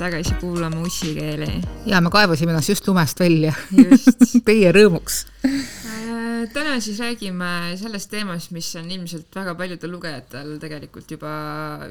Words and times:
tagasi 0.00 0.34
kuulama 0.40 0.80
ussikeeli. 0.80 1.60
ja 1.86 2.00
me 2.00 2.10
kaevasime 2.10 2.54
ennast 2.54 2.72
just 2.72 2.88
lumest 2.88 3.20
välja. 3.20 3.52
Teie 4.46 4.72
rõõmuks 4.72 5.24
äh, 5.44 6.46
täna 6.54 6.78
siis 6.80 7.00
räägime 7.02 7.76
sellest 7.80 8.10
teemast, 8.12 8.54
mis 8.56 8.70
on 8.80 8.88
ilmselt 8.90 9.36
väga 9.36 9.54
paljudel 9.58 9.92
lugejatel 9.92 10.54
tegelikult 10.62 11.12
juba 11.12 11.32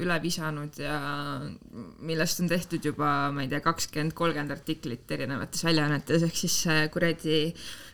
üle 0.02 0.16
visanud 0.22 0.80
ja 0.82 0.96
millest 2.06 2.42
on 2.42 2.50
tehtud 2.50 2.90
juba, 2.90 3.30
ma 3.34 3.44
ei 3.44 3.52
tea, 3.52 3.62
kakskümmend, 3.64 4.14
kolmkümmend 4.18 4.56
artiklit 4.56 5.14
erinevates 5.14 5.62
väljaannetes, 5.68 6.26
ehk 6.26 6.40
siis 6.42 6.58
kuradi 6.92 7.44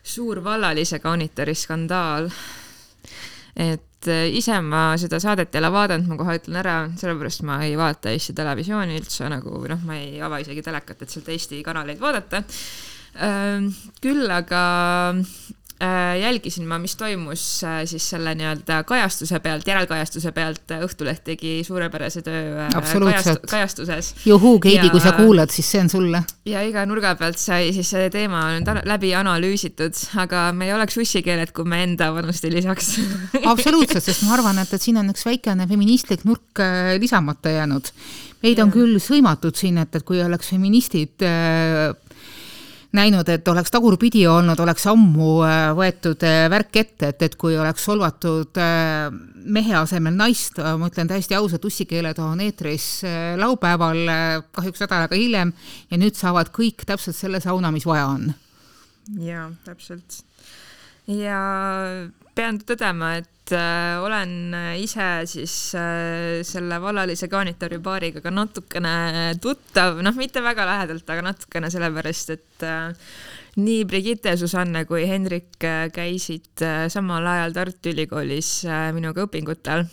suur 0.01 0.41
vallalise 0.43 0.99
kaunitori 1.03 1.55
skandaal. 1.57 2.31
et 3.57 3.86
et 3.97 4.09
äh, 4.13 4.25
ise 4.37 4.59
ma 4.61 4.91
seda 5.01 5.19
saadet 5.19 5.55
ei 5.55 5.61
ole 5.61 5.71
vaadanud, 5.73 6.09
ma 6.11 6.17
kohe 6.19 6.37
ütlen 6.39 6.59
ära, 6.61 6.75
sellepärast 6.99 7.43
ma 7.47 7.61
ei 7.65 7.73
vaata 7.79 8.13
Eesti 8.13 8.35
Televisiooni 8.37 8.99
üldse 8.99 9.29
nagu, 9.33 9.57
noh, 9.69 9.81
ma 9.87 9.97
ei 9.97 10.21
ava 10.21 10.41
isegi 10.43 10.65
telekat, 10.65 11.01
et 11.01 11.13
sealt 11.13 11.33
Eesti 11.33 11.63
kanaleid 11.65 11.99
vaadata. 12.01 12.43
Ähm, 13.25 13.71
küll 14.03 14.29
aga 14.29 14.61
Äh, 15.17 15.23
jälgisin 16.21 16.67
ma, 16.67 16.79
mis 16.81 16.95
toimus 16.95 17.63
äh, 17.63 17.83
siis 17.85 18.09
selle 18.09 18.33
nii-öelda 18.35 18.79
kajastuse 18.87 19.39
pealt, 19.39 19.67
järelkajastuse 19.67 20.31
pealt, 20.33 20.73
Õhtuleht 20.87 21.21
tegi 21.27 21.59
suurepärase 21.67 22.23
töö 22.25 22.63
äh, 22.65 22.73
kajast, 22.73 23.45
kajastuses. 23.49 24.13
juhuu, 24.25 24.59
Keidi, 24.59 24.89
kui 24.89 25.01
sa 25.03 25.13
kuulad, 25.17 25.53
siis 25.53 25.69
see 25.71 25.81
on 25.83 25.89
sulle. 25.89 26.23
ja 26.49 26.63
iga 26.65 26.85
nurga 26.89 27.13
pealt 27.19 27.37
sai 27.37 27.69
siis 27.75 27.91
see 27.93 28.09
teema 28.13 28.41
nüüd 28.57 28.81
läbi 28.89 29.13
analüüsitud, 29.17 30.01
aga 30.23 30.47
me 30.57 30.69
ei 30.69 30.73
oleks 30.73 30.97
ussikeeled, 30.97 31.53
kui 31.53 31.69
me 31.69 31.83
enda 31.85 32.09
vanust 32.15 32.49
ei 32.49 32.55
lisaks 32.57 32.95
absoluutselt, 33.53 34.03
sest 34.03 34.25
ma 34.25 34.33
arvan, 34.39 34.57
et, 34.63 34.73
et 34.73 34.81
siin 34.81 34.97
on 34.97 35.13
üks 35.13 35.27
väikene 35.29 35.69
feministlik 35.69 36.25
nurk 36.25 36.63
lisamata 36.97 37.53
jäänud. 37.53 37.93
meid 38.41 38.57
ja. 38.57 38.65
on 38.65 38.73
küll 38.73 38.97
sõimatud 39.03 39.57
siin, 39.57 39.77
et, 39.83 39.93
et 39.93 40.07
kui 40.07 40.25
oleks 40.25 40.49
feministid 40.55 41.25
äh, 41.25 41.93
näinud, 42.97 43.29
et 43.29 43.47
oleks 43.47 43.71
tagurpidi 43.73 44.25
olnud, 44.29 44.59
oleks 44.63 44.87
ammu 44.91 45.29
äh, 45.45 45.69
võetud 45.77 46.23
äh, 46.27 46.45
värk 46.51 46.79
ette, 46.81 47.11
et, 47.13 47.25
et 47.27 47.37
kui 47.39 47.57
oleks 47.57 47.85
solvatud 47.87 48.59
äh, 48.61 49.07
mehe 49.47 49.75
asemel 49.79 50.17
naist, 50.17 50.59
ma 50.59 50.89
ütlen 50.89 51.09
täiesti 51.09 51.37
ausalt, 51.37 51.63
ussikeeled 51.69 52.19
on 52.19 52.41
eetris 52.43 52.87
laupäeval, 53.39 54.01
kahjuks 54.51 54.83
nädal 54.83 55.05
aega 55.05 55.15
hiljem, 55.15 55.53
ja 55.91 55.99
nüüd 56.01 56.19
saavad 56.19 56.51
kõik 56.55 56.83
täpselt 56.89 57.15
selle 57.15 57.39
sauna, 57.43 57.71
mis 57.71 57.87
vaja 57.87 58.09
on. 58.11 58.31
jaa, 59.23 59.47
täpselt. 59.63 60.19
ja 61.07 61.39
pean 62.37 62.59
tõdema, 62.61 63.15
et 63.17 63.55
äh, 63.57 63.97
olen 64.03 64.53
ise 64.77 65.07
siis 65.29 65.55
äh, 65.77 66.43
selle 66.45 66.77
vallalise 66.83 67.29
kaanitori 67.31 67.81
paariga 67.83 68.21
ka 68.21 68.33
natukene 68.33 69.33
tuttav, 69.41 69.97
noh, 70.05 70.15
mitte 70.19 70.43
väga 70.45 70.67
lähedalt, 70.69 71.09
aga 71.09 71.25
natukene 71.31 71.73
sellepärast, 71.73 72.35
et 72.37 72.67
äh, 72.67 72.93
nii 73.57 73.85
Brigitte, 73.89 74.35
Susanne 74.37 74.85
kui 74.89 75.07
Hendrik 75.09 75.63
äh, 75.65 75.87
käisid 75.93 76.61
äh, 76.65 76.85
samal 76.93 77.25
ajal 77.25 77.55
Tartu 77.55 77.93
Ülikoolis 77.93 78.51
äh, 78.69 78.89
minuga 78.95 79.25
õpingutel. 79.25 79.87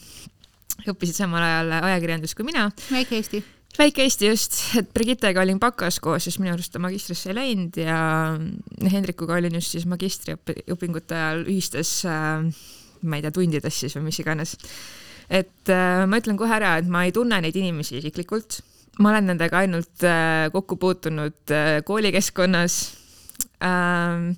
õppisid 0.84 1.16
samal 1.16 1.44
ajal 1.44 1.76
ajakirjandust 1.80 2.36
kui 2.36 2.50
mina. 2.50 2.68
väike 2.90 3.20
Eesti 3.20 3.44
väike 3.78 4.04
Eesti 4.04 4.28
just, 4.28 4.58
et 4.78 4.90
Brigittega 4.94 5.42
olin 5.42 5.58
bakas 5.62 5.98
koos, 6.02 6.26
sest 6.26 6.40
minu 6.42 6.54
arust 6.54 6.72
ta 6.74 6.82
magistrisse 6.82 7.32
ei 7.32 7.38
läinud 7.38 7.78
ja 7.80 7.98
Hendrikuga 8.92 9.38
olin 9.38 9.58
just 9.58 9.74
siis 9.74 9.86
magistriõpingute 9.90 11.16
ajal 11.18 11.44
ühistes 11.50 11.96
äh, 12.08 12.44
ma 13.04 13.18
ei 13.18 13.24
tea, 13.24 13.34
tundides 13.34 13.80
siis 13.80 13.96
või 13.98 14.08
mis 14.08 14.20
iganes. 14.22 14.56
et 15.28 15.72
äh, 15.72 16.04
ma 16.08 16.20
ütlen 16.20 16.38
kohe 16.40 16.54
ära, 16.54 16.76
et 16.80 16.88
ma 16.90 17.04
ei 17.06 17.12
tunne 17.14 17.40
neid 17.42 17.56
inimesi 17.56 17.98
isiklikult, 18.00 18.60
ma 19.00 19.12
olen 19.12 19.32
nendega 19.32 19.64
ainult 19.64 20.06
äh, 20.06 20.48
kokku 20.54 20.78
puutunud 20.80 21.54
koolikeskkonnas 21.84 22.80
ähm,. 23.64 24.34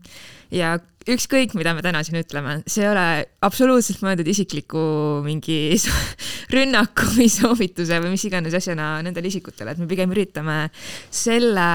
ja 0.50 0.76
ükskõik, 1.06 1.54
mida 1.58 1.74
me 1.76 1.84
täna 1.84 2.02
siin 2.06 2.18
ütleme, 2.20 2.58
see 2.66 2.84
ei 2.84 2.90
ole 2.90 3.06
absoluutselt 3.46 4.02
mõeldud 4.04 4.28
isikliku 4.32 4.82
mingi 5.26 5.76
rünnaku 6.54 7.12
või 7.14 7.28
soovituse 7.32 8.00
või 8.02 8.16
mis 8.16 8.26
iganes 8.28 8.56
asjana 8.58 8.96
nendele 9.06 9.30
isikutele, 9.30 9.74
et 9.74 9.82
me 9.82 9.88
pigem 9.90 10.12
üritame 10.14 10.66
selle 11.14 11.68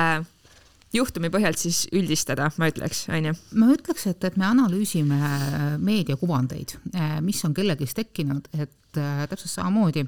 juhtumi 0.92 1.32
põhjalt 1.32 1.60
siis 1.62 1.86
üldistada, 1.96 2.50
ma 2.60 2.68
ütleks, 2.72 3.06
on 3.12 3.30
ju? 3.30 3.36
ma 3.60 3.72
ütleks, 3.72 4.10
et, 4.12 4.24
et 4.28 4.40
me 4.40 4.50
analüüsime 4.50 5.78
meediakuvandeid, 5.80 6.76
mis 7.24 7.40
on 7.48 7.56
kellegist 7.56 7.96
tekkinud, 8.02 8.52
et 8.60 9.00
äh, 9.00 9.24
täpselt 9.32 9.54
samamoodi 9.54 10.04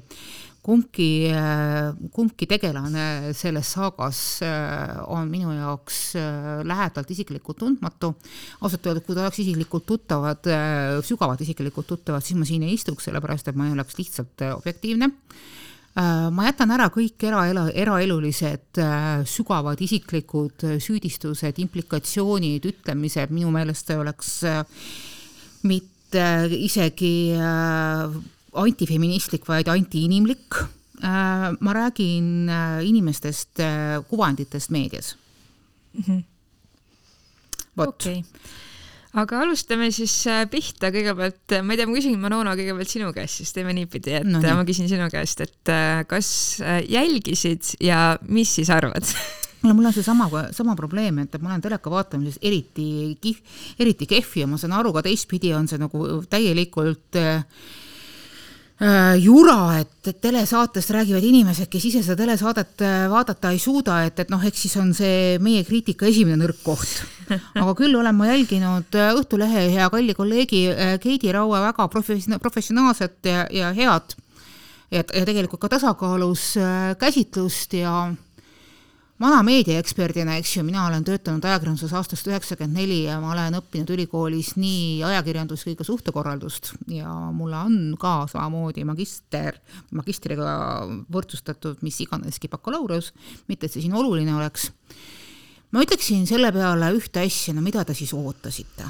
kumbki, 0.64 1.08
äh, 1.30 1.90
kumbki 2.14 2.48
tegelane 2.50 3.32
selles 3.36 3.74
saagas 3.76 4.20
äh, 4.44 4.96
on 5.12 5.28
minu 5.32 5.52
jaoks 5.52 6.14
lähedalt 6.64 7.10
isiklikult 7.10 7.60
tundmatu. 7.60 8.14
ausalt 8.60 8.86
öeldes, 8.86 9.04
kui 9.06 9.16
ta 9.16 9.26
oleks 9.26 9.42
isiklikult 9.44 9.86
tuttavad, 9.86 10.48
sügavalt 11.04 11.44
isiklikult 11.44 11.86
tuttavad, 11.86 12.24
siis 12.24 12.38
ma 12.38 12.48
siin 12.48 12.64
ei 12.64 12.78
istuks, 12.78 13.08
sellepärast 13.08 13.50
et 13.50 13.58
ma 13.58 13.68
ei 13.68 13.76
oleks 13.76 13.98
lihtsalt 14.00 14.48
objektiivne 14.54 15.12
Äh, 15.94 16.26
ma 16.34 16.48
jätan 16.48 16.72
ära 16.74 16.88
kõik 16.90 17.22
eraelu, 17.22 17.68
eraelulised 17.70 18.80
äh, 18.82 19.20
sügavad 19.30 19.78
isiklikud 19.78 20.64
süüdistused, 20.82 21.60
implikatsioonid, 21.62 22.66
ütlemised, 22.66 23.30
minu 23.30 23.52
meelest 23.54 23.92
see 23.92 24.00
oleks 24.02 24.32
äh, 24.50 24.64
mitte 25.62 26.24
isegi 26.50 27.34
antifeministlik, 28.54 29.48
vaid 29.48 29.68
antiinimlik. 29.68 30.62
ma 31.60 31.72
räägin 31.74 32.48
inimestest, 32.86 33.60
kuvanditest 34.08 34.70
meedias 34.70 35.16
mm. 35.92 36.04
-hmm. 36.06 36.22
vot 37.76 37.88
okay 37.88 38.22
aga 39.20 39.44
alustame 39.44 39.90
siis 39.94 40.14
äh, 40.30 40.42
pihta 40.50 40.90
kõigepealt, 40.94 41.56
ma 41.62 41.74
ei 41.74 41.78
tea, 41.78 41.88
ma 41.88 41.96
küsin, 41.96 42.16
Manona, 42.20 42.56
kõigepealt 42.58 42.90
sinu 42.90 43.12
käest, 43.14 43.40
siis 43.40 43.54
teeme 43.54 43.74
niipidi, 43.76 44.16
et 44.18 44.26
no, 44.26 44.40
nii. 44.42 44.56
ma 44.58 44.66
küsin 44.66 44.90
sinu 44.90 45.06
käest, 45.12 45.44
et 45.44 45.72
äh, 45.72 46.02
kas 46.10 46.28
äh, 46.64 46.80
jälgisid 46.90 47.76
ja 47.84 48.16
mis 48.26 48.56
siis 48.58 48.72
arvad 48.74 49.06
no 49.64 49.76
mul 49.76 49.90
on 49.90 49.94
seesama, 49.94 50.28
sama 50.56 50.74
probleem, 50.78 51.22
et 51.22 51.38
ma 51.38 51.52
olen 51.52 51.62
teleka 51.64 51.92
vaatamises 51.92 52.40
eriti 52.42 52.88
kih-, 53.22 53.40
eriti 53.78 54.10
kehv 54.10 54.34
ja 54.42 54.50
ma 54.50 54.58
saan 54.60 54.74
aru 54.76 54.92
ka 54.96 55.04
teistpidi 55.06 55.54
on 55.56 55.70
see 55.70 55.80
nagu 55.80 56.24
täielikult 56.30 57.22
äh, 57.22 57.38
Äh, 57.38 57.83
jura, 59.22 59.78
et, 59.78 60.08
et 60.10 60.16
telesaatest 60.20 60.90
räägivad 60.90 61.22
inimesed, 61.22 61.68
kes 61.70 61.84
ise 61.90 62.02
seda 62.02 62.16
telesaadet 62.24 62.82
äh, 62.82 63.04
vaadata 63.10 63.52
ei 63.54 63.60
suuda, 63.62 64.00
et, 64.08 64.18
et 64.18 64.32
noh, 64.32 64.42
eks 64.42 64.64
siis 64.66 64.74
on 64.80 64.90
see 64.96 65.38
meie 65.44 65.62
kriitika 65.64 66.08
esimene 66.10 66.40
nõrk 66.42 66.58
koht. 66.64 67.04
aga 67.60 67.74
küll 67.78 67.94
olen 67.94 68.18
ma 68.18 68.32
jälginud 68.32 68.98
äh, 68.98 69.14
Õhtulehe 69.14 69.68
hea 69.76 69.86
kalli 69.92 70.16
kolleegi 70.18 70.66
Keidi 71.00 71.32
Raue 71.32 71.62
väga 71.62 71.86
profession-, 71.92 72.40
professionaalset 72.42 73.30
ja, 73.30 73.46
ja 73.54 73.70
head 73.76 74.16
ja, 74.90 75.02
ja 75.02 75.24
tegelikult 75.24 75.62
ka 75.62 75.70
tasakaalus 75.76 76.54
käsitlust 76.98 77.78
ja 77.78 78.08
vana 79.24 79.40
meediaeksperdina, 79.46 80.36
eks 80.40 80.58
ju, 80.58 80.64
mina 80.66 80.84
olen 80.88 81.04
töötanud 81.06 81.44
ajakirjanduses 81.48 81.94
aastast 81.96 82.28
üheksakümmend 82.28 82.76
neli 82.76 82.98
ja 83.06 83.16
ma 83.22 83.32
olen 83.32 83.56
õppinud 83.58 83.92
ülikoolis 83.94 84.52
nii 84.60 85.00
ajakirjandust 85.08 85.64
kui 85.64 85.76
ka 85.78 85.86
suhtekorraldust 85.86 86.74
ja 86.92 87.08
mul 87.32 87.54
on 87.56 87.78
ka 88.00 88.26
samamoodi 88.30 88.84
magister, 88.88 89.56
magistriga 89.96 90.58
võrdsustatud 91.12 91.80
mis 91.86 92.02
iganeski 92.04 92.50
bakalaureus, 92.52 93.12
mitte 93.48 93.68
et 93.68 93.74
see 93.74 93.86
siin 93.86 93.96
oluline 93.96 94.36
oleks. 94.36 94.70
ma 95.72 95.82
ütleksin 95.82 96.28
selle 96.28 96.52
peale 96.52 96.92
ühte 96.94 97.24
asja, 97.24 97.56
no 97.56 97.64
mida 97.64 97.84
te 97.84 97.96
siis 97.96 98.12
ootasite? 98.12 98.88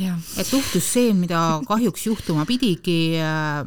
et 0.00 0.52
juhtus 0.52 0.86
see, 0.86 1.10
mida 1.14 1.60
kahjuks 1.66 2.06
juhtuma 2.06 2.46
pidigi 2.46 3.18
äh, 3.18 3.66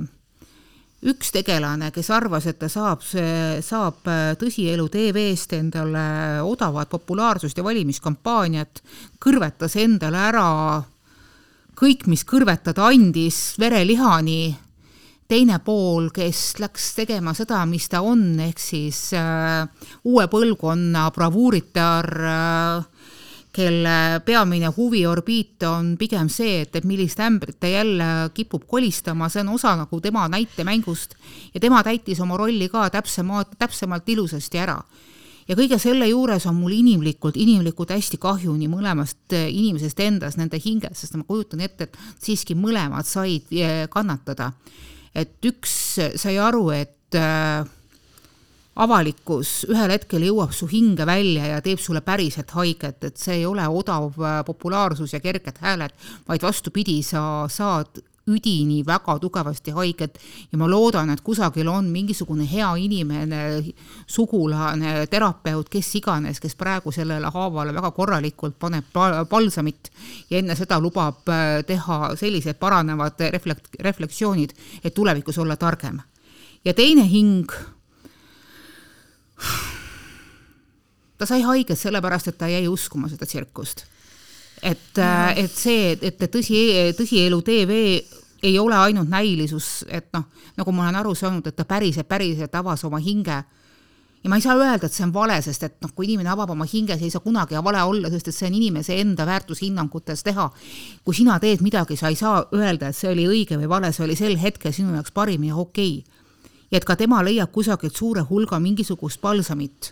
üks 1.04 1.34
tegelane, 1.36 1.92
kes 1.92 2.10
arvas, 2.16 2.48
et 2.48 2.60
ta 2.62 2.70
saab, 2.72 3.04
saab 3.04 4.08
äh, 4.08 4.34
tõsielu 4.40 4.88
tv-st 4.92 5.58
endale 5.60 6.06
odavat 6.48 6.92
populaarsust 6.92 7.60
ja 7.60 7.66
valimiskampaaniat, 7.66 8.84
kõrvetas 9.24 9.76
endale 9.82 10.22
ära 10.30 10.50
kõik, 11.80 12.08
mis 12.08 12.24
kõrvetada 12.28 12.88
andis, 12.92 13.56
verelihani, 13.60 14.54
teine 15.30 15.60
pool, 15.66 16.10
kes 16.14 16.60
läks 16.62 16.92
tegema 16.98 17.34
seda, 17.36 17.64
mis 17.70 17.88
ta 17.90 18.04
on, 18.06 18.26
ehk 18.44 18.62
siis 18.62 19.08
äh, 19.18 19.64
uue 20.06 20.28
põlvkonna 20.32 21.08
bravuuritar 21.16 22.10
äh, 22.30 22.93
kelle 23.54 24.22
peamine 24.26 24.72
huviorbiit 24.74 25.64
on 25.70 25.94
pigem 26.00 26.30
see, 26.32 26.64
et, 26.64 26.76
et 26.76 26.86
millist 26.90 27.20
ämbrit 27.22 27.60
ta 27.62 27.70
jälle 27.70 28.06
kipub 28.34 28.66
kolistama, 28.68 29.30
see 29.30 29.44
on 29.44 29.54
osa 29.54 29.76
nagu 29.78 30.00
tema 30.02 30.26
näitemängust 30.32 31.14
ja 31.54 31.62
tema 31.62 31.84
täitis 31.86 32.22
oma 32.24 32.38
rolli 32.38 32.70
ka 32.70 32.88
täpsemalt, 32.94 33.54
täpsemalt 33.60 34.10
ilusasti 34.10 34.62
ära. 34.64 34.80
ja 35.48 35.56
kõige 35.60 35.78
selle 35.80 36.08
juures 36.08 36.46
on 36.48 36.56
mul 36.56 36.72
inimlikult, 36.72 37.38
inimlikult 37.38 37.92
hästi 37.92 38.18
kahju 38.18 38.56
nii 38.58 38.72
mõlemast 38.72 39.36
eh, 39.38 39.50
inimesest 39.52 40.00
endast, 40.00 40.40
nende 40.40 40.58
hingest, 40.58 41.04
sest 41.04 41.18
ma 41.20 41.24
kujutan 41.28 41.62
ette, 41.62 41.84
et 41.84 41.98
siiski 42.24 42.56
mõlemad 42.56 43.06
said 43.06 43.54
eh, 43.54 43.86
kannatada. 43.90 44.52
et 45.14 45.46
üks 45.46 46.00
sai 46.16 46.38
aru, 46.42 46.72
et 46.72 47.14
äh, 47.16 47.68
avalikkus 48.76 49.52
ühel 49.70 49.94
hetkel 49.94 50.26
jõuab 50.28 50.54
su 50.56 50.68
hinge 50.72 51.06
välja 51.06 51.52
ja 51.52 51.60
teeb 51.62 51.82
sulle 51.82 52.02
päriselt 52.02 52.56
haiget, 52.58 53.04
et 53.04 53.22
see 53.22 53.42
ei 53.42 53.46
ole 53.46 53.66
odav 53.70 54.18
äh, 54.18 54.40
populaarsus 54.46 55.14
ja 55.14 55.22
kerged 55.22 55.62
hääled, 55.62 55.94
vaid 56.28 56.46
vastupidi, 56.46 57.02
sa 57.06 57.46
saad 57.50 58.02
üdini 58.28 58.86
väga 58.88 59.18
tugevasti 59.20 59.74
haiget 59.76 60.20
ja 60.52 60.58
ma 60.58 60.68
loodan, 60.72 61.10
et 61.12 61.22
kusagil 61.22 61.68
on 61.68 61.90
mingisugune 61.92 62.46
hea 62.48 62.70
inimene, 62.80 63.42
sugulane, 64.08 64.94
terapeut, 65.12 65.68
kes 65.70 65.90
iganes, 66.00 66.40
kes 66.40 66.56
praegu 66.56 66.92
sellele 66.96 67.32
haavale 67.34 67.76
väga 67.76 67.92
korralikult 67.92 68.56
paneb 68.60 68.90
palsamit 69.30 69.92
ja 70.32 70.40
enne 70.40 70.56
seda 70.56 70.80
lubab 70.82 71.30
äh, 71.30 71.60
teha 71.68 72.16
sellised 72.20 72.58
paranevad 72.64 73.22
reflekt-, 73.36 73.78
refleksioonid, 73.80 74.58
et 74.84 74.94
tulevikus 74.94 75.38
olla 75.38 75.60
targem. 75.60 76.00
ja 76.66 76.74
teine 76.74 77.04
hing 77.10 77.52
ta 81.18 81.28
sai 81.30 81.42
haiget 81.42 81.80
sellepärast, 81.80 82.32
et 82.32 82.38
ta 82.38 82.50
jäi 82.52 82.68
uskuma 82.68 83.10
seda 83.12 83.26
tsirkust. 83.26 83.86
et, 84.62 84.98
äh, 84.98 85.38
et 85.44 85.52
see, 85.52 85.98
et 86.02 86.22
tõsi, 86.32 86.94
tõsielu 86.98 87.42
tv 87.42 87.80
ei 88.44 88.60
ole 88.60 88.76
ainult 88.76 89.10
näilisus, 89.10 89.86
et 89.88 90.08
noh, 90.14 90.24
nagu 90.58 90.72
ma 90.72 90.88
olen 90.88 91.00
aru 91.00 91.16
saanud, 91.16 91.48
et 91.48 91.56
ta 91.56 91.66
päriselt, 91.66 92.08
päriselt 92.08 92.56
avas 92.56 92.84
oma 92.84 93.00
hinge 93.00 93.44
ja 94.24 94.30
ma 94.30 94.40
ei 94.40 94.42
saa 94.42 94.56
öelda, 94.56 94.88
et 94.88 94.96
see 94.96 95.04
on 95.04 95.14
vale, 95.14 95.36
sest 95.44 95.66
et 95.68 95.76
noh, 95.84 95.92
kui 95.96 96.08
inimene 96.08 96.32
avab 96.32 96.54
oma 96.56 96.68
hinge, 96.70 96.96
see 96.98 97.10
ei 97.10 97.14
saa 97.14 97.24
kunagi 97.24 97.60
vale 97.64 97.84
olla, 97.84 98.12
sest 98.12 98.32
et 98.32 98.36
see 98.36 98.48
on 98.48 98.56
inimese 98.56 98.96
enda 99.02 99.26
väärtushinnangutes 99.28 100.24
teha. 100.24 100.50
kui 101.04 101.16
sina 101.16 101.40
teed 101.44 101.62
midagi, 101.62 101.98
sa 102.00 102.12
ei 102.12 102.16
saa 102.16 102.46
öelda, 102.56 102.90
et 102.90 102.96
see 102.96 103.12
oli 103.12 103.28
õige 103.28 103.60
või 103.60 103.70
vale, 103.70 103.92
see 103.92 104.06
oli 104.08 104.16
sel 104.16 104.38
hetkel 104.40 104.72
sinu 104.74 104.96
jaoks 104.96 105.12
parim 105.12 105.44
ja 105.44 105.56
okei 105.56 105.98
okay 106.00 106.23
ja 106.74 106.80
et 106.82 106.86
ka 106.90 106.96
tema 106.98 107.22
leiab 107.22 107.52
kusagilt 107.54 107.94
suure 107.96 108.24
hulga 108.26 108.58
mingisugust 108.60 109.22
palsamit, 109.22 109.92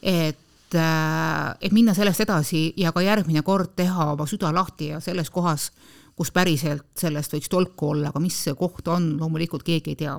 et, 0.00 0.74
äh, 0.74 1.50
et 1.60 1.74
minna 1.76 1.92
sellest 1.94 2.24
edasi 2.24 2.70
ja 2.80 2.92
ka 2.96 3.04
järgmine 3.04 3.42
kord 3.44 3.74
teha 3.76 4.12
oma 4.14 4.24
süda 4.26 4.52
lahti 4.54 4.94
ja 4.94 5.00
selles 5.04 5.28
kohas, 5.30 5.70
kus 6.16 6.32
päriselt 6.32 6.88
sellest 6.96 7.36
võiks 7.36 7.52
tolku 7.52 7.90
olla, 7.92 8.08
aga 8.08 8.22
mis 8.24 8.38
see 8.46 8.56
koht 8.56 8.88
on, 8.88 9.18
loomulikult 9.20 9.66
keegi 9.66 9.92
ei 9.92 10.00
tea. 10.00 10.16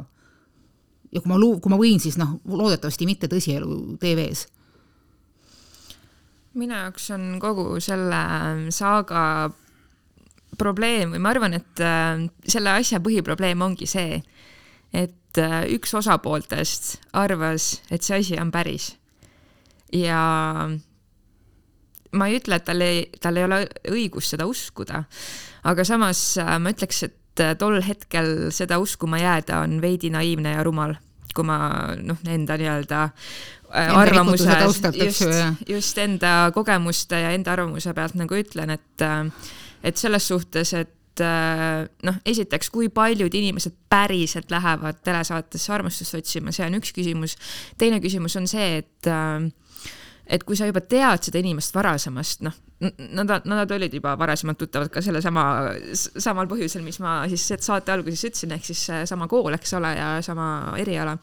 ja 1.11 1.21
kui 1.21 1.31
ma 1.31 1.39
lu-, 1.41 1.57
kui 1.59 1.73
ma 1.73 1.81
võin, 1.81 1.99
siis 1.99 2.19
noh, 2.21 2.37
loodetavasti 2.45 3.09
mitte 3.09 3.27
tõsielu 3.31 3.97
tv-s 3.97 4.45
minu 6.57 6.73
jaoks 6.73 7.11
on 7.13 7.37
kogu 7.41 7.79
selle 7.83 8.19
saaga 8.73 9.49
probleem 10.57 11.13
või 11.13 11.21
ma 11.21 11.31
arvan, 11.33 11.57
et 11.57 11.81
äh, 11.83 12.25
selle 12.49 12.73
asja 12.77 13.01
põhiprobleem 13.03 13.61
ongi 13.61 13.89
see, 13.89 14.21
et 14.93 15.15
Äh, 15.37 15.67
üks 15.75 15.93
osapooltest 15.97 16.97
arvas, 17.17 17.77
et 17.93 18.05
see 18.05 18.17
asi 18.17 18.37
on 18.41 18.51
päris. 18.51 18.95
ja 19.93 20.19
ma 22.17 22.27
ei 22.27 22.39
ütle, 22.39 22.57
et 22.57 22.65
tal 22.67 22.81
ei, 22.83 23.05
tal 23.23 23.37
ei 23.39 23.45
ole 23.45 23.59
õigust 23.93 24.33
seda 24.33 24.47
uskuda, 24.49 25.03
aga 25.69 25.85
samas 25.87 26.21
äh, 26.41 26.57
ma 26.59 26.73
ütleks, 26.73 27.03
et 27.07 27.43
äh, 27.43 27.53
tol 27.59 27.77
hetkel 27.85 28.49
seda 28.55 28.81
uskuma 28.83 29.21
jääda 29.21 29.61
on 29.63 29.77
veidi 29.83 30.11
naiivne 30.11 30.57
ja 30.57 30.65
rumal, 30.65 30.97
kui 31.35 31.47
ma 31.47 31.59
noh, 32.01 32.19
enda 32.27 32.57
nii-öelda 32.59 33.05
arvamuse, 33.77 34.59
just, 34.97 35.29
just 35.69 35.97
enda 36.01 36.51
kogemuste 36.55 37.21
ja 37.21 37.31
enda 37.35 37.53
arvamuse 37.53 37.93
pealt 37.93 38.17
nagu 38.19 38.41
ütlen, 38.41 38.73
et 38.73 39.07
et 39.85 39.99
selles 39.99 40.27
suhtes, 40.27 40.73
et 40.73 40.96
et 41.17 41.25
äh, 41.25 41.87
noh, 42.05 42.17
esiteks, 42.25 42.69
kui 42.73 42.89
paljud 42.93 43.33
inimesed 43.33 43.75
päriselt 43.89 44.51
lähevad 44.53 45.01
telesaatesse 45.05 45.73
armastust 45.73 46.17
otsima, 46.19 46.53
see 46.53 46.67
on 46.67 46.77
üks 46.77 46.93
küsimus. 46.93 47.37
teine 47.77 47.99
küsimus 48.03 48.37
on 48.37 48.47
see, 48.47 48.83
et 48.83 49.09
äh, 49.09 49.47
et 50.27 50.43
kui 50.43 50.57
sa 50.59 50.67
juba 50.67 50.81
tead 50.83 51.23
seda 51.23 51.39
inimest 51.39 51.73
varasemast, 51.75 52.41
noh, 52.43 52.55
nad, 53.15 53.31
nad 53.47 53.71
olid 53.71 53.93
juba 53.93 54.17
varasemalt 54.19 54.59
tuttavad 54.59 54.91
ka 54.91 55.01
sellesama, 55.01 55.45
samal 55.95 56.49
põhjusel, 56.51 56.83
mis 56.85 56.99
ma 56.99 57.21
siis 57.31 57.47
saate 57.63 57.93
alguses 57.93 58.27
ütlesin, 58.27 58.51
ehk 58.57 58.67
siis 58.67 58.83
sama 59.07 59.29
kool, 59.31 59.55
eks 59.55 59.73
ole, 59.79 59.93
ja 59.95 60.09
sama 60.25 60.75
eriala. 60.77 61.17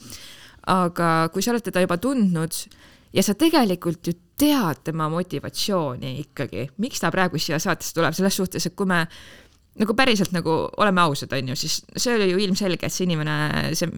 aga 0.73 1.29
kui 1.29 1.45
sa 1.45 1.53
oled 1.53 1.63
teda 1.63 1.83
juba 1.85 1.99
tundnud 2.01 2.57
ja 3.15 3.23
sa 3.23 3.35
tegelikult 3.37 4.09
ju 4.09 4.15
tead 4.39 4.81
tema 4.89 5.07
motivatsiooni 5.13 6.17
ikkagi, 6.25 6.67
miks 6.83 7.03
ta 7.03 7.11
praegu 7.15 7.39
siia 7.39 7.61
saatesse 7.63 7.95
tuleb, 7.95 8.15
selles 8.17 8.37
suhtes, 8.41 8.67
et 8.67 8.75
kui 8.75 8.89
me 8.91 9.05
nagu 9.75 9.95
päriselt 9.99 10.31
nagu 10.35 10.53
oleme 10.79 11.03
ausad, 11.03 11.33
on 11.35 11.49
ju, 11.51 11.57
siis 11.59 11.81
see 11.97 12.15
oli 12.15 12.29
ju 12.31 12.39
ilmselge, 12.45 12.87
et 12.87 12.95
see 12.95 13.09
inimene, 13.09 13.73
see 13.75 13.89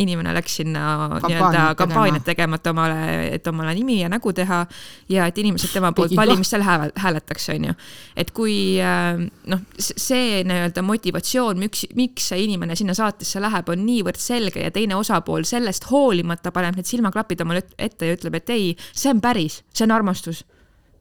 inimene 0.00 0.32
läks 0.36 0.56
sinna 0.62 0.84
nii-öelda 1.26 1.64
kampaaniat 1.76 2.24
tegema, 2.24 2.56
et 2.56 2.70
omale, 2.72 2.96
et 3.34 3.50
omale 3.50 3.74
nimi 3.76 3.98
ja 4.00 4.08
nägu 4.12 4.32
teha 4.36 4.62
ja 5.12 5.28
et 5.28 5.38
inimesed 5.42 5.74
tema 5.76 5.92
poolt 5.96 6.16
valimistel 6.16 6.64
hääl, 6.64 6.94
hääletaks, 6.96 7.50
on 7.52 7.68
ju. 7.68 7.76
et 8.16 8.32
kui 8.36 8.56
äh, 8.80 9.20
noh, 9.52 9.64
see 9.76 10.40
nii-öelda 10.48 10.84
motivatsioon, 10.86 11.60
miks, 11.60 11.84
miks 11.98 12.32
see 12.32 12.46
inimene 12.46 12.78
sinna 12.78 12.96
saatesse 12.96 13.42
läheb, 13.44 13.68
on 13.68 13.84
niivõrd 13.84 14.20
selge 14.22 14.64
ja 14.64 14.72
teine 14.72 14.96
osapool 14.96 15.44
sellest 15.44 15.90
hoolimata 15.92 16.52
paneb 16.54 16.80
need 16.80 16.88
silmaklapid 16.88 17.44
omale 17.44 17.66
ette 17.76 18.08
ja 18.08 18.16
ütleb, 18.16 18.40
et 18.40 18.56
ei, 18.56 18.76
see 18.96 19.12
on 19.12 19.20
päris, 19.20 19.60
see 19.76 19.84
on 19.84 19.98
armastus 20.00 20.46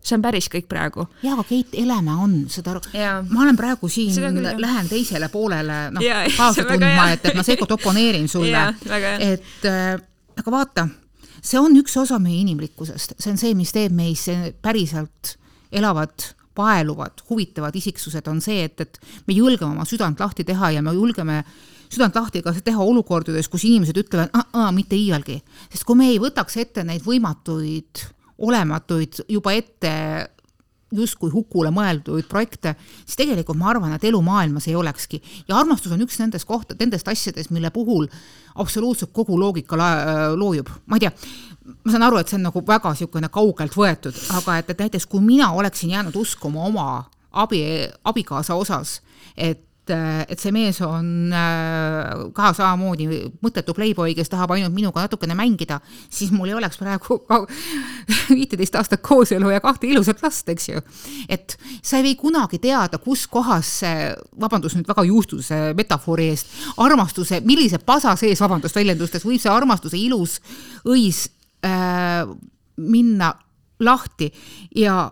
see 0.06 0.18
on 0.18 0.24
päris 0.26 0.50
kõik 0.52 0.68
praegu. 0.70 1.08
jaa, 1.24 1.34
aga 1.34 1.46
Keit 1.50 1.74
Elemäe 1.82 2.18
on, 2.26 2.36
saad 2.52 2.70
aru, 2.74 2.84
ma 3.32 3.46
olen 3.46 3.58
praegu 3.58 3.90
siin, 3.92 4.40
lähen 4.62 4.90
teisele 4.92 5.30
poolele, 5.34 5.80
noh, 5.96 6.06
kaasa 6.40 6.68
tundma, 6.68 7.10
et, 7.16 7.26
et 7.26 7.38
ma 7.38 7.46
seekord 7.46 7.76
oponeerin 7.78 8.30
sulle, 8.32 8.68
et 9.26 9.68
äh, 9.70 9.96
aga 10.38 10.54
vaata, 10.54 10.88
see 11.42 11.62
on 11.62 11.76
üks 11.82 11.98
osa 12.02 12.20
meie 12.22 12.44
inimlikkusest, 12.44 13.18
see 13.20 13.34
on 13.34 13.42
see, 13.42 13.54
mis 13.58 13.74
teeb 13.76 13.96
meis 13.96 14.28
päriselt 14.62 15.36
elavad 15.76 16.32
paeluvad, 16.56 17.26
huvitavad 17.30 17.76
isiksused 17.76 18.28
on 18.32 18.40
see, 18.44 18.64
et, 18.70 18.82
et 18.86 19.00
me 19.28 19.36
julgeme 19.36 19.74
oma 19.74 19.86
südant 19.88 20.22
lahti 20.24 20.46
teha 20.48 20.72
ja 20.78 20.84
me 20.86 20.94
julgeme 20.96 21.42
südant 21.92 22.16
lahti 22.16 22.42
ka 22.46 22.54
teha 22.64 22.84
olukordades, 22.84 23.50
kus 23.52 23.66
inimesed 23.68 23.98
ütlevad, 24.00 24.32
mitte 24.76 24.98
iialgi. 24.98 25.42
sest 25.72 25.84
kui 25.88 26.00
me 26.00 26.10
ei 26.14 26.20
võtaks 26.22 26.58
ette 26.64 26.86
neid 26.88 27.04
võimatuid 27.06 28.06
olematuid 28.38 29.24
juba 29.30 29.54
ette 29.56 29.92
justkui 30.96 31.32
hukule 31.34 31.72
mõeldud 31.74 32.28
projekte, 32.30 32.76
siis 33.04 33.18
tegelikult 33.20 33.58
ma 33.58 33.72
arvan, 33.72 33.96
et 33.96 34.04
elu 34.08 34.22
maailmas 34.24 34.68
ei 34.70 34.76
olekski. 34.78 35.22
ja 35.48 35.58
armastus 35.58 35.92
on 35.92 36.02
üks 36.06 36.20
nendest 36.22 36.48
koht-, 36.48 36.76
nendest 36.80 37.08
asjadest, 37.08 37.52
mille 37.52 37.72
puhul 37.74 38.08
absoluutselt 38.56 39.12
kogu 39.14 39.40
loogika 39.40 39.78
loojub. 40.36 40.70
ma 40.86 40.96
ei 40.96 41.06
tea, 41.06 41.12
ma 41.84 41.92
saan 41.92 42.08
aru, 42.08 42.22
et 42.22 42.30
see 42.30 42.40
on 42.40 42.48
nagu 42.50 42.64
väga 42.68 42.94
niisugune 42.94 43.30
kaugelt 43.34 43.76
võetud, 43.76 44.18
aga 44.38 44.58
et, 44.62 44.70
et 44.70 44.86
näiteks 44.86 45.10
kui 45.10 45.22
mina 45.22 45.52
oleksin 45.52 45.96
jäänud 45.98 46.16
uskuma 46.16 46.66
oma 46.70 46.88
abi, 47.32 47.62
abikaasa 48.04 48.56
osas, 48.56 49.02
et 49.36 49.66
et, 49.94 50.40
see 50.42 50.54
mees 50.56 50.80
on 50.86 51.34
äh, 51.36 52.24
ka 52.36 52.52
samamoodi 52.58 53.08
mõttetu 53.44 53.76
playboy, 53.78 54.14
kes 54.18 54.32
tahab 54.32 54.56
ainult 54.56 54.74
minuga 54.76 55.06
natukene 55.06 55.38
mängida, 55.38 55.80
siis 56.10 56.34
mul 56.36 56.52
ei 56.52 56.58
oleks 56.58 56.80
praegu 56.82 57.20
viiteist 58.38 58.78
aastat 58.80 59.04
kooselu 59.06 59.52
ja 59.54 59.62
kahte 59.64 59.90
ilusat 59.90 60.24
last, 60.26 60.50
eks 60.52 60.70
ju. 60.70 60.84
et 61.30 61.58
sa 61.82 62.00
ei 62.00 62.08
või 62.10 62.16
kunagi 62.20 62.60
teada, 62.64 63.00
kus 63.02 63.26
kohas 63.32 63.72
see, 63.84 64.10
vabandust 64.42 64.80
nüüd 64.80 64.90
väga 64.90 65.06
juustuse 65.08 65.62
metafoori 65.78 66.30
eest, 66.34 66.52
armastuse, 66.82 67.42
millise 67.46 67.80
pasa 67.84 68.16
sees, 68.20 68.42
vabandust 68.42 68.76
väljendustes, 68.76 69.26
võib 69.26 69.42
see 69.42 69.52
armastuse 69.54 70.00
ilus 70.00 70.40
õis 70.86 71.26
äh, 71.66 72.24
minna 72.78 73.34
lahti 73.80 74.32
ja 74.76 75.12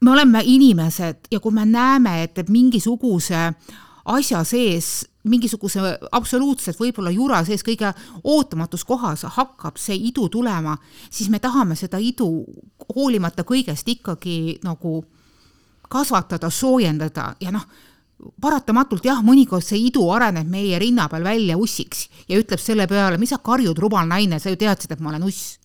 me 0.00 0.10
oleme 0.10 0.42
inimesed 0.44 1.28
ja 1.30 1.40
kui 1.40 1.52
me 1.52 1.64
näeme, 1.66 2.22
et, 2.22 2.38
et 2.38 2.48
mingisuguse 2.48 3.52
asja 4.08 4.40
sees, 4.44 5.06
mingisuguse 5.28 5.82
absoluutselt 6.12 6.78
võib-olla 6.80 7.10
jura 7.12 7.42
sees 7.44 7.64
kõige 7.66 7.90
ootamatus 8.24 8.84
kohas 8.88 9.26
hakkab 9.36 9.76
see 9.80 9.98
idu 10.08 10.28
tulema, 10.32 10.76
siis 11.10 11.28
me 11.28 11.40
tahame 11.42 11.76
seda 11.76 12.00
idu 12.00 12.28
hoolimata 12.94 13.44
kõigest 13.44 13.88
ikkagi 13.88 14.58
nagu 14.64 15.02
kasvatada, 15.88 16.50
soojendada 16.50 17.34
ja 17.40 17.52
noh, 17.52 17.64
paratamatult 18.40 19.04
jah, 19.04 19.20
mõnikord 19.24 19.64
see 19.64 19.80
idu 19.88 20.08
areneb 20.14 20.48
meie 20.50 20.78
rinna 20.80 21.08
peal 21.08 21.24
välja 21.26 21.58
ussiks 21.58 22.08
ja 22.28 22.38
ütleb 22.40 22.60
selle 22.62 22.88
peale, 22.88 23.18
mis 23.18 23.34
sa 23.34 23.42
karjud, 23.44 23.78
rumal 23.78 24.08
naine, 24.08 24.40
sa 24.40 24.52
ju 24.52 24.58
teadsid, 24.58 24.94
et 24.94 25.00
ma 25.00 25.12
olen 25.12 25.28
uss. 25.28 25.58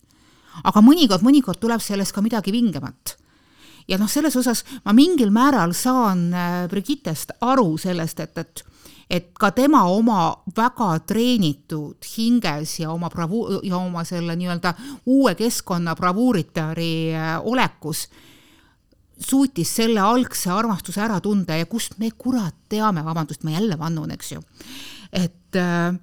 aga 0.62 0.80
mõnikord, 0.80 1.22
mõnikord 1.22 1.58
tuleb 1.60 1.80
sellest 1.80 2.12
ka 2.14 2.22
midagi 2.22 2.52
vingemat 2.52 3.16
ja 3.88 3.98
noh, 3.98 4.10
selles 4.10 4.36
osas 4.36 4.64
ma 4.84 4.92
mingil 4.96 5.32
määral 5.34 5.74
saan 5.76 6.28
äh, 6.34 6.68
Brigittest 6.70 7.36
aru 7.40 7.76
sellest, 7.78 8.20
et, 8.20 8.38
et 8.38 8.64
et 9.10 9.26
ka 9.36 9.50
tema 9.52 9.82
oma 9.92 10.30
väga 10.56 10.94
treenitud 11.06 12.06
hinges 12.16 12.78
ja 12.80 12.90
oma 12.90 13.10
bravu- 13.12 13.60
ja 13.62 13.76
oma 13.76 14.00
selle 14.04 14.32
nii-öelda 14.36 14.72
uue 15.12 15.34
keskkonna 15.36 15.94
bravuuritari 15.94 17.12
äh, 17.14 17.34
olekus 17.44 18.08
suutis 19.20 19.76
selle 19.76 20.00
algse 20.00 20.50
armastuse 20.50 21.02
ära 21.04 21.20
tunda 21.22 21.56
ja 21.56 21.66
kust 21.70 21.98
me 21.98 22.10
kurat 22.18 22.56
teame, 22.68 23.04
vabandust, 23.04 23.44
ma 23.44 23.54
jälle 23.54 23.78
vannun, 23.78 24.10
eks 24.16 24.32
ju, 24.32 24.42
et 25.12 25.60
äh, 25.60 25.94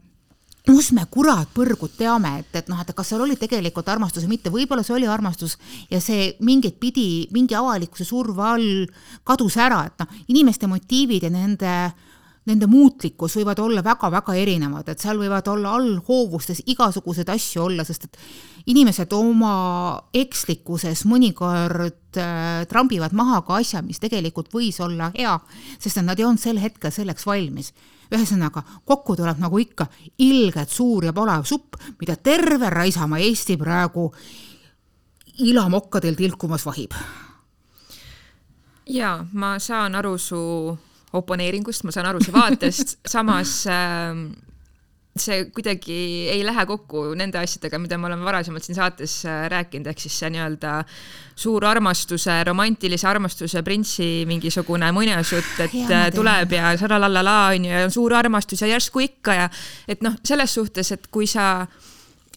kus 0.68 0.92
me 0.94 1.06
kurat 1.10 1.50
põrgut 1.56 1.96
teame, 1.98 2.36
et, 2.44 2.54
et 2.60 2.70
noh, 2.70 2.80
et 2.82 2.94
kas 2.96 3.12
seal 3.12 3.24
oli 3.26 3.38
tegelikult 3.40 3.90
armastus 3.90 4.28
või 4.28 4.36
mitte, 4.36 4.54
võib-olla 4.54 4.86
see 4.86 4.96
oli 4.96 5.10
armastus 5.10 5.58
ja 5.90 6.02
see 6.04 6.36
mingit 6.46 6.78
pidi, 6.82 7.28
mingi 7.34 7.58
avalikkuse 7.58 8.06
surve 8.06 8.46
all 8.46 8.70
kadus 9.28 9.58
ära, 9.58 9.84
et 9.90 10.04
noh, 10.04 10.24
inimeste 10.34 10.70
motiivid 10.70 11.30
ja 11.30 11.34
nende 11.34 11.76
Nende 12.50 12.66
muutlikkus 12.66 13.36
võivad 13.38 13.60
olla 13.62 13.84
väga-väga 13.86 14.34
erinevad, 14.34 14.88
et 14.90 15.04
seal 15.04 15.20
võivad 15.22 15.46
olla 15.52 15.76
allhoovustes 15.78 16.64
igasuguseid 16.74 17.30
asju 17.30 17.62
olla, 17.68 17.84
sest 17.86 18.08
et 18.08 18.18
inimesed 18.74 19.14
oma 19.14 19.52
ekslikkuses 20.10 21.04
mõnikord 21.06 22.18
äh, 22.18 22.64
trambivad 22.66 23.14
maha 23.14 23.44
ka 23.46 23.60
asja, 23.62 23.84
mis 23.86 24.02
tegelikult 24.02 24.50
võis 24.58 24.82
olla 24.82 25.12
hea, 25.14 25.36
sest 25.78 26.02
et 26.02 26.08
nad 26.08 26.18
ei 26.18 26.26
olnud 26.26 26.42
sel 26.42 26.58
hetkel 26.58 26.90
selleks 26.90 27.30
valmis 27.30 27.76
ühesõnaga, 28.12 28.64
kokku 28.86 29.16
tuleb 29.16 29.40
nagu 29.42 29.60
ikka 29.62 29.88
ilgelt 30.20 30.70
suur 30.70 31.06
ja 31.06 31.14
palav 31.14 31.46
supp, 31.48 31.80
mida 32.00 32.16
terve 32.16 32.70
raisamaa 32.70 33.20
Eesti 33.20 33.58
praegu 33.58 34.10
ilamokkadel 35.40 36.16
tilkumas 36.16 36.66
vahib. 36.66 36.94
jaa, 38.92 39.26
ma 39.34 39.58
saan 39.60 39.96
aru 39.96 40.18
su 40.18 40.40
oponeeringust, 41.14 41.84
ma 41.84 41.92
saan 41.92 42.10
aru 42.12 42.24
su 42.24 42.34
vaatest, 42.34 42.98
samas 43.08 43.66
äh, 43.68 44.16
see 45.18 45.46
kuidagi 45.52 45.96
ei 46.32 46.44
lähe 46.46 46.64
kokku 46.66 47.04
nende 47.20 47.40
asjadega, 47.42 47.80
mida 47.84 47.98
me 48.00 48.08
oleme 48.08 48.24
varasemalt 48.24 48.64
siin 48.64 48.78
saates 48.78 49.18
äh, 49.28 49.44
rääkinud, 49.52 49.90
ehk 49.92 50.00
siis 50.00 50.16
see 50.22 50.30
nii-öelda 50.32 50.78
suur 51.42 51.66
armastuse, 51.68 52.38
romantilise 52.48 53.08
armastuse 53.10 53.64
printsi 53.68 54.24
mingisugune 54.30 54.92
muinasjutt, 54.96 55.54
et 55.68 55.78
ja, 55.82 56.06
äh, 56.06 56.10
tuleb 56.16 56.56
ja 56.56 56.72
šalalala 56.80 57.38
onju 57.52 57.72
ja 57.74 57.86
on 57.86 57.92
suur 57.92 58.16
armastus 58.16 58.64
ja 58.64 58.72
järsku 58.72 59.04
ikka 59.04 59.36
ja 59.36 59.50
et 59.88 60.04
noh, 60.06 60.16
selles 60.24 60.56
suhtes, 60.56 60.94
et 60.96 61.12
kui 61.12 61.28
sa 61.28 61.68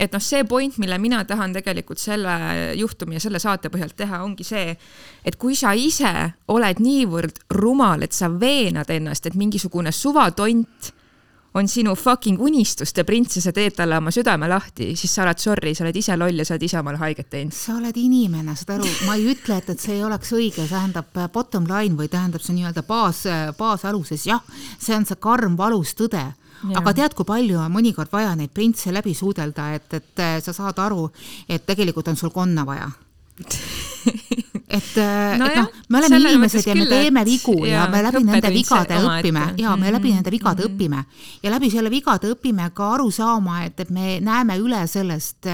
et 0.01 0.11
noh, 0.11 0.23
see 0.23 0.43
point, 0.51 0.75
mille 0.83 0.99
mina 0.99 1.23
tahan 1.25 1.55
tegelikult 1.55 2.03
selle 2.03 2.35
juhtumi 2.75 3.15
ja 3.15 3.23
selle 3.23 3.39
saate 3.39 3.71
põhjalt 3.71 3.95
teha, 4.03 4.25
ongi 4.27 4.43
see, 4.47 4.75
et 5.23 5.39
kui 5.39 5.55
sa 5.55 5.77
ise 5.79 6.11
oled 6.51 6.83
niivõrd 6.83 7.45
rumal, 7.55 8.03
et 8.03 8.13
sa 8.13 8.33
veenad 8.33 8.91
ennast, 8.91 9.31
et 9.31 9.39
mingisugune 9.39 9.95
suvatont 9.95 10.94
on 11.55 11.69
sinu 11.69 11.95
fucking 11.95 12.41
unistuste 12.43 13.05
prints 13.05 13.39
ja 13.39 13.53
teed 13.55 13.77
talle 13.79 13.99
oma 13.99 14.11
südame 14.15 14.49
lahti, 14.51 14.91
siis 14.99 15.13
sa 15.15 15.23
oled 15.23 15.39
sorry, 15.39 15.75
sa 15.75 15.85
oled 15.85 15.97
ise 15.97 16.17
loll 16.19 16.43
ja 16.43 16.47
sa 16.47 16.57
oled 16.57 16.67
ise 16.67 16.81
omale 16.81 16.99
haiget 16.99 17.31
teinud. 17.31 17.55
sa 17.55 17.77
oled 17.79 17.99
inimene, 18.01 18.57
saad 18.59 18.77
aru, 18.79 18.91
ma 19.07 19.15
ei 19.19 19.29
ütle, 19.35 19.59
et, 19.63 19.71
et 19.71 19.81
see 19.81 19.99
ei 19.99 20.05
oleks 20.05 20.33
õige, 20.35 20.67
tähendab 20.71 21.15
äh, 21.19 21.29
bottom 21.33 21.69
line 21.71 21.99
või 21.99 22.11
tähendab 22.11 22.43
see 22.43 22.57
nii-öelda 22.59 22.83
baas, 22.89 23.23
äh, 23.31 23.45
baasaluses, 23.59 24.27
jah, 24.27 24.43
see 24.79 24.97
on 24.97 25.07
see 25.07 25.21
karm 25.21 25.59
valus 25.61 25.95
tõde. 25.99 26.25
Ja. 26.65 26.79
aga 26.81 26.95
tead, 26.97 27.15
kui 27.19 27.27
palju 27.29 27.59
on 27.61 27.73
mõnikord 27.75 28.09
vaja 28.13 28.31
neid 28.39 28.55
printse 28.55 28.93
läbi 28.95 29.13
suudelda, 29.15 29.75
et, 29.77 29.89
et 29.99 30.23
äh, 30.23 30.39
sa 30.43 30.55
saad 30.57 30.79
aru, 30.81 31.11
et 31.49 31.67
tegelikult 31.67 32.09
on 32.09 32.17
sul 32.17 32.33
konna 32.33 32.65
vaja 32.65 32.89
et 34.75 34.99
no, 35.39 35.47
et 35.47 35.59
noh, 35.61 35.71
me 35.89 36.01
oleme 36.01 36.21
inimesed 36.25 36.67
ja 36.67 36.75
me 36.75 36.87
teeme 36.91 37.25
vigu 37.27 37.57
ja, 37.65 37.85
ja 37.85 37.87
me 37.93 38.03
läbi 38.03 38.25
nende 38.27 38.53
vigade 38.55 39.01
õpime. 39.01 39.47
Ja 39.61 39.77
me 39.81 39.93
läbi 39.95 40.13
nende 40.15 40.31
vigade 40.35 40.65
mm 40.65 40.69
-hmm. 40.69 40.77
õpime. 40.77 41.05
Ja 41.43 41.51
läbi 41.51 41.71
selle 41.71 41.91
vigade 41.91 42.33
õpime 42.35 42.71
ka 42.75 42.93
aru 42.95 43.11
saama, 43.11 43.65
et, 43.65 43.81
et 43.81 43.91
me 43.91 44.21
näeme 44.21 44.59
üle 44.59 44.87
sellest 44.87 45.49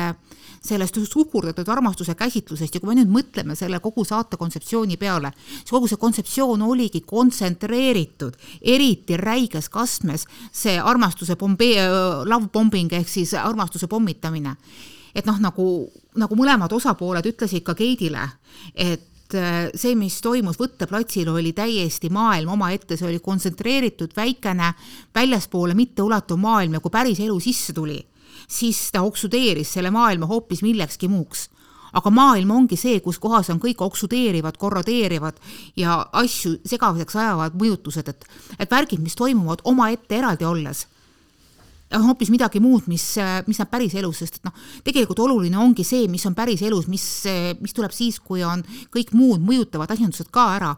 sellest 0.60 0.98
suhkurdatud 1.12 1.68
armastuse 1.68 2.14
käsitlusest. 2.14 2.74
Ja 2.74 2.80
kui 2.80 2.92
me 2.92 3.00
nüüd 3.00 3.10
mõtleme 3.12 3.56
selle 3.56 3.80
kogu 3.80 4.04
saate 4.04 4.36
kontseptsiooni 4.36 4.96
peale, 5.00 5.32
siis 5.48 5.72
kogu 5.72 5.88
see 5.88 6.00
kontseptsioon 6.00 6.62
oligi 6.62 7.00
kontsentreeritud, 7.00 8.36
eriti 8.60 9.16
räiges 9.16 9.70
kastmes 9.72 10.26
see 10.52 10.76
armastuse 10.80 11.36
pombe-, 11.40 11.88
love 12.28 12.50
bombing 12.52 12.92
ehk 12.92 13.08
siis 13.08 13.34
armastuse 13.34 13.88
pommitamine. 13.88 14.56
Et 15.14 15.26
noh, 15.26 15.40
nagu, 15.42 15.64
nagu 16.20 16.36
mõlemad 16.38 16.70
osapooled 16.72 17.26
ütlesid 17.26 17.64
ka 17.66 17.74
Keidile, 17.74 18.28
et 18.74 19.09
äh, 19.34 19.68
see, 19.74 19.94
mis 19.98 20.20
toimus 20.24 20.58
võtteplatsil, 20.60 21.28
oli 21.32 21.52
täiesti 21.56 22.10
maailm 22.12 22.54
omaette, 22.56 22.96
see 22.96 23.08
oli 23.08 23.20
kontsentreeritud, 23.24 24.14
väikene, 24.16 24.72
väljaspoole 25.14 25.76
mitteulatuv 25.78 26.40
maailm 26.40 26.78
ja 26.78 26.82
kui 26.84 26.92
päris 26.94 27.20
elu 27.20 27.38
sisse 27.40 27.74
tuli, 27.76 27.98
siis 28.48 28.82
ta 28.92 29.02
oksudeeris 29.06 29.76
selle 29.76 29.90
maailma 29.94 30.28
hoopis 30.30 30.62
millekski 30.66 31.08
muuks. 31.08 31.48
Aga 31.96 32.10
maailm 32.14 32.52
ongi 32.54 32.76
see, 32.78 33.00
kus 33.02 33.18
kohas 33.18 33.48
on 33.50 33.58
kõik 33.58 33.80
oksudeerivad, 33.82 34.60
korrodeerivad 34.62 35.40
ja 35.76 35.96
asju 36.12 36.60
segaseks 36.62 37.16
ajavad 37.18 37.56
mõjutused, 37.58 38.12
et, 38.12 38.28
et 38.62 38.70
värgid, 38.70 39.02
mis 39.02 39.18
toimuvad 39.18 39.64
omaette 39.66 40.20
eraldi 40.20 40.46
olles 40.46 40.86
on 41.94 42.06
hoopis 42.06 42.30
midagi 42.30 42.60
muud, 42.62 42.86
mis, 42.90 43.04
mis 43.46 43.60
näeb 43.60 43.70
päriselus, 43.70 44.22
sest 44.22 44.38
et 44.38 44.46
noh, 44.48 44.54
tegelikult 44.86 45.22
oluline 45.24 45.58
ongi 45.58 45.84
see, 45.86 46.06
mis 46.10 46.24
on 46.28 46.36
päriselus, 46.38 46.88
mis, 46.90 47.04
mis 47.60 47.76
tuleb 47.76 47.94
siis, 47.94 48.20
kui 48.22 48.44
on 48.46 48.62
kõik 48.94 49.12
muud 49.16 49.42
mõjutavad 49.44 49.90
asjandused 49.94 50.30
ka 50.34 50.46
ära. 50.58 50.74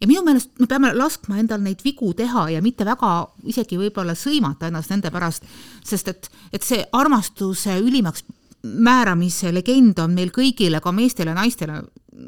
ja 0.00 0.06
minu 0.06 0.20
meelest 0.24 0.50
me 0.60 0.66
peame 0.68 0.92
laskma 0.92 1.38
endal 1.40 1.62
neid 1.64 1.80
vigu 1.84 2.12
teha 2.14 2.50
ja 2.52 2.60
mitte 2.62 2.84
väga 2.84 3.28
isegi 3.48 3.78
võib-olla 3.80 4.12
sõimata 4.12 4.68
ennast 4.68 4.90
nende 4.92 5.10
pärast, 5.10 5.44
sest 5.84 6.08
et, 6.08 6.28
et 6.52 6.62
see 6.62 6.84
armastuse 6.92 7.78
ülimaks 7.80 8.26
määramise 8.62 9.52
legend 9.54 9.98
on 10.02 10.14
meil 10.14 10.32
kõigile, 10.34 10.80
ka 10.82 10.92
meestele 10.92 11.32
ja 11.32 11.38
naistele 11.38 11.80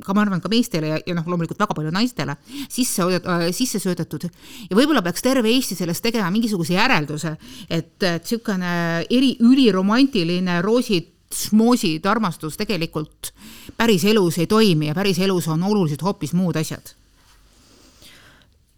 ka 0.05 0.15
ma 0.15 0.25
arvan, 0.25 0.43
ka 0.45 0.51
meestele 0.53 0.93
ja, 0.93 0.99
ja 1.07 1.17
noh, 1.17 1.27
loomulikult 1.29 1.61
väga 1.61 1.77
palju 1.77 1.93
naistele 1.95 2.37
sisse, 2.69 3.07
äh, 3.19 3.47
sisse 3.57 3.81
söödetud. 3.83 4.29
Ja 4.69 4.79
võib-olla 4.79 5.03
peaks 5.05 5.25
terve 5.25 5.51
Eesti 5.53 5.79
sellest 5.79 6.05
tegema 6.05 6.31
mingisuguse 6.35 6.77
järelduse, 6.77 7.37
et, 7.69 7.95
et 8.03 8.25
niisugune 8.29 8.73
eri, 9.15 9.35
üliromantiline 9.45 10.61
roosid 10.65 11.15
smoosid 11.35 12.07
armastus 12.09 12.57
tegelikult 12.57 13.33
päris 13.77 14.05
elus 14.09 14.39
ei 14.41 14.49
toimi 14.49 14.89
ja 14.89 14.95
päris 14.97 15.19
elus 15.21 15.49
on 15.53 15.63
oluliselt 15.69 16.03
hoopis 16.07 16.33
muud 16.33 16.57
asjad 16.57 16.95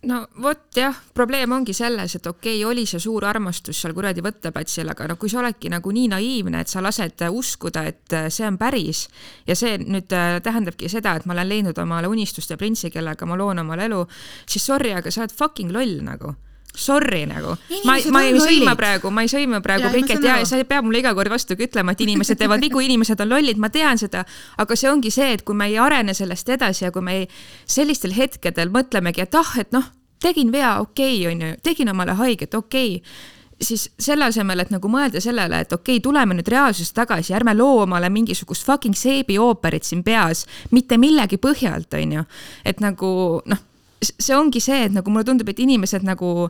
no 0.08 0.20
vot 0.40 0.76
jah, 0.76 0.96
probleem 1.14 1.52
ongi 1.52 1.74
selles, 1.76 2.14
et 2.16 2.26
okei 2.26 2.56
okay,, 2.60 2.64
oli 2.68 2.86
see 2.88 3.00
suur 3.02 3.24
armastus 3.28 3.82
seal 3.82 3.94
kuradi 3.96 4.24
võtteplatsil, 4.24 4.88
aga 4.92 5.10
no 5.10 5.16
kui 5.20 5.32
sa 5.32 5.42
oledki 5.42 5.72
nagu 5.72 5.92
nii 5.92 6.08
naiivne, 6.14 6.62
et 6.62 6.72
sa 6.72 6.82
lased 6.84 7.24
uskuda, 7.28 7.84
et 7.90 8.16
see 8.32 8.46
on 8.48 8.56
päris 8.60 9.06
ja 9.48 9.56
see 9.58 9.76
nüüd 9.82 10.12
äh, 10.16 10.38
tähendabki 10.44 10.88
seda, 10.88 11.16
et 11.18 11.26
ma 11.28 11.36
olen 11.36 11.50
leidnud 11.50 11.82
omale 11.84 12.08
unistuste 12.08 12.56
printsi, 12.60 12.92
kellega 12.94 13.28
ma 13.28 13.36
loon 13.36 13.60
omale 13.64 13.90
elu, 13.90 14.04
siis 14.48 14.64
sorry, 14.72 14.94
aga 14.96 15.12
sa 15.12 15.26
oled 15.26 15.36
fucking 15.36 15.74
loll 15.76 16.00
nagu 16.06 16.34
sorry 16.76 17.24
nagu, 17.26 17.56
ma, 17.84 17.96
ma 18.14 18.22
ei 18.26 18.36
sõima 18.38 18.74
praegu, 18.78 19.10
ma 19.14 19.24
ei 19.26 19.30
sõima 19.32 19.60
praegu 19.64 19.90
Briket 19.92 20.22
ja 20.24 20.38
sa 20.46 20.58
ei 20.60 20.66
pea 20.68 20.82
mulle 20.84 21.02
iga 21.02 21.12
kord 21.18 21.32
vastu 21.32 21.56
ütlema, 21.58 21.96
et 21.96 22.04
inimesed 22.06 22.38
teevad 22.38 22.62
vigu, 22.62 22.82
inimesed 22.84 23.20
on 23.24 23.32
lollid, 23.32 23.58
ma 23.60 23.72
tean 23.74 23.98
seda, 24.00 24.22
aga 24.60 24.78
see 24.78 24.90
ongi 24.90 25.10
see, 25.14 25.32
et 25.36 25.42
kui 25.46 25.58
me 25.58 25.70
ei 25.70 25.78
arene 25.82 26.14
sellest 26.14 26.48
edasi 26.56 26.86
ja 26.86 26.92
kui 26.94 27.02
me 27.04 27.16
ei, 27.22 27.26
sellistel 27.66 28.14
hetkedel 28.16 28.70
mõtlemegi, 28.74 29.26
et 29.26 29.34
ah, 29.40 29.52
et 29.60 29.74
noh, 29.76 29.90
tegin 30.22 30.52
vea, 30.54 30.78
okei 30.84 31.20
okay,, 31.20 31.28
onju, 31.34 31.60
tegin 31.66 31.92
omale 31.94 32.16
haiget, 32.20 32.54
okei. 32.54 32.96
Okay 33.00 33.36
siis 33.60 33.90
selle 34.00 34.24
asemel, 34.24 34.62
et 34.62 34.70
nagu 34.72 34.88
mõelda 34.88 35.20
sellele, 35.20 35.58
et 35.60 35.72
okei 35.72 35.98
okay,, 35.98 36.04
tuleme 36.04 36.36
nüüd 36.36 36.48
reaalsusesse 36.48 36.96
tagasi, 36.96 37.34
ärme 37.36 37.54
loo 37.56 37.82
omale 37.84 38.08
mingisugust 38.12 38.64
fucking 38.66 38.96
seebiooperit 38.96 39.84
siin 39.84 40.04
peas 40.06 40.46
mitte 40.72 40.98
millegi 41.00 41.36
põhjalt, 41.36 41.92
onju. 41.98 42.24
et 42.64 42.80
nagu 42.80 43.10
noh, 43.44 43.66
see 44.00 44.36
ongi 44.36 44.60
see, 44.64 44.84
et 44.86 44.94
nagu 44.96 45.12
mulle 45.12 45.26
tundub, 45.28 45.48
et 45.52 45.60
inimesed 45.60 46.04
nagu 46.08 46.48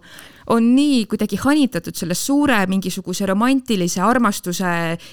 on 0.50 0.72
nii 0.74 1.04
kuidagi 1.06 1.38
hanitatud 1.38 1.94
sellest 1.94 2.26
suure 2.26 2.58
mingisuguse 2.66 3.26
romantilise 3.26 4.00
armastuse 4.02 4.70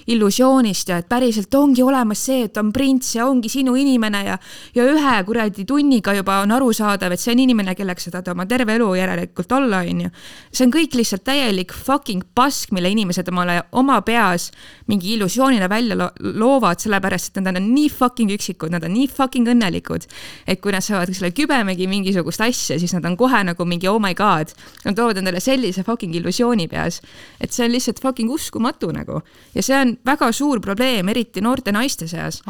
illusioonist 0.09 0.89
ja 0.89 0.97
et 1.01 1.09
päriselt 1.09 1.53
ongi 1.55 1.83
olemas 1.85 2.23
see, 2.25 2.47
et 2.47 2.57
on 2.57 2.71
prints 2.73 3.13
ja 3.15 3.27
ongi 3.29 3.49
sinu 3.51 3.75
inimene 3.77 4.23
ja, 4.25 4.37
ja 4.75 4.85
ühe 4.89 5.15
kuradi 5.27 5.65
tunniga 5.69 6.15
juba 6.17 6.39
on 6.41 6.55
arusaadav, 6.57 7.13
et 7.13 7.21
see 7.21 7.35
on 7.35 7.43
inimene, 7.43 7.75
kelleks 7.77 8.07
sa 8.07 8.15
tahad 8.15 8.31
oma 8.33 8.47
terve 8.49 8.73
elu 8.79 8.87
järelikult 8.97 9.53
olla, 9.59 9.83
onju. 9.85 10.09
see 10.51 10.65
on 10.65 10.73
kõik 10.73 10.97
lihtsalt 10.97 11.25
täielik 11.27 11.75
fucking 11.75 12.25
pask, 12.35 12.73
mille 12.73 12.89
inimesed 12.95 13.29
omale 13.29 13.59
oma 13.77 13.99
peas 14.07 14.49
mingi 14.89 15.13
illusioonina 15.17 15.69
välja 15.69 15.99
lo 15.99 16.09
loovad, 16.17 16.81
sellepärast 16.81 17.37
et 17.37 17.45
nad 17.45 17.61
on 17.61 17.69
nii 17.75 17.91
fucking 17.93 18.33
üksikud, 18.33 18.73
nad 18.73 18.85
on 18.87 18.95
nii 18.95 19.05
fucking 19.11 19.53
õnnelikud, 19.53 20.09
et 20.49 20.63
kui 20.63 20.73
nad 20.73 20.85
saavad 20.85 21.13
selle 21.13 21.33
kübemegi 21.35 21.85
mingisugust 21.89 22.41
asja, 22.41 22.79
siis 22.81 22.97
nad 22.97 23.05
on 23.05 23.17
kohe 23.19 23.43
nagu 23.45 23.69
mingi 23.69 23.89
oh 23.91 24.01
my 24.01 24.17
god, 24.17 24.53
nad 24.85 24.97
toovad 24.97 25.26
endale 25.27 25.43
sellise 25.43 25.83
fucking 25.83 26.15
illusiooni 26.15 26.67
peas, 26.71 27.01
et 27.41 27.51
see 27.51 27.65
on 27.65 27.73
lihtsalt 27.73 27.99
fucking 28.01 28.31
uskumatu 28.31 28.91
nagu. 28.95 29.21
ja 29.53 29.63
see 29.63 29.75
on 29.75 29.97
väga 30.05 30.31
suur 30.31 30.61
probleem, 30.63 31.09
eriti 31.09 31.41
noorte 31.41 31.71
naiste 31.71 32.07
seas. 32.07 32.41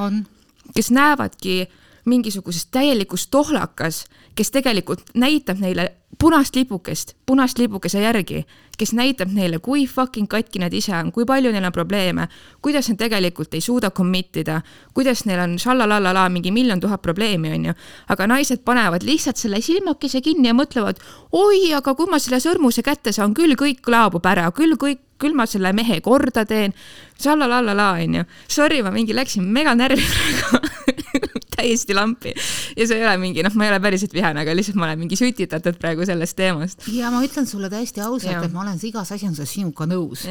kes 0.76 0.92
näevadki 0.92 1.66
mingisugusest 2.08 2.72
täielikust 2.72 3.32
tohlakas, 3.32 4.06
kes 4.36 4.52
tegelikult 4.52 5.12
näitab 5.16 5.60
neile 5.60 5.92
punast 6.20 6.56
lipukest, 6.56 7.14
punast 7.26 7.60
lipukese 7.60 8.02
järgi, 8.02 8.46
kes 8.78 8.94
näitab 8.98 9.30
neile, 9.34 9.60
kui 9.60 9.86
fucking 9.88 10.30
katki 10.30 10.62
nad 10.64 10.74
ise 10.74 10.96
on, 10.98 11.12
kui 11.14 11.26
palju 11.30 11.52
neil 11.54 11.68
on 11.68 11.74
probleeme, 11.76 12.28
kuidas 12.64 12.90
nad 12.90 13.00
tegelikult 13.02 13.54
ei 13.54 13.62
suuda 13.62 13.92
commit 13.92 14.40
ida, 14.42 14.62
kuidas 14.98 15.26
neil 15.28 15.44
on 15.44 15.58
šallalalala 15.62 16.28
mingi 16.34 16.52
miljon 16.56 16.82
tuhat 16.82 17.02
probleemi, 17.02 17.52
onju. 17.54 17.76
aga 18.10 18.30
naised 18.34 18.64
panevad 18.66 19.06
lihtsalt 19.06 19.38
selle 19.38 19.62
silmakese 19.62 20.22
kinni 20.26 20.50
ja 20.50 20.56
mõtlevad, 20.58 21.02
oi, 21.32 21.74
aga 21.78 21.94
kui 21.94 22.10
ma 22.10 22.22
selle 22.24 22.42
sõrmuse 22.42 22.86
kätte 22.86 23.14
saan, 23.14 23.36
küll 23.38 23.58
kõik 23.60 23.86
laabub 23.88 24.26
ära, 24.26 24.50
küll 24.52 24.78
kõik 24.80 25.04
küll 25.18 25.34
ma 25.34 25.48
selle 25.50 25.72
mehe 25.74 25.98
korda 26.06 26.46
teen, 26.46 26.76
šallalalala, 27.22 27.96
onju. 27.98 28.26
Sorry, 28.54 28.84
ma 28.86 28.94
mingi 28.94 29.18
läksin 29.18 29.48
mega 29.50 29.74
närvi 29.78 30.06
praegu 30.06 30.62
täiesti 31.58 31.96
lampi. 31.98 32.34
ja 32.78 32.88
see 32.88 33.00
ei 33.00 33.06
ole 33.06 33.18
mingi, 33.22 33.44
noh, 33.46 33.54
ma 33.58 33.68
ei 33.68 33.74
ole 33.74 33.80
päriselt 33.84 34.14
vihane, 34.14 34.44
aga 34.44 34.56
lihtsalt 34.56 34.78
ma 34.80 34.88
olen 34.88 35.02
mingi 35.02 35.18
sütitatud 35.20 35.80
praegu 35.82 36.06
sellest 36.08 36.38
teemast. 36.38 36.88
ja 36.94 37.12
ma 37.14 37.22
ütlen 37.26 37.48
sulle 37.50 37.70
täiesti 37.74 38.04
ausalt, 38.06 38.46
et 38.46 38.54
ma 38.54 38.64
olen 38.64 38.80
igas 38.90 39.12
asjanduses 39.16 39.54
sinuga 39.58 39.88
nõus. 39.90 40.28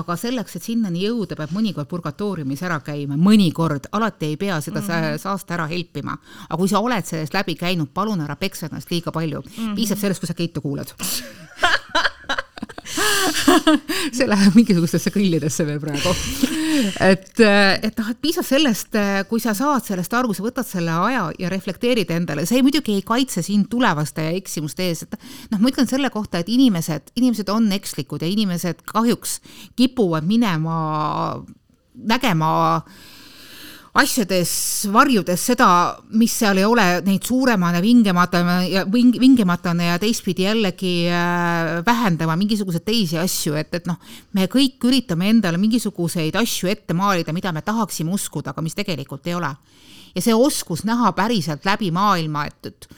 aga 0.00 0.16
selleks, 0.20 0.56
et 0.56 0.68
sinnani 0.70 1.04
jõuda, 1.06 1.38
peab 1.38 1.54
mõnikord 1.56 1.90
purgatooriumis 1.90 2.64
ära 2.66 2.80
käima, 2.84 3.18
mõnikord, 3.20 3.90
alati 3.96 4.32
ei 4.32 4.36
pea 4.40 4.60
seda 4.60 4.80
mm 4.80 4.86
-hmm. 4.88 5.18
saasta 5.22 5.54
ära 5.58 5.66
helpima. 5.70 6.16
aga 6.48 6.60
kui 6.60 6.68
sa 6.68 6.80
oled 6.80 7.06
sellest 7.06 7.34
läbi 7.34 7.54
käinud, 7.54 7.92
palun 7.94 8.20
ära 8.20 8.36
peksa 8.36 8.66
ennast 8.66 8.90
liiga 8.90 9.12
palju 9.12 9.40
mm. 9.40 9.52
-hmm. 9.56 9.74
piisab 9.74 9.98
sellest, 9.98 10.20
kui 10.20 10.26
sa 10.26 10.34
Keitu 10.34 10.60
kuulad 10.60 10.94
see 14.16 14.26
läheb 14.28 14.56
mingisugustesse 14.58 15.12
kõllidesse 15.14 15.66
veel 15.68 15.80
praegu. 15.82 16.14
et, 17.04 17.32
et 17.40 18.00
noh, 18.00 18.10
et 18.10 18.20
piisab 18.22 18.46
sellest, 18.46 18.98
kui 19.30 19.42
sa 19.42 19.54
saad 19.56 19.86
sellest 19.86 20.16
aru, 20.16 20.34
sa 20.36 20.44
võtad 20.44 20.68
selle 20.68 20.94
aja 21.08 21.28
ja 21.38 21.52
reflekteerid 21.52 22.10
endale, 22.14 22.46
see 22.48 22.62
muidugi 22.64 22.96
ei 22.98 23.06
kaitse 23.06 23.44
sind 23.46 23.70
tulevaste 23.72 24.30
eksimuste 24.40 24.88
ees, 24.88 25.04
et 25.06 25.16
noh, 25.52 25.60
ma 25.60 25.72
ütlen 25.72 25.88
selle 25.90 26.10
kohta, 26.14 26.42
et 26.42 26.50
inimesed, 26.52 27.14
inimesed 27.20 27.52
on 27.52 27.70
ekslikud 27.76 28.24
ja 28.24 28.30
inimesed 28.30 28.84
kahjuks 28.90 29.38
kipuvad 29.78 30.26
minema 30.28 30.76
nägema 31.94 32.50
asjades, 33.98 34.50
varjudes 34.92 35.42
seda, 35.50 35.66
mis 36.14 36.32
seal 36.38 36.60
ei 36.60 36.66
ole, 36.66 36.84
neid 37.06 37.26
suuremana, 37.26 37.80
vingematana 37.82 38.60
ja 38.68 38.84
ving, 38.90 39.16
vingematana 39.18 39.90
ja 39.90 39.98
teistpidi 40.02 40.46
jällegi 40.46 40.92
äh, 41.10 41.80
vähendama 41.86 42.36
mingisuguseid 42.38 42.86
teisi 42.86 43.18
asju, 43.18 43.56
et, 43.58 43.74
et 43.80 43.90
noh, 43.90 43.98
me 44.38 44.46
kõik 44.52 44.86
üritame 44.86 45.32
endale 45.34 45.58
mingisuguseid 45.58 46.38
asju 46.38 46.70
ette 46.70 46.94
maalida, 46.94 47.34
mida 47.34 47.52
me 47.56 47.64
tahaksime 47.66 48.14
uskuda, 48.14 48.54
aga 48.54 48.62
mis 48.62 48.78
tegelikult 48.78 49.26
ei 49.26 49.34
ole. 49.38 49.50
ja 50.14 50.22
see 50.22 50.34
oskus 50.34 50.84
näha 50.86 51.12
päriselt 51.14 51.66
läbi 51.66 51.90
maailma, 51.94 52.46
et, 52.46 52.70
et 52.70 52.88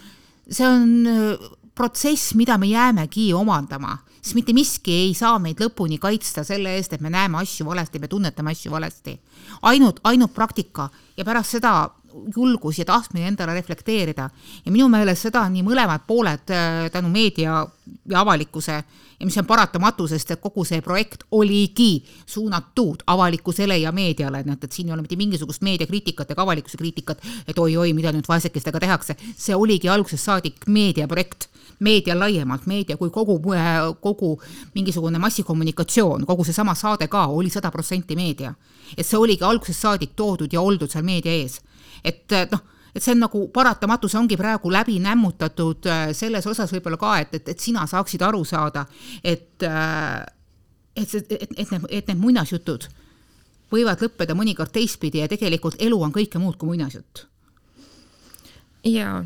see 0.53 0.69
on 0.69 1.59
protsess, 1.75 2.35
mida 2.35 2.59
me 2.59 2.67
jäämegi 2.67 3.33
omandama 3.35 3.99
sest 4.23 4.37
mitte 4.39 4.55
miski 4.55 4.95
ei 5.09 5.15
saa 5.19 5.39
meid 5.43 5.59
lõpuni 5.61 5.99
kaitsta 6.01 6.45
selle 6.47 6.77
eest, 6.79 6.95
et 6.95 7.03
me 7.03 7.11
näeme 7.11 7.41
asju 7.43 7.67
valesti, 7.67 7.99
me 7.99 8.09
tunnetame 8.09 8.55
asju 8.55 8.71
valesti. 8.71 9.19
ainult, 9.63 10.01
ainult 10.05 10.35
praktika 10.35 10.89
ja 11.17 11.25
pärast 11.25 11.59
seda 11.59 11.91
julgus 12.37 12.79
ja 12.79 12.85
tahtmine 12.85 13.29
endale 13.29 13.55
reflekteerida. 13.55 14.31
ja 14.65 14.73
minu 14.73 14.89
meelest 14.89 15.29
seda 15.29 15.47
on 15.47 15.53
nii 15.53 15.63
mõlemad 15.67 16.07
pooled 16.07 16.51
äh, 16.51 16.91
tänu 16.93 17.09
meedia 17.09 17.67
ja 18.11 18.21
avalikkuse 18.21 18.73
ja 19.23 19.27
mis 19.27 19.39
on 19.39 19.47
paratamatu, 19.47 20.09
sest 20.11 20.31
et 20.35 20.41
kogu 20.43 20.65
see 20.67 20.81
projekt 20.83 21.23
oligi 21.31 22.05
suunatud 22.27 23.05
avalikkusele 23.07 23.79
ja 23.79 23.93
meediale, 23.93 24.43
nii 24.43 24.57
et, 24.57 24.65
et 24.65 24.73
siin 24.73 24.89
ei 24.89 24.97
ole 24.97 25.05
mitte 25.05 25.17
mingisugust 25.17 25.63
meediakriitikat 25.63 26.35
ega 26.35 26.43
avalikkuse 26.43 26.81
kriitikat, 26.81 27.23
et 27.47 27.59
oi-oi, 27.59 27.93
mida 27.95 28.11
nüüd 28.13 28.27
vaesekestega 28.29 28.83
tehakse, 28.83 29.17
see 29.39 29.55
oligi 29.55 29.89
algusest 29.89 30.27
saadik 30.27 30.67
meediaprojekt 30.67 31.47
meedia 31.83 32.19
laiemalt, 32.19 32.67
meedia 32.67 32.97
kui 32.97 33.11
kogu, 33.11 33.39
kogu 34.01 34.33
mingisugune 34.75 35.19
massikommunikatsioon, 35.23 36.27
kogu 36.27 36.45
seesama 36.45 36.75
saade 36.75 37.09
ka 37.09 37.27
oli 37.27 37.51
sada 37.51 37.71
protsenti 37.71 38.17
meedia. 38.17 38.55
et 38.97 39.07
see 39.07 39.17
oligi 39.19 39.45
algusest 39.45 39.81
saadik 39.81 40.11
toodud 40.17 40.53
ja 40.53 40.61
oldud 40.61 40.91
seal 40.91 41.05
meedia 41.05 41.33
ees. 41.33 41.61
Et 42.05 42.37
noh, 42.53 42.63
et 42.95 43.03
see 43.03 43.15
on 43.15 43.25
nagu 43.25 43.47
paratamatu, 43.55 44.09
see 44.09 44.21
ongi 44.21 44.37
praegu 44.37 44.71
läbi 44.73 44.99
nämmutatud 45.03 45.89
äh, 45.89 46.05
selles 46.17 46.47
osas 46.47 46.73
võib-olla 46.75 47.01
ka, 47.01 47.17
et, 47.25 47.35
et, 47.41 47.53
et 47.55 47.61
sina 47.61 47.87
saaksid 47.89 48.23
aru 48.27 48.45
saada, 48.49 48.87
et 49.25 49.65
äh, 49.67 50.23
et 50.97 51.09
see, 51.09 51.25
et, 51.31 51.49
et 51.57 51.71
need, 51.71 51.87
et 51.89 52.09
need 52.11 52.21
muinasjutud 52.21 52.89
võivad 53.73 54.03
lõppeda 54.05 54.37
mõnikord 54.37 54.73
teistpidi 54.75 55.23
ja 55.23 55.29
tegelikult 55.31 55.81
elu 55.81 56.01
on 56.05 56.13
kõike 56.13 56.41
muud 56.41 56.59
kui 56.61 56.75
muinasjutt 56.75 57.27
jaa, 58.85 59.23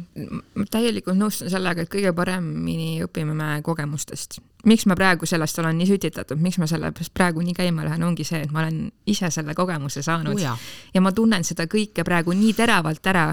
ma 0.55 0.66
täielikult 0.71 1.16
nõustun 1.19 1.51
sellega, 1.53 1.85
et 1.85 1.92
kõige 1.92 2.12
paremini 2.16 3.01
õpime 3.07 3.35
me 3.37 3.61
kogemustest. 3.64 4.40
miks 4.66 4.87
ma 4.87 4.97
praegu 4.99 5.27
sellest 5.27 5.59
olen 5.59 5.79
nii 5.79 5.87
sütitatud, 5.87 6.40
miks 6.42 6.59
ma 6.59 6.66
selle 6.66 6.92
praegu 7.14 7.40
nii 7.40 7.55
käima 7.55 7.85
lähen, 7.85 8.03
ongi 8.03 8.25
see, 8.25 8.42
et 8.45 8.53
ma 8.53 8.64
olen 8.64 8.90
ise 9.07 9.31
selle 9.31 9.55
kogemuse 9.55 10.03
saanud 10.03 10.37
oh 10.37 10.66
ja 10.95 11.01
ma 11.01 11.12
tunnen 11.12 11.45
seda 11.45 11.66
kõike 11.71 12.05
praegu 12.05 12.35
nii 12.37 12.53
teravalt 12.53 13.07
ära 13.07 13.31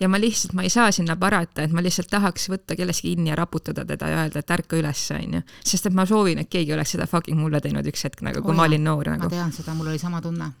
ja 0.00 0.08
ma 0.08 0.20
lihtsalt, 0.20 0.52
ma 0.52 0.62
ei 0.66 0.70
saa 0.70 0.90
sinna 0.92 1.16
parata, 1.16 1.62
et 1.62 1.72
ma 1.72 1.82
lihtsalt 1.82 2.10
tahaks 2.10 2.48
võtta 2.50 2.76
kellestki 2.76 3.14
kinni 3.14 3.30
ja 3.30 3.36
raputada 3.38 3.84
teda 3.86 4.08
ja 4.08 4.24
öelda, 4.24 4.42
et 4.42 4.50
ärka 4.50 4.76
üles, 4.76 5.04
onju. 5.14 5.42
sest 5.64 5.86
et 5.88 5.94
ma 5.94 6.06
soovin, 6.06 6.42
et 6.42 6.50
keegi 6.50 6.74
oleks 6.74 6.96
seda 6.96 7.06
fucking 7.06 7.38
mulle 7.38 7.60
teinud 7.60 7.86
üks 7.86 8.04
hetk 8.08 8.24
nagu, 8.26 8.42
kui 8.42 8.52
oh 8.52 8.58
ma 8.58 8.68
olin 8.68 8.84
noor 8.84 9.14
nagu. 9.14 9.30
ma 9.30 9.36
tean 9.36 9.52
seda, 9.54 9.76
mul 9.78 9.92
oli 9.94 10.02
sama 10.02 10.20
tunne 10.20 10.52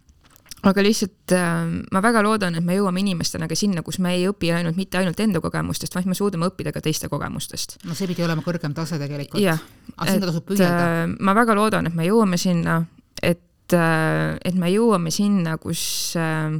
aga 0.62 0.82
lihtsalt 0.84 1.34
äh, 1.34 1.60
ma 1.92 2.02
väga 2.04 2.22
loodan, 2.24 2.56
et 2.58 2.66
me 2.66 2.76
jõuame 2.76 3.02
inimestena 3.02 3.48
ka 3.50 3.58
sinna, 3.58 3.82
kus 3.86 3.98
me 4.02 4.14
ei 4.16 4.26
õpi 4.30 4.52
ainult 4.54 4.78
mitte 4.78 5.00
ainult 5.00 5.20
enda 5.22 5.42
kogemustest, 5.42 5.94
vaid 5.96 6.08
me 6.10 6.16
suudame 6.18 6.48
õppida 6.50 6.72
ka 6.74 6.82
teiste 6.84 7.10
kogemustest. 7.12 7.78
no 7.88 7.96
see 7.98 8.10
pidi 8.10 8.24
olema 8.26 8.44
kõrgem 8.46 8.74
tase 8.76 8.98
tegelikult. 9.02 9.42
jah, 9.42 9.62
et 10.06 10.28
äh, 10.62 11.06
ma 11.18 11.34
väga 11.38 11.56
loodan, 11.58 11.90
et 11.90 11.96
me 11.98 12.06
jõuame 12.06 12.38
sinna, 12.40 12.82
et 13.22 13.74
äh,, 13.74 14.38
et 14.44 14.58
me 14.58 14.70
jõuame 14.70 15.10
sinna, 15.14 15.58
kus 15.62 15.82
äh, 16.20 16.54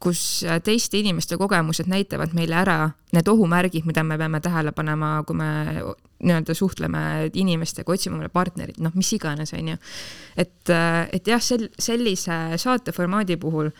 kus 0.00 0.42
äh, 0.48 0.60
teiste 0.64 0.98
inimeste 0.98 1.36
kogemused 1.40 1.88
näitavad 1.90 2.34
meile 2.36 2.56
ära 2.62 2.78
need 3.14 3.28
ohumärgid, 3.28 3.86
mida 3.88 4.04
me 4.06 4.18
peame 4.18 4.40
tähele 4.40 4.72
panema, 4.72 5.18
kui 5.26 5.36
me 5.36 5.50
nii-öelda 6.20 6.54
suhtleme 6.56 7.30
inimestega, 7.34 7.92
otsime 7.92 8.16
omale 8.18 8.30
partnerit, 8.32 8.78
noh, 8.80 8.94
mis 8.94 9.12
iganes, 9.16 9.54
on 9.56 9.72
ju. 9.72 9.80
et, 10.36 10.70
äh, 10.72 11.08
et 11.12 11.26
jah, 11.28 11.42
sel-, 11.42 11.70
sellise 11.78 12.40
saateformaadi 12.60 13.36
puhul 13.40 13.72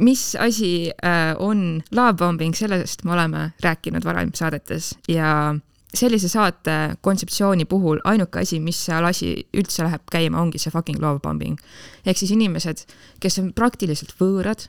mis 0.00 0.36
asi 0.40 0.90
äh, 1.04 1.34
on 1.38 1.82
love 1.92 2.16
bombing, 2.20 2.54
sellest 2.56 3.04
me 3.04 3.12
oleme 3.12 3.50
rääkinud 3.60 4.04
varem 4.06 4.30
saadetes 4.34 4.94
ja 5.08 5.54
sellise 5.94 6.28
saate 6.30 6.76
kontseptsiooni 7.02 7.64
puhul 7.68 8.00
ainuke 8.04 8.40
asi, 8.40 8.60
mis 8.62 8.78
seal 8.86 9.04
asi 9.04 9.34
üldse 9.56 9.84
läheb 9.84 10.04
käima, 10.12 10.40
ongi 10.40 10.60
see 10.62 10.72
fucking 10.72 11.00
love 11.02 11.20
bombing. 11.20 11.58
ehk 12.06 12.18
siis 12.18 12.30
inimesed, 12.30 12.84
kes 13.20 13.40
on 13.42 13.52
praktiliselt 13.52 14.14
võõrad 14.20 14.68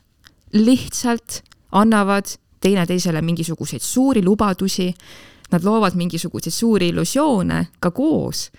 lihtsalt 0.53 1.41
annavad 1.71 2.25
teineteisele 2.61 3.21
mingisuguseid 3.21 3.81
suuri 3.81 4.23
lubadusi, 4.23 4.93
nad 5.51 5.63
loovad 5.63 5.95
mingisuguseid 5.95 6.53
suuri 6.53 6.89
illusioone 6.89 7.67
ka 7.79 7.91
koos. 7.91 8.51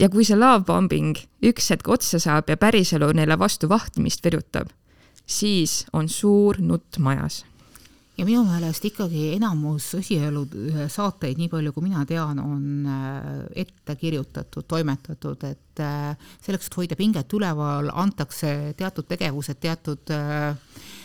ja 0.00 0.08
kui 0.08 0.24
see 0.24 0.36
love 0.36 0.64
bombing 0.64 1.18
üks 1.44 1.66
hetk 1.70 1.88
otsa 1.92 2.16
saab 2.18 2.48
ja 2.48 2.56
päriselu 2.56 3.10
neile 3.12 3.36
vastu 3.38 3.68
vahtimist 3.68 4.24
virutab, 4.24 4.70
siis 5.26 5.84
on 5.92 6.08
suur 6.08 6.56
nutt 6.60 6.96
majas 6.98 7.44
ja 8.16 8.24
minu 8.24 8.44
meelest 8.46 8.84
ikkagi 8.88 9.34
enamus 9.36 9.90
õsielu 9.98 10.46
saateid, 10.88 11.36
nii 11.36 11.48
palju 11.52 11.72
kui 11.72 11.84
mina 11.84 12.06
tean, 12.08 12.40
on 12.40 12.88
äh, 12.88 13.28
ette 13.64 13.96
kirjutatud, 13.96 14.64
toimetatud, 14.68 15.44
et 15.48 15.80
äh, 15.80 16.16
selleks, 16.44 16.68
et 16.68 16.76
hoida 16.76 16.96
pinget 16.96 17.32
üleval, 17.32 17.88
antakse 17.92 18.74
teatud 18.76 19.08
tegevused, 19.08 19.60
teatud 19.60 20.12
äh, 20.12 20.52
Äh, 20.52 21.01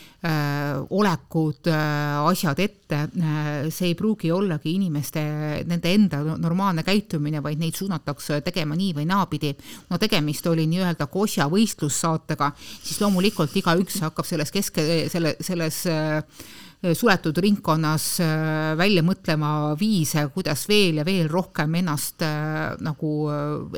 olekud, 0.90 1.68
äh, 1.68 2.26
asjad 2.26 2.60
ette, 2.60 2.96
äh, 3.22 3.70
see 3.70 3.92
ei 3.92 3.96
pruugi 3.96 4.32
ollagi 4.34 4.74
inimeste, 4.74 5.22
nende 5.70 5.94
enda 5.94 6.22
normaalne 6.42 6.84
käitumine, 6.84 7.42
vaid 7.44 7.62
neid 7.62 7.78
suunatakse 7.78 8.42
tegema 8.42 8.76
nii 8.76 8.96
või 8.98 9.06
naapidi. 9.06 9.54
no 9.90 9.98
tegemist 9.98 10.48
oli 10.48 10.66
nii-öelda 10.68 11.08
Kosja 11.08 11.48
võistlussaatega, 11.50 12.52
siis 12.58 13.02
loomulikult 13.02 13.56
igaüks 13.56 14.02
hakkab 14.02 14.26
selles 14.26 14.52
keske, 14.52 15.10
selle, 15.10 15.36
selles 15.42 15.86
äh, 15.86 16.24
Äh, 16.24 16.67
suletud 16.94 17.38
ringkonnas 17.42 18.06
äh, 18.22 18.78
välja 18.78 19.02
mõtlema 19.02 19.74
viise, 19.80 20.28
kuidas 20.34 20.68
veel 20.70 21.00
ja 21.02 21.06
veel 21.06 21.26
rohkem 21.30 21.74
ennast 21.80 22.22
äh, 22.22 22.76
nagu 22.86 23.14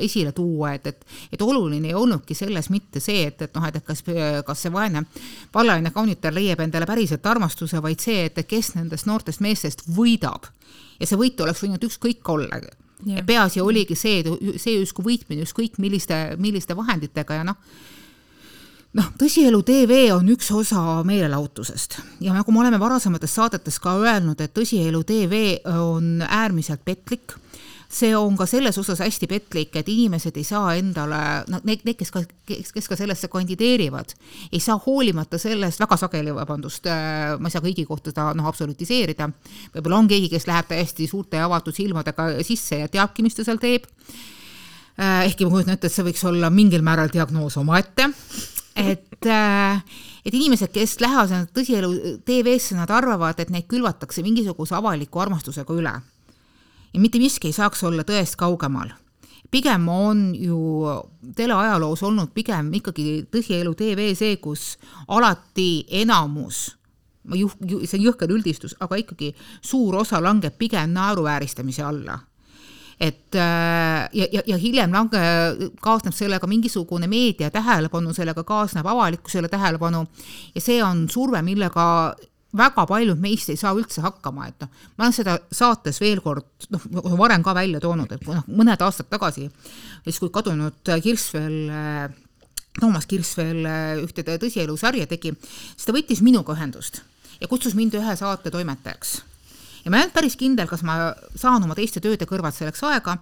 esile 0.04 0.34
tuua, 0.36 0.74
et, 0.76 0.90
et, 0.90 1.06
et 1.32 1.42
oluline 1.42 1.88
ei 1.88 1.96
olnudki 1.96 2.36
selles 2.36 2.68
mitte 2.70 3.00
see, 3.00 3.24
et, 3.30 3.40
et 3.46 3.56
noh, 3.56 3.64
et, 3.66 3.78
et 3.80 3.86
kas, 3.86 4.04
kas 4.46 4.66
see 4.66 4.72
vaene 4.74 5.06
vallaline 5.54 5.94
kaunitar 5.94 6.36
leiab 6.36 6.60
endale 6.60 6.88
päriselt 6.88 7.26
armastuse, 7.26 7.80
vaid 7.82 8.04
see, 8.04 8.26
et 8.28 8.42
kes 8.46 8.74
nendest 8.76 9.08
noortest 9.08 9.40
meestest 9.40 9.86
võidab. 9.88 10.50
ja 11.00 11.08
see 11.08 11.18
võit 11.18 11.40
oleks 11.40 11.64
võinud 11.64 11.88
ükskõik 11.88 12.28
olla. 12.28 12.60
Peaasi 13.26 13.62
oligi 13.64 13.96
see, 13.96 14.20
see 14.60 14.76
justkui 14.76 15.06
võitmine 15.06 15.46
ükskõik 15.46 15.78
milliste, 15.80 16.36
milliste 16.36 16.76
vahenditega 16.76 17.40
ja 17.40 17.48
noh 17.48 17.56
noh, 18.98 19.10
tõsielu 19.18 19.60
tv 19.66 20.00
on 20.14 20.30
üks 20.34 20.50
osa 20.54 21.00
meelelahutusest. 21.06 22.00
Ja 22.24 22.34
nagu 22.34 22.52
me 22.52 22.64
oleme 22.64 22.80
varasemates 22.80 23.36
saadetes 23.36 23.78
ka 23.82 23.94
öelnud, 24.00 24.40
et 24.42 24.54
tõsielu 24.56 25.04
tv 25.06 25.44
on 25.70 26.18
äärmiselt 26.26 26.82
petlik. 26.84 27.36
See 27.90 28.12
on 28.14 28.36
ka 28.38 28.46
selles 28.46 28.76
osas 28.78 29.00
hästi 29.02 29.26
petlik, 29.26 29.74
et 29.74 29.88
inimesed 29.90 30.36
ei 30.38 30.44
saa 30.46 30.76
endale, 30.78 31.18
noh, 31.50 31.62
need, 31.66 31.80
need, 31.82 31.96
kes 31.98 32.12
ka, 32.14 32.22
kes, 32.46 32.70
kes 32.76 32.86
ka 32.86 32.94
sellesse 32.94 33.26
kandideerivad, 33.32 34.14
ei 34.52 34.60
saa 34.62 34.76
hoolimata 34.84 35.40
sellest, 35.42 35.82
väga 35.82 35.98
sageli, 35.98 36.30
vabandust, 36.36 36.86
äh, 36.86 37.32
ma 37.34 37.50
ei 37.50 37.56
saa 37.56 37.64
kõigi 37.64 37.88
kohta 37.88 38.12
seda 38.12 38.28
noh, 38.38 38.46
absolutiseerida, 38.46 39.26
võib-olla 39.74 39.98
on 40.04 40.10
keegi, 40.12 40.30
kes 40.30 40.46
läheb 40.46 40.70
täiesti 40.70 41.10
suurte 41.10 41.42
ja 41.42 41.48
avatud 41.50 41.74
silmadega 41.74 42.28
sisse 42.46 42.78
ja 42.84 42.86
teabki, 42.94 43.26
mis 43.26 43.34
ta 43.34 43.42
seal 43.48 43.58
teeb, 43.58 43.90
äh, 44.94 45.26
ehkki 45.26 45.50
ma 45.50 45.56
kujutan 45.56 45.74
ette, 45.74 45.90
et 45.90 45.98
see 45.98 46.06
võiks 46.06 46.22
olla 46.30 46.54
mingil 46.54 46.86
määral 46.86 47.10
diagnoos 47.10 47.58
omaette, 47.58 48.06
et 48.76 49.26
äh, 49.26 49.82
et 50.24 50.34
inimesed, 50.34 50.70
kes 50.72 50.98
lähevad 51.00 51.50
tõsielu 51.56 52.20
TV-sse, 52.26 52.76
nad 52.76 52.90
arvavad, 52.92 53.40
et 53.40 53.50
neid 53.50 53.68
külvatakse 53.70 54.22
mingisuguse 54.22 54.76
avaliku 54.76 55.22
armastusega 55.22 55.74
üle 55.74 55.94
ja 56.92 57.00
mitte 57.00 57.20
miski 57.22 57.50
ei 57.50 57.56
saaks 57.56 57.84
olla 57.84 58.04
tõest 58.06 58.36
kaugemal. 58.36 58.92
pigem 59.50 59.88
on 59.88 60.34
ju 60.34 60.58
teleajaloos 61.36 62.02
olnud 62.02 62.30
pigem 62.34 62.72
ikkagi 62.74 63.26
tõsielu 63.30 63.74
tv 63.74 64.14
see, 64.14 64.36
kus 64.36 64.78
alati 65.08 65.86
enamus 65.88 66.76
ma 67.24 67.36
juh-, 67.36 67.56
ju, 67.66 67.80
see 67.86 67.98
on 67.98 68.04
jõhker 68.04 68.30
üldistus, 68.30 68.76
aga 68.80 68.96
ikkagi 68.96 69.34
suur 69.60 69.96
osa 69.96 70.20
langeb 70.22 70.56
pigem 70.58 70.92
naeruvääristamise 70.92 71.82
alla 71.82 72.18
et 73.00 73.34
äh, 73.34 74.08
ja, 74.12 74.26
ja, 74.32 74.42
ja 74.46 74.56
hiljem 74.60 74.92
lange, 74.92 75.20
kaasneb 75.80 76.14
sellega 76.14 76.48
mingisugune 76.50 77.08
meedia 77.08 77.50
tähelepanu, 77.50 78.12
sellega 78.16 78.44
kaasneb 78.44 78.86
avalikkusele 78.86 79.48
tähelepanu 79.48 80.04
ja 80.54 80.60
see 80.60 80.82
on 80.84 81.06
surve, 81.08 81.40
millega 81.42 81.86
väga 82.56 82.84
paljud 82.90 83.20
meist 83.22 83.48
ei 83.52 83.56
saa 83.56 83.72
üldse 83.78 84.02
hakkama, 84.04 84.48
et 84.50 84.64
noh, 84.64 84.72
ma 84.98 85.06
olen 85.06 85.14
seda 85.16 85.38
saates 85.54 86.00
veel 86.02 86.20
kord, 86.20 86.48
noh, 86.74 86.88
varem 87.18 87.44
ka 87.46 87.54
välja 87.56 87.80
toonud, 87.80 88.10
et 88.12 88.26
noh, 88.28 88.42
mõned 88.50 88.82
aastad 88.84 89.08
tagasi, 89.10 89.46
siis 90.04 90.18
kui 90.20 90.32
kadunud 90.34 90.92
Kirsvel 91.02 91.70
Toomas 92.80 93.06
Kirsvel 93.10 93.64
ühte 94.04 94.24
tõsielusarja 94.26 95.08
tegi, 95.10 95.32
siis 95.72 95.88
ta 95.88 95.94
võttis 95.94 96.20
minuga 96.26 96.54
ühendust 96.58 97.00
ja 97.40 97.48
kutsus 97.48 97.74
mind 97.78 97.96
ühe 97.98 98.16
saate 98.18 98.52
toimetajaks. 98.52 99.20
Ja 99.84 99.90
ma 99.90 99.98
ei 99.98 100.06
olnud 100.06 100.14
päris 100.14 100.36
kindel, 100.36 100.68
kas 100.70 100.82
ma 100.86 101.14
saan 101.34 101.62
oma 101.64 101.74
teiste 101.78 102.00
tööde 102.00 102.28
kõrvalt 102.28 102.56
selleks 102.56 102.84
aega 102.88 103.18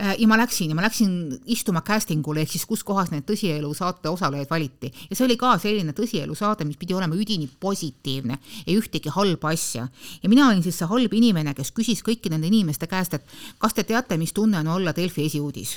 Äh, 0.00 0.14
ja 0.18 0.28
ma 0.28 0.36
läksin 0.38 0.70
ja 0.70 0.74
ma 0.74 0.82
läksin 0.82 1.10
istuma 1.50 1.82
casting 1.84 2.24
ule 2.28 2.40
ehk 2.40 2.52
siis 2.54 2.62
kus 2.64 2.80
kohas 2.86 3.10
need 3.12 3.26
tõsielu 3.28 3.68
saate 3.76 4.08
osalejaid 4.08 4.48
valiti 4.48 4.88
ja 4.88 5.16
see 5.16 5.26
oli 5.26 5.36
ka 5.36 5.50
selline 5.60 5.92
tõsielu 5.92 6.36
saade, 6.38 6.64
mis 6.64 6.78
pidi 6.80 6.94
olema 6.96 7.18
üdini 7.18 7.50
positiivne, 7.60 8.38
ei 8.64 8.78
ühtegi 8.80 9.12
halba 9.12 9.50
asja. 9.52 9.88
ja 10.22 10.28
mina 10.32 10.46
olin 10.48 10.62
siis 10.62 10.78
see 10.80 10.88
halb 10.88 11.12
inimene, 11.12 11.52
kes 11.58 11.74
küsis 11.76 12.00
kõiki 12.06 12.32
nende 12.32 12.48
inimeste 12.48 12.88
käest, 12.88 13.18
et 13.18 13.36
kas 13.58 13.76
te 13.76 13.84
teate, 13.84 14.16
mis 14.16 14.32
tunne 14.32 14.62
on 14.62 14.72
olla 14.78 14.96
Delfi 14.96 15.26
esiuudis 15.26 15.76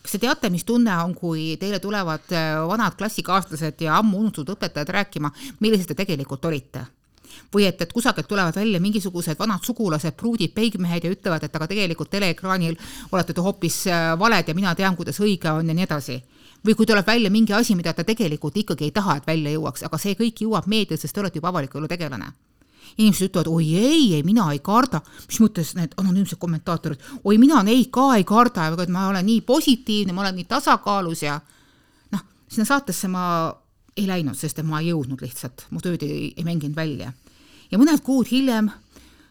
kas 0.00 0.16
te 0.16 0.24
teate, 0.24 0.50
mis 0.50 0.64
tunne 0.64 0.96
on, 1.04 1.14
kui 1.14 1.54
teile 1.60 1.78
tulevad 1.78 2.32
äh, 2.32 2.56
vanad 2.66 2.98
klassikaaslased 2.98 3.86
ja 3.86 4.00
ammu 4.00 4.24
unustatud 4.24 4.56
õpetajad 4.56 4.96
rääkima, 4.98 5.30
millised 5.60 5.92
te 5.92 6.00
tegelikult 6.00 6.50
olite? 6.50 6.88
Või 7.54 7.66
et, 7.66 7.80
et 7.82 7.92
kusagilt 7.92 8.28
tulevad 8.28 8.54
välja 8.56 8.80
mingisugused 8.80 9.38
vanad 9.38 9.64
sugulased, 9.66 10.14
pruudid, 10.16 10.52
peigmehed 10.54 11.04
ja 11.04 11.14
ütlevad, 11.14 11.44
et 11.44 11.56
aga 11.56 11.66
tegelikult 11.70 12.10
teleekraanil 12.10 12.76
olete 13.10 13.34
te 13.34 13.44
hoopis 13.44 13.82
äh, 13.90 14.12
valed 14.18 14.48
ja 14.48 14.54
mina 14.54 14.74
tean, 14.78 14.96
kuidas 14.96 15.18
õige 15.20 15.50
on 15.50 15.68
ja 15.68 15.74
nii 15.74 15.88
edasi. 15.88 16.22
või 16.66 16.74
kui 16.76 16.86
tuleb 16.86 17.06
välja 17.06 17.30
mingi 17.30 17.54
asi, 17.56 17.74
mida 17.74 17.92
te 17.96 18.04
tegelikult 18.04 18.56
ikkagi 18.56 18.84
ei 18.84 18.90
taha, 18.92 19.16
et 19.16 19.26
välja 19.26 19.50
jõuaks, 19.54 19.82
aga 19.86 19.98
see 19.98 20.12
kõik 20.14 20.42
jõuab 20.44 20.66
meediasse, 20.68 21.06
sest 21.06 21.14
te 21.14 21.20
olete 21.20 21.38
juba 21.38 21.48
avaliku 21.48 21.78
elu 21.78 21.88
tegelane. 21.88 22.26
Inimesed 22.98 23.30
ütlevad, 23.30 23.48
oi 23.48 23.70
ei, 23.78 24.02
ei 24.14 24.22
mina 24.22 24.50
ei 24.52 24.58
karda, 24.58 25.00
mis 25.28 25.40
mõttes 25.40 25.72
need 25.78 25.94
anonüümsed 25.96 26.36
kommentaatorid, 26.38 27.00
oi 27.24 27.38
mina 27.38 27.62
neid 27.62 27.88
ka 27.90 28.10
ei 28.18 28.26
karda, 28.28 28.68
ma 28.88 29.06
olen 29.08 29.24
nii 29.24 29.40
positiivne, 29.40 30.12
ma 30.12 30.20
olen 30.26 30.36
nii 30.36 30.44
tasakaalus 30.50 31.22
ja 31.22 31.40
noh, 32.12 32.26
sinna 32.48 32.68
saatesse 32.68 33.08
ma 33.08 33.24
ei 33.96 34.06
läinud, 34.06 34.36
sest 34.36 34.60
ma 34.62 34.82
ei 34.82 34.92
jõudnud 34.92 35.24
lihtsalt, 35.24 35.64
mu 35.70 35.80
tööd 35.80 36.04
ei, 36.04 36.34
ei 36.36 36.44
mänginud 36.44 36.76
välja 36.76 37.14
ja 37.70 37.78
mõned 37.78 38.02
kuud 38.04 38.28
hiljem, 38.30 38.70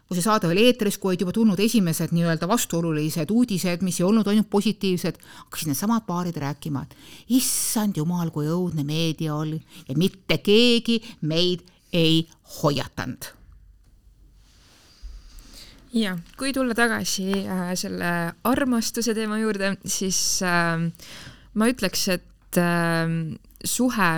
kui 0.10 0.18
see 0.18 0.26
saade 0.26 0.50
oli 0.50 0.64
eetris, 0.66 0.98
kui 0.98 1.12
olid 1.12 1.22
juba 1.22 1.34
tulnud 1.36 1.60
esimesed 1.62 2.14
nii-öelda 2.16 2.48
vastuolulised 2.50 3.30
uudised, 3.30 3.84
mis 3.86 4.00
ei 4.02 4.08
olnud 4.08 4.28
ainult 4.32 4.50
positiivsed, 4.50 5.20
hakkasid 5.44 5.70
needsamad 5.70 6.08
paarid 6.08 6.40
rääkima, 6.42 6.82
et 6.82 7.36
issand 7.38 8.00
jumal, 8.00 8.32
kui 8.34 8.50
õudne 8.50 8.86
meedia 8.88 9.36
oli 9.38 9.60
ja 9.86 9.98
mitte 10.00 10.40
keegi 10.42 10.98
meid 11.30 11.68
ei 11.94 12.24
hoiatanud. 12.62 13.36
Ja 15.94 16.16
kui 16.38 16.54
tulla 16.54 16.74
tagasi 16.78 17.30
äh, 17.46 17.70
selle 17.78 18.10
armastuse 18.46 19.14
teema 19.18 19.40
juurde, 19.42 19.76
siis 19.90 20.42
äh, 20.46 20.84
ma 21.54 21.70
ütleks, 21.70 22.08
et 22.14 22.60
äh, 22.62 23.14
suhe 23.66 24.12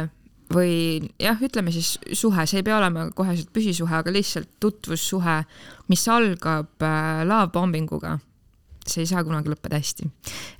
või 0.53 0.73
jah, 1.21 1.39
ütleme 1.43 1.71
siis 1.73 1.95
suhe, 2.17 2.45
see 2.49 2.61
ei 2.61 2.65
pea 2.67 2.77
olema 2.79 3.07
koheselt 3.15 3.51
püsisuhe, 3.53 3.93
aga 4.01 4.13
lihtsalt 4.13 4.49
tutvussuhe, 4.61 5.37
mis 5.91 6.03
algab 6.11 6.85
äh, 6.85 7.23
love-bombinguga, 7.27 8.17
see 8.87 9.03
ei 9.03 9.09
saa 9.09 9.23
kunagi 9.25 9.51
lõppeda 9.51 9.77
hästi. 9.77 10.07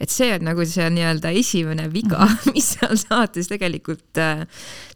et 0.04 0.14
see 0.14 0.30
on 0.36 0.46
nagu 0.46 0.66
see 0.68 0.88
nii-öelda 0.94 1.32
esimene 1.38 1.88
viga 1.94 2.20
-hmm. 2.22 2.52
mis 2.56 2.74
seal 2.76 2.98
saates 2.98 3.50
tegelikult 3.50 4.18
äh, 4.22 4.46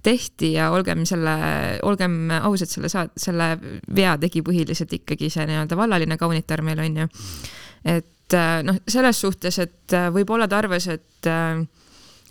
tehti 0.04 0.54
ja 0.54 0.72
olgem 0.72 1.06
selle, 1.06 1.36
olgem 1.84 2.32
ausad, 2.42 2.70
selle 2.70 2.90
saat-, 2.90 3.16
selle 3.18 3.58
vea 3.96 4.18
tegi 4.18 4.42
põhiliselt 4.42 4.94
ikkagi 4.94 5.30
see 5.30 5.46
nii-öelda 5.50 5.78
vallaline 5.78 6.18
kaunitar 6.18 6.62
meil 6.62 6.80
on 6.80 6.98
ju. 7.04 7.08
et 7.86 8.34
äh, 8.34 8.62
noh, 8.64 8.78
selles 8.88 9.22
suhtes, 9.22 9.60
et 9.60 9.94
äh, 9.94 10.12
võib-olla 10.14 10.48
ta 10.48 10.62
arvas, 10.62 10.88
et 10.88 11.28
äh, 11.28 11.66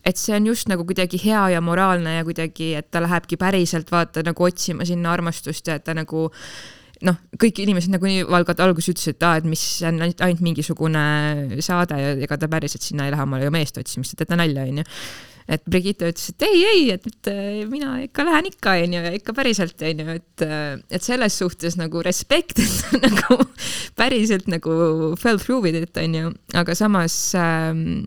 et 0.04 0.20
see 0.20 0.36
on 0.36 0.46
just 0.50 0.68
nagu 0.68 0.84
kuidagi 0.86 1.18
hea 1.24 1.42
ja 1.54 1.64
moraalne 1.64 2.18
ja 2.18 2.24
kuidagi, 2.26 2.74
et 2.78 2.90
ta 2.92 3.02
lähebki 3.04 3.38
päriselt 3.40 3.90
vaata 3.92 4.24
nagu 4.26 4.46
otsima 4.46 4.84
sinna 4.88 5.12
armastust 5.12 5.68
ja 5.70 5.78
et 5.80 5.84
ta 5.86 5.96
nagu 5.96 6.28
noh, 7.04 7.20
kõik 7.40 7.60
inimesed 7.64 7.92
nagunii 7.92 8.24
valgalt 8.28 8.62
alguses 8.64 8.94
ütlesid, 8.94 9.18
et 9.18 9.26
aa, 9.26 9.38
et 9.40 9.46
mis 9.48 9.62
on 9.88 10.00
ainult 10.06 10.42
mingisugune 10.44 11.04
saade 11.64 12.00
ja 12.00 12.16
ega 12.26 12.38
ta 12.40 12.50
päriselt 12.50 12.84
sinna 12.84 13.08
ei 13.08 13.14
lähe 13.14 13.24
omale 13.24 13.48
ju 13.48 13.54
meest 13.54 13.78
otsima, 13.80 14.06
sest 14.06 14.24
et 14.24 14.30
ta 14.30 14.38
nalja 14.40 14.66
onju. 14.68 14.84
Et 15.44 15.60
Brigitte 15.68 16.08
ütles, 16.08 16.30
et 16.32 16.44
ei, 16.46 16.60
ei, 16.64 16.84
et 16.94 17.28
mina 17.68 17.98
ikka 18.06 18.24
lähen 18.24 18.46
ikka, 18.48 18.78
onju, 18.80 19.02
ja 19.04 19.10
ikka 19.12 19.34
päriselt, 19.36 19.76
onju, 19.84 20.14
et, 20.16 20.44
et 20.96 21.04
selles 21.04 21.36
suhtes 21.36 21.76
nagu 21.76 22.00
respekt, 22.04 22.62
et 22.64 22.94
nagu 23.08 23.36
päriselt 23.98 24.48
nagu 24.48 25.12
fell 25.20 25.40
through 25.42 25.66
with 25.66 25.76
it, 25.76 25.92
onju, 26.00 26.32
aga 26.56 26.78
samas 26.78 27.18
ähm, 27.36 28.06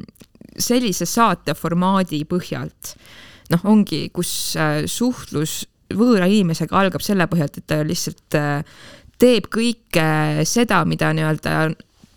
sellise 0.57 1.07
saateformaadi 1.09 2.23
põhjalt. 2.29 2.93
Noh, 3.53 3.63
ongi, 3.69 4.07
kus 4.13 4.31
äh, 4.59 4.83
suhtlus 4.89 5.61
võõra 5.95 6.27
inimesega 6.27 6.75
algab 6.75 7.03
selle 7.05 7.29
põhjalt, 7.31 7.61
et 7.61 7.67
ta 7.69 7.79
lihtsalt 7.87 8.35
äh, 8.35 8.79
teeb 9.21 9.47
kõike 9.53 10.07
seda, 10.47 10.83
mida 10.85 11.13
nii-öelda 11.15 11.53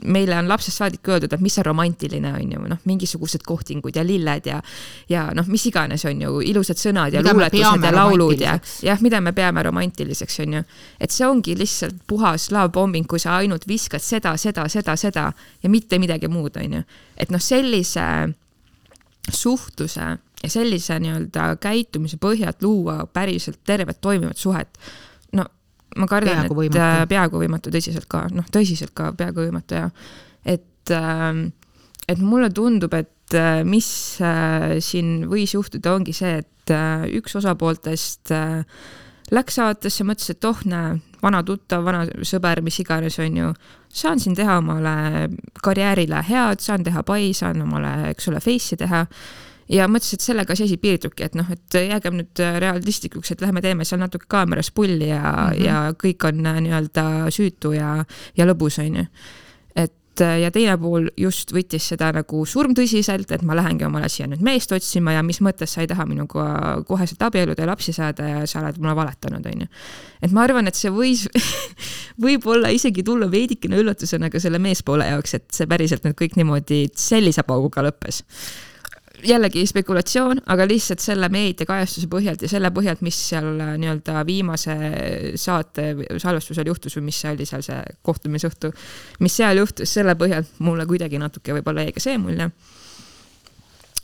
meile 0.05 0.39
on 0.39 0.49
lapsest 0.49 0.81
saadik 0.81 1.09
öeldud, 1.09 1.33
et 1.33 1.43
mis 1.45 1.59
on 1.59 1.67
romantiline, 1.67 2.33
on 2.37 2.53
ju, 2.55 2.63
noh, 2.73 2.81
mingisugused 2.89 3.45
kohtingud 3.47 3.97
ja 3.97 4.05
lilled 4.07 4.47
ja 4.47 4.61
ja 5.09 5.27
noh, 5.37 5.47
mis 5.51 5.67
iganes, 5.71 6.05
on 6.09 6.23
ju, 6.23 6.41
ilusad 6.53 6.81
sõnad 6.81 7.15
ja 7.15 7.23
mida 7.23 7.35
luuletused 7.35 7.85
ja 7.85 7.93
laulud 7.95 8.41
ja 8.41 8.57
jah, 8.87 9.03
mida 9.05 9.21
me 9.21 9.35
peame 9.37 9.63
romantiliseks, 9.67 10.41
on 10.45 10.59
ju. 10.59 10.65
et 11.01 11.15
see 11.15 11.27
ongi 11.27 11.57
lihtsalt 11.59 12.03
puhas 12.07 12.51
love-bombing, 12.55 13.09
kui 13.09 13.21
sa 13.23 13.37
ainult 13.41 13.67
viskad 13.69 14.03
seda, 14.05 14.37
seda, 14.41 14.69
seda, 14.69 14.97
seda 14.97 15.31
ja 15.63 15.71
mitte 15.71 15.99
midagi 15.99 16.29
muud, 16.29 16.57
on 16.61 16.81
ju. 16.81 16.83
et 17.17 17.31
noh, 17.31 17.43
sellise 17.43 18.07
suhtluse 19.31 20.09
ja 20.43 20.49
sellise 20.49 20.97
nii-öelda 21.03 21.55
käitumise 21.61 22.17
põhjalt 22.21 22.63
luua 22.65 23.05
päriselt 23.13 23.61
tervet 23.67 24.01
toimivat 24.01 24.41
suhet, 24.41 24.79
ma 25.99 26.07
kardan, 26.11 26.45
et 26.45 26.53
võimatu. 26.55 26.83
Äh, 26.83 27.05
peaaegu 27.11 27.41
võimatu 27.43 27.73
tõsiselt 27.75 28.07
ka, 28.11 28.27
noh, 28.35 28.47
tõsiselt 28.53 28.95
ka 28.97 29.11
peaaegu 29.17 29.49
võimatu 29.49 29.79
ja 29.79 29.89
et, 30.47 30.93
ähm, 30.95 31.49
et 32.09 32.23
mulle 32.23 32.51
tundub, 32.55 32.95
et 32.95 33.37
äh, 33.39 33.61
mis 33.67 33.91
äh, 34.23 34.79
siin 34.85 35.27
võis 35.31 35.55
juhtuda, 35.57 35.95
ongi 35.99 36.15
see, 36.17 36.41
et 36.45 36.49
üks 37.17 37.35
osapooltest 37.35 38.31
läks 39.35 39.57
saatesse, 39.59 40.05
mõtles, 40.07 40.31
et 40.31 40.47
oh, 40.47 40.61
näe, 40.71 40.93
vana 41.19 41.41
tuttav, 41.47 41.83
vana 41.83 42.05
sõber, 42.27 42.61
mis 42.63 42.79
iganes, 42.79 43.17
on 43.23 43.39
ju, 43.41 43.49
saan 43.91 44.23
siin 44.23 44.37
teha 44.39 44.61
omale 44.61 45.27
karjäärile 45.65 46.23
head, 46.29 46.63
saan 46.63 46.87
teha 46.87 47.03
pai, 47.07 47.33
saan 47.35 47.65
omale, 47.65 48.13
eks 48.13 48.31
ole, 48.31 48.43
face'i 48.45 48.79
teha 48.79 49.03
ja 49.71 49.87
mõtlesin, 49.91 50.19
et 50.19 50.27
sellega 50.27 50.57
see 50.59 50.69
asi 50.69 50.79
piirdubki, 50.81 51.27
et 51.27 51.37
noh, 51.39 51.51
et 51.55 51.79
jäägem 51.91 52.19
nüüd 52.21 52.43
realistlikuks, 52.65 53.35
et 53.35 53.45
lähme 53.45 53.63
teeme 53.65 53.87
seal 53.89 54.03
natuke 54.03 54.29
kaameras 54.31 54.73
pulli 54.75 55.11
ja 55.13 55.23
mm, 55.23 55.53
-hmm. 55.53 55.65
ja 55.67 55.77
kõik 55.95 56.27
on 56.29 56.43
nii-öelda 56.43 57.07
süütu 57.31 57.73
ja, 57.77 58.05
ja 58.37 58.47
lõbus, 58.49 58.81
on 58.83 59.03
ju. 59.03 59.07
et 59.77 60.21
ja 60.43 60.51
teine 60.51 60.77
pool 60.79 61.07
just 61.17 61.53
võttis 61.55 61.87
seda 61.93 62.11
nagu 62.13 62.43
surmtõsiselt, 62.47 63.31
et 63.31 63.43
ma 63.43 63.55
lähengi 63.57 63.85
omale 63.87 64.09
siia 64.09 64.27
nüüd 64.29 64.43
meest 64.43 64.73
otsima 64.73 65.13
ja 65.13 65.23
mis 65.23 65.41
mõttes 65.41 65.73
sa 65.75 65.81
ei 65.81 65.87
taha 65.87 66.05
minuga 66.07 66.83
koheselt 66.89 67.23
abielluda 67.23 67.63
ja 67.63 67.71
lapsi 67.71 67.93
saada 67.93 68.29
ja 68.29 68.47
sa 68.47 68.61
oled 68.61 68.79
mulle 68.79 68.97
valetanud, 68.97 69.47
onju. 69.47 69.67
et 70.23 70.33
ma 70.33 70.43
arvan, 70.43 70.67
et 70.67 70.75
see 70.75 70.91
võis 70.91 71.29
võib-olla 72.25 72.69
isegi 72.69 73.03
tulla 73.03 73.31
veidikene 73.31 73.79
üllatusena 73.79 74.31
ka 74.31 74.41
selle 74.41 74.59
meespoole 74.59 75.07
jaoks, 75.07 75.35
et 75.35 75.47
see 75.55 75.67
päriselt 75.67 76.05
nüüd 76.05 76.19
kõik 76.19 76.37
niimoodi 76.37 76.89
sellise 76.95 77.47
pauguga 77.47 77.87
lõppes 77.87 78.25
jällegi 79.27 79.65
spekulatsioon, 79.69 80.43
aga 80.53 80.67
lihtsalt 80.69 81.03
selle 81.03 81.29
meediakajastuse 81.33 82.09
põhjalt 82.11 82.45
ja 82.45 82.51
selle 82.51 82.71
põhjalt, 82.75 83.03
mis 83.07 83.19
seal 83.31 83.49
äh, 83.61 83.73
nii-öelda 83.81 84.25
viimase 84.29 84.77
saate 85.41 85.93
salvestusel 86.23 86.71
juhtus 86.71 86.97
või 86.99 87.09
mis 87.11 87.21
see 87.23 87.33
oli 87.35 87.49
seal 87.49 87.65
see 87.67 87.81
kohtumisõhtu, 88.07 88.73
mis 89.25 89.39
seal 89.41 89.63
juhtus, 89.63 89.93
selle 89.95 90.17
põhjalt 90.21 90.61
mulle 90.65 90.87
kuidagi 90.91 91.21
natuke 91.21 91.57
võib-olla 91.59 91.87
jäi 91.87 91.97
ka 91.97 92.05
see 92.05 92.19
mulje. 92.21 92.51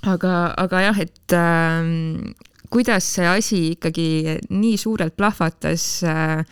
aga, 0.07 0.35
aga 0.65 0.83
jah, 0.89 1.05
et 1.07 1.37
äh, 1.37 1.93
kuidas 2.71 3.13
see 3.17 3.29
asi 3.31 3.63
ikkagi 3.75 4.09
nii 4.51 4.77
suurelt 4.81 5.17
plahvatas 5.17 5.87
äh, 6.05 6.43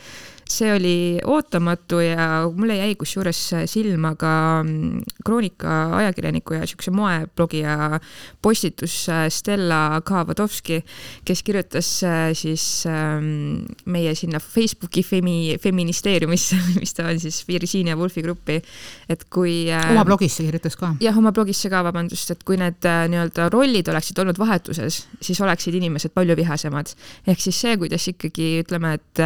see 0.51 0.73
oli 0.75 0.97
ootamatu 1.25 2.01
ja 2.05 2.51
mulle 2.57 2.77
jäi 2.77 2.95
kusjuures 3.01 3.41
silma 3.71 4.15
ka 4.19 4.63
mm, 4.63 5.03
Kroonika 5.25 5.97
ajakirjaniku 5.97 6.55
ja 6.55 6.67
siukse 6.67 6.91
moeblogija 6.91 8.01
postitus 8.43 9.09
äh, 9.09 9.27
Stella 9.29 10.01
Kavadovski, 10.05 10.83
kes 11.25 11.43
kirjutas 11.43 11.89
äh, 12.05 12.33
siis 12.33 12.85
ähm, 12.87 13.65
meie 13.85 14.15
sinna 14.15 14.41
Facebooki 14.41 15.03
femi-, 15.03 15.57
feministeeriumisse, 15.61 16.59
mis 16.81 16.95
ta 16.95 17.09
on 17.09 17.21
siis 17.21 17.43
Virginia 17.49 17.97
Woolfi 17.97 18.23
gruppi, 18.23 18.61
et 19.09 19.25
kui 19.33 19.71
äh, 19.73 19.91
oma 19.95 20.05
blogisse 20.05 20.45
kirjutas 20.45 20.77
ka? 20.77 20.95
jah, 21.01 21.17
oma 21.19 21.33
blogisse 21.33 21.73
ka, 21.73 21.83
vabandust, 21.87 22.35
et 22.35 22.45
kui 22.45 22.61
need 22.61 22.85
nii-öelda 22.85 23.49
rollid 23.55 23.89
oleksid 23.89 24.21
olnud 24.21 24.39
vahetuses, 24.41 25.05
siis 25.25 25.41
oleksid 25.41 25.81
inimesed 25.81 26.13
palju 26.15 26.37
vihasemad. 26.37 26.93
ehk 27.27 27.41
siis 27.41 27.65
see, 27.65 27.77
kuidas 27.81 28.09
ikkagi 28.13 28.59
ütleme, 28.65 28.95
et 29.01 29.25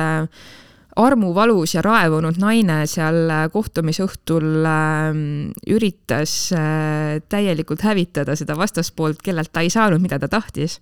armuvalus 0.99 1.77
ja 1.77 1.83
raevunud 1.85 2.41
naine 2.43 2.81
seal 2.91 3.29
äh, 3.31 3.45
kohtumisõhtul 3.53 4.67
äh, 4.67 5.21
üritas 5.71 6.35
äh, 6.57 7.21
täielikult 7.31 7.85
hävitada 7.87 8.37
seda 8.39 8.57
vastaspoolt, 8.59 9.23
kellelt 9.25 9.53
ta 9.55 9.65
ei 9.65 9.71
saanud, 9.73 10.03
mida 10.03 10.19
ta 10.19 10.31
tahtis. 10.31 10.79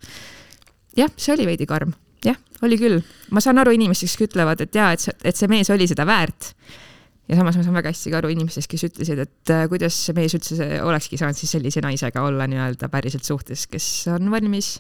jah, 0.97 1.13
see 1.17 1.35
oli 1.37 1.49
veidi 1.51 1.69
karm, 1.69 1.93
jah, 2.25 2.39
oli 2.65 2.81
küll. 2.81 3.03
ma 3.31 3.43
saan 3.45 3.61
aru 3.61 3.77
inimestest, 3.77 4.17
kes 4.17 4.31
ütlevad, 4.31 4.65
et 4.65 4.75
jaa, 4.75 4.93
et 4.97 5.05
see, 5.05 5.17
et 5.25 5.37
see 5.37 5.51
mees 5.53 5.71
oli 5.75 5.89
seda 5.91 6.07
väärt. 6.09 6.53
ja 7.29 7.37
samas 7.37 7.59
ma 7.59 7.67
saan 7.67 7.77
väga 7.77 7.93
hästi 7.93 8.15
ka 8.15 8.23
aru 8.23 8.33
inimestest, 8.33 8.71
kes 8.73 8.87
ütlesid, 8.89 9.21
et 9.27 9.53
äh, 9.53 9.67
kuidas 9.69 9.99
see 10.07 10.17
mees 10.17 10.37
üldse 10.39 10.71
olekski 10.87 11.21
saanud 11.21 11.37
siis 11.37 11.53
sellise 11.59 11.85
naisega 11.85 12.25
olla 12.25 12.49
nii-öelda 12.49 12.89
päriselt 12.93 13.29
suhtes, 13.29 13.69
kes 13.69 13.91
on 14.17 14.33
valmis 14.33 14.79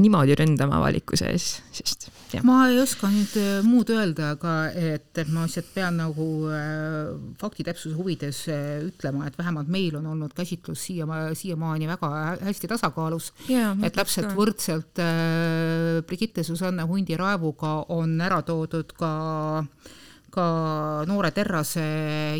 niimoodi 0.00 0.36
ründama 0.38 0.78
avalikkuse 0.80 1.28
ees, 1.28 1.46
sest 1.74 2.06
jah. 2.32 2.44
ma 2.48 2.62
ei 2.70 2.78
oska 2.80 3.10
nüüd 3.12 3.34
äh, 3.36 3.60
muud 3.66 3.92
öelda, 3.92 4.32
aga 4.38 4.54
et, 4.72 5.10
et 5.20 5.28
ma 5.32 5.44
lihtsalt 5.44 5.68
pean 5.74 5.98
nagu 6.00 6.28
äh, 6.48 7.12
faktitäpsuse 7.40 7.96
huvides 7.98 8.42
äh, 8.48 8.78
ütlema, 8.88 9.26
et 9.28 9.36
vähemalt 9.36 9.68
meil 9.72 9.98
on 10.00 10.08
olnud 10.14 10.32
käsitlus 10.36 10.86
siia, 10.88 11.06
siiamaani 11.36 11.90
väga 11.92 12.12
hästi 12.40 12.72
tasakaalus. 12.72 13.32
et 13.50 13.92
täpselt 13.92 14.30
ka. 14.30 14.36
võrdselt 14.38 15.02
äh, 15.04 16.00
Brigitte 16.08 16.44
Susanne 16.46 16.88
Hundi 16.88 17.18
Raevuga 17.20 17.82
on 17.92 18.16
ära 18.24 18.40
toodud 18.48 18.96
ka 18.96 19.12
äh, 19.60 19.98
ka 20.32 21.04
noore 21.08 21.30
Terrase 21.36 21.82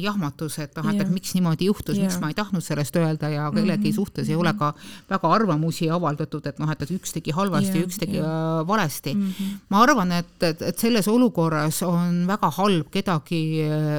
jahmatus, 0.01 0.57
et 0.63 0.79
noh, 0.79 0.89
et, 0.93 1.03
et 1.05 1.11
miks 1.13 1.35
niimoodi 1.37 1.69
juhtus, 1.69 1.99
miks 2.01 2.17
ma 2.23 2.31
ei 2.33 2.37
tahtnud 2.37 2.65
sellest 2.65 2.97
öelda 2.97 3.29
ja 3.33 3.51
kellegi 3.53 3.91
mm 3.91 3.91
-hmm. 3.91 3.95
suhtes 3.95 4.29
ei 4.29 4.37
ole 4.37 4.55
ka 4.59 4.73
väga 5.11 5.33
arvamusi 5.37 5.91
avaldatud, 5.91 6.47
et 6.47 6.59
noh, 6.59 6.71
et, 6.73 6.83
et 6.83 6.95
üks 6.97 7.13
tegi 7.13 7.35
halvasti 7.37 7.79
ja 7.79 7.87
üks 7.87 7.99
tegi 8.01 8.17
ja. 8.17 8.29
Äh, 8.33 8.67
valesti 8.69 9.15
mm. 9.15 9.27
-hmm. 9.29 9.59
ma 9.69 9.83
arvan, 9.83 10.13
et, 10.13 10.43
et, 10.43 10.63
et 10.63 10.79
selles 10.79 11.09
olukorras 11.09 11.83
on 11.83 12.25
väga 12.27 12.51
halb 12.59 12.89
kedagi, 12.91 13.43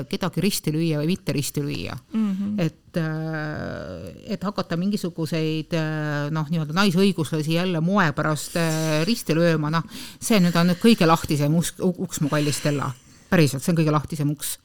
kedagi 0.09 0.41
risti 0.41 0.73
lüüa 0.73 1.03
või 1.03 1.13
mitte 1.13 1.31
risti 1.31 1.61
lüüa 1.61 1.97
mm. 2.13 2.31
-hmm. 2.31 2.59
et 2.65 2.97
äh, 2.97 4.33
et 4.33 4.43
hakata 4.43 4.77
mingisuguseid 4.77 5.73
äh, 5.73 6.31
noh, 6.31 6.49
nii-öelda 6.49 6.73
naisõiguslasi 6.73 7.53
jälle 7.59 7.81
moe 7.81 8.11
pärast 8.11 8.57
risti 9.05 9.37
lööma, 9.37 9.69
noh, 9.69 9.85
see 10.19 10.39
nüüd 10.39 10.57
on 10.57 10.73
nüüd 10.73 10.81
kõige 10.81 11.05
lahtisem 11.05 11.55
uks, 11.55 11.75
uks 11.77 12.21
mu 12.21 12.29
kallis 12.29 12.57
Stella 12.57 12.93
päriselt, 13.33 13.63
see 13.63 13.73
on 13.73 13.79
kõige 13.81 13.93
lahtisem 13.93 14.33
uks. 14.33 14.57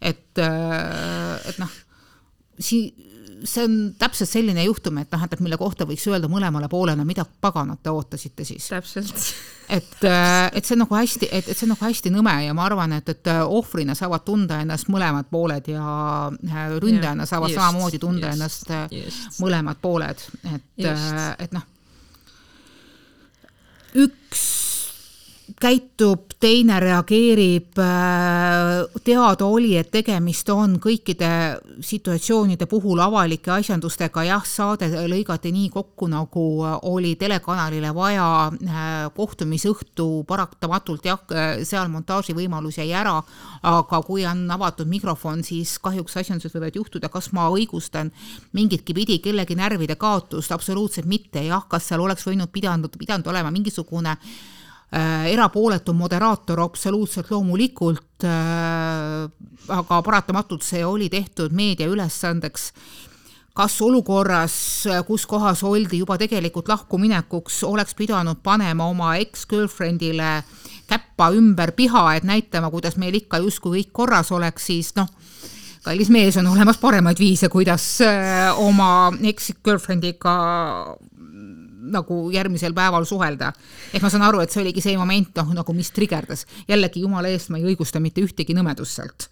et, 0.00 0.38
äh, 0.42 1.50
et 1.50 1.58
noh, 1.62 1.74
sii-, 2.58 2.92
see 3.44 3.64
on 3.64 3.76
täpselt 3.98 4.30
selline 4.30 4.64
juhtum, 4.66 4.98
et 5.02 5.12
noh, 5.12 5.24
et 5.26 5.42
mille 5.44 5.58
kohta 5.60 5.86
võiks 5.88 6.04
öelda 6.08 6.28
mõlemale 6.32 6.68
poolele, 6.72 7.04
mida 7.06 7.24
paganat 7.24 7.82
te 7.84 7.92
ootasite 7.92 8.46
siis. 8.48 8.68
täpselt. 8.72 9.12
et, 9.68 9.96
äh, 10.08 10.48
et 10.52 10.64
see 10.64 10.76
on 10.76 10.84
nagu 10.84 10.98
hästi, 10.98 11.28
et, 11.30 11.48
et 11.48 11.56
see 11.56 11.68
on 11.68 11.74
nagu 11.74 11.86
hästi 11.86 12.12
nõme 12.14 12.34
ja 12.46 12.56
ma 12.56 12.66
arvan, 12.68 12.96
et, 12.98 13.12
et 13.14 13.32
ohvrina 13.44 13.96
saavad 13.98 14.26
tunda 14.26 14.60
ennast 14.64 14.90
mõlemad 14.92 15.30
pooled 15.30 15.70
ja 15.72 15.86
äh, 16.32 16.66
ründajana 16.82 17.28
saavad 17.28 17.52
just, 17.52 17.60
samamoodi 17.60 18.02
tunda 18.02 18.32
just, 18.32 18.68
ennast 18.68 18.98
just. 18.98 19.40
mõlemad 19.44 19.80
pooled, 19.84 20.28
et, 20.56 20.68
et 21.38 21.56
noh, 21.56 21.70
üks 24.04 24.63
käitub, 25.60 26.32
teine 26.40 26.78
reageerib, 26.80 27.78
äh, 27.78 29.00
teada 29.04 29.44
oli, 29.44 29.74
et 29.76 29.90
tegemist 29.92 30.48
on 30.48 30.78
kõikide 30.80 31.28
situatsioonide 31.84 32.66
puhul 32.66 33.00
avalike 33.04 33.52
asjandustega, 33.52 34.24
jah, 34.24 34.46
saade 34.48 34.88
lõigati 35.10 35.52
nii 35.52 35.68
kokku, 35.74 36.08
nagu 36.08 36.44
oli 36.88 37.14
telekanalile 37.20 37.92
vaja, 37.94 38.28
äh, 38.48 38.88
kohtumisõhtu 39.16 40.24
paratamatult 40.28 41.04
jah, 41.04 41.20
seal 41.62 41.92
montaaži 41.92 42.36
võimalus 42.36 42.80
jäi 42.80 42.92
ära, 42.96 43.18
aga 43.62 44.02
kui 44.02 44.24
on 44.26 44.46
avatud 44.50 44.88
mikrofon, 44.88 45.44
siis 45.44 45.76
kahjuks 45.78 46.16
asjandused 46.16 46.56
võivad 46.56 46.80
juhtuda, 46.80 47.12
kas 47.12 47.32
ma 47.32 47.50
õigustan 47.52 48.12
mingitki 48.52 48.96
pidi 48.96 49.20
kellegi 49.20 49.54
närvide 49.60 49.96
kaotust, 50.00 50.52
absoluutselt 50.52 51.06
mitte, 51.06 51.44
jah, 51.44 51.68
kas 51.68 51.92
seal 51.92 52.00
oleks 52.00 52.26
võinud 52.26 52.52
pidanud, 52.52 52.96
pidanud 52.98 53.28
olema 53.28 53.52
mingisugune 53.52 54.16
äh, 54.16 54.52
erapooletu 54.94 55.92
moderaator 55.96 56.60
absoluutselt 56.62 57.30
loomulikult 57.30 58.26
äh,, 58.28 59.24
aga 59.68 60.02
paratamatult 60.06 60.62
see 60.62 60.84
oli 60.86 61.08
tehtud 61.10 61.52
meedia 61.52 61.88
ülesandeks. 61.90 62.72
kas 63.54 63.76
olukorras, 63.82 64.54
kus 65.06 65.26
kohas 65.30 65.62
oldi 65.62 66.00
juba 66.00 66.16
tegelikult 66.18 66.68
lahkuminekuks, 66.68 67.62
oleks 67.64 67.94
pidanud 67.94 68.40
panema 68.42 68.86
oma 68.90 69.12
ex-girlfriend'ile 69.22 70.42
käppa 70.90 71.30
ümber 71.30 71.72
piha, 71.72 72.14
et 72.16 72.24
näitama, 72.26 72.70
kuidas 72.70 72.96
meil 72.96 73.14
ikka 73.14 73.38
justkui 73.38 73.78
kõik 73.78 73.92
korras 73.92 74.32
oleks, 74.34 74.66
siis 74.66 74.90
noh, 74.98 75.08
kallis 75.84 76.10
mees, 76.10 76.36
on 76.40 76.48
olemas 76.50 76.78
paremaid 76.80 77.20
viise, 77.20 77.48
kuidas 77.52 77.86
äh, 78.04 78.50
oma 78.58 79.12
ex-girlfriend'iga 79.22 80.34
nagu 81.92 82.30
järgmisel 82.34 82.74
päeval 82.76 83.06
suhelda. 83.08 83.52
ehk 83.92 84.02
ma 84.02 84.10
saan 84.12 84.26
aru, 84.26 84.40
et 84.40 84.54
see 84.54 84.62
oligi 84.62 84.84
see 84.84 84.96
moment, 84.98 85.34
noh, 85.36 85.52
nagu 85.60 85.76
mis 85.76 85.90
trigerdas. 85.90 86.46
jällegi 86.68 87.04
jumala 87.04 87.28
eest, 87.28 87.50
ma 87.50 87.58
ei 87.58 87.74
õigusta 87.74 88.00
mitte 88.00 88.24
ühtegi 88.24 88.56
nõmedust 88.56 89.00
sealt. 89.00 89.28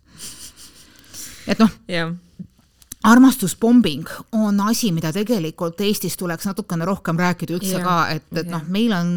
et 1.46 1.58
noh 1.58 1.70
yeah 1.88 2.12
armastusbombing 3.02 4.06
on 4.32 4.60
asi, 4.60 4.92
mida 4.94 5.12
tegelikult 5.12 5.80
Eestis 5.82 6.16
tuleks 6.16 6.46
natukene 6.46 6.86
rohkem 6.86 7.18
rääkida 7.18 7.56
üldse 7.56 7.78
yeah. 7.78 7.86
ka, 7.86 7.96
et, 8.14 8.28
et 8.38 8.50
noh, 8.50 8.62
meil 8.70 8.94
on 8.94 9.08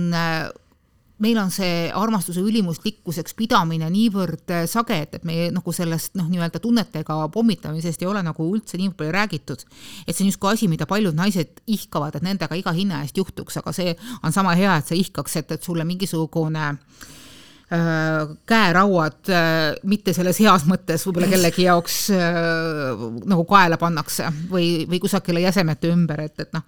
meil 1.18 1.38
on 1.40 1.52
see 1.54 1.88
armastuse 1.96 2.44
ülimuslikkuseks 2.44 3.36
pidamine 3.40 3.88
niivõrd 3.92 4.52
äh, 4.52 4.64
sage, 4.68 4.98
et, 5.06 5.16
et 5.16 5.28
me 5.28 5.48
nagu 5.56 5.74
sellest 5.76 6.18
noh, 6.20 6.28
nii-öelda 6.32 6.60
tunnetega 6.64 7.18
pommitamisest 7.32 8.04
ei 8.04 8.10
ole 8.12 8.24
nagu 8.26 8.48
üldse 8.52 8.80
nii 8.80 8.92
palju 8.98 9.14
räägitud. 9.16 9.64
et 10.06 10.16
see 10.16 10.26
on 10.26 10.32
justkui 10.34 10.52
asi, 10.52 10.68
mida 10.72 10.88
paljud 10.90 11.16
naised 11.16 11.62
ihkavad, 11.68 12.18
et 12.18 12.26
nendega 12.26 12.60
iga 12.60 12.74
hinna 12.76 13.04
eest 13.06 13.18
juhtuks, 13.18 13.62
aga 13.62 13.72
see 13.76 13.96
on 14.24 14.36
sama 14.36 14.56
hea, 14.60 14.76
et 14.76 14.92
sa 14.92 14.98
ihkaks, 14.98 15.38
et, 15.40 15.56
et 15.56 15.64
sulle 15.64 15.88
mingisugune 15.88 16.66
äh, 16.68 18.36
käerauad 18.52 19.32
äh, 19.32 19.80
mitte 19.88 20.14
selles 20.18 20.44
heas 20.44 20.68
mõttes 20.68 21.08
võib-olla 21.08 21.32
kellegi 21.32 21.70
jaoks 21.70 22.02
nagu 22.12 23.48
kaela 23.48 23.80
pannakse 23.80 24.28
või, 24.52 24.84
või 24.90 25.00
kusagile 25.00 25.48
jäsemete 25.48 25.96
ümber, 25.96 26.28
et, 26.28 26.44
et 26.44 26.56
noh 26.60 26.68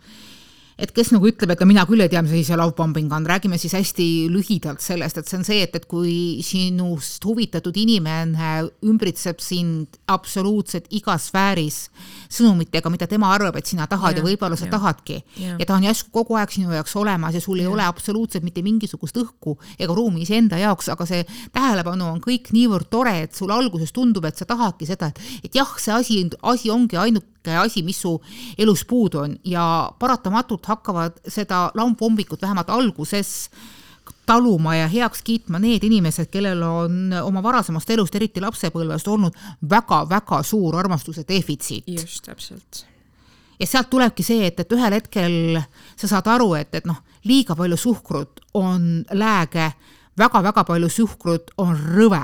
et 0.77 0.91
kes 0.93 1.09
nagu 1.13 1.25
ütleb, 1.25 1.51
et 1.53 1.63
mina 1.65 1.83
küll 1.89 2.03
ei 2.03 2.11
tea, 2.11 2.21
mis 2.21 2.33
asi 2.35 2.45
see 2.45 2.57
love-bombing 2.59 3.09
on, 3.13 3.25
räägime 3.25 3.57
siis 3.57 3.73
hästi 3.73 4.05
lühidalt 4.29 4.83
sellest, 4.83 5.17
et 5.17 5.29
see 5.29 5.39
on 5.39 5.45
see, 5.47 5.63
et, 5.65 5.73
et 5.79 5.87
kui 5.89 6.43
sinust 6.45 7.25
huvitatud 7.25 7.77
inimene 7.81 8.51
ümbritseb 8.85 9.41
sind 9.41 9.97
absoluutselt 10.13 10.89
igas 10.93 11.29
sfääris 11.31 11.79
sõnumitega, 12.29 12.91
mida 12.93 13.07
tema 13.09 13.31
arvab, 13.33 13.57
et 13.57 13.69
sina 13.69 13.87
tahad 13.89 14.19
ja, 14.19 14.21
ja 14.21 14.27
võib-olla 14.27 14.59
sa 14.59 14.67
ja. 14.67 14.73
tahadki 14.75 15.17
ja. 15.41 15.55
ja 15.57 15.67
ta 15.67 15.77
on 15.77 15.87
järsku 15.87 16.13
kogu 16.13 16.37
aeg 16.37 16.53
sinu 16.53 16.75
jaoks 16.75 16.93
olemas 16.99 17.37
ja 17.37 17.41
sul 17.41 17.57
ja. 17.57 17.65
ei 17.65 17.71
ole 17.73 17.87
absoluutselt 17.87 18.45
mitte 18.45 18.61
mingisugust 18.65 19.17
õhku 19.17 19.57
ega 19.79 19.97
ruumi 19.97 20.21
iseenda 20.27 20.61
jaoks, 20.61 20.91
aga 20.93 21.09
see 21.09 21.23
tähelepanu 21.55 22.11
on 22.11 22.21
kõik 22.21 22.51
niivõrd 22.53 22.91
tore, 22.93 23.15
et 23.25 23.33
sulle 23.33 23.57
alguses 23.57 23.93
tundub, 23.95 24.29
et 24.29 24.37
sa 24.37 24.45
tahadki 24.45 24.85
seda, 24.89 25.09
et, 25.09 25.25
et 25.49 25.57
jah, 25.57 25.73
see 25.81 25.95
asi, 25.95 26.21
asi 26.45 26.69
ongi 26.73 27.01
ainult 27.01 27.25
väike 27.47 27.65
asi, 27.65 27.83
mis 27.83 28.01
su 28.01 28.21
elus 28.57 28.85
puudu 28.85 29.19
on 29.19 29.37
ja 29.45 29.91
paratamatult 29.99 30.65
hakkavad 30.65 31.19
seda 31.27 31.71
lampommikut 31.75 32.41
vähemalt 32.41 32.69
alguses 32.69 33.49
taluma 34.25 34.75
ja 34.75 34.87
heaks 34.87 35.21
kiitma 35.21 35.59
need 35.59 35.83
inimesed, 35.83 36.29
kellel 36.31 36.61
on 36.63 37.13
oma 37.23 37.43
varasemast 37.43 37.89
elust, 37.89 38.15
eriti 38.15 38.41
lapsepõlvest 38.41 39.07
olnud 39.07 39.35
väga-väga 39.69 40.43
suur 40.43 40.75
armastuse 40.75 41.23
defitsiit. 41.27 41.87
just, 41.87 42.23
täpselt. 42.25 42.85
ja 43.59 43.67
sealt 43.67 43.89
tulebki 43.89 44.23
see, 44.23 44.47
et, 44.47 44.59
et 44.59 44.71
ühel 44.71 44.93
hetkel 44.93 45.61
sa 45.95 46.07
saad 46.07 46.27
aru, 46.27 46.53
et, 46.55 46.73
et 46.75 46.85
noh, 46.85 47.03
liiga 47.23 47.55
palju 47.55 47.77
suhkrut 47.77 48.39
on 48.53 49.05
lääge 49.11 49.71
väga,, 49.71 49.95
väga-väga 50.17 50.63
palju 50.63 50.89
suhkrut 50.89 51.51
on 51.57 51.75
rõve 51.77 52.23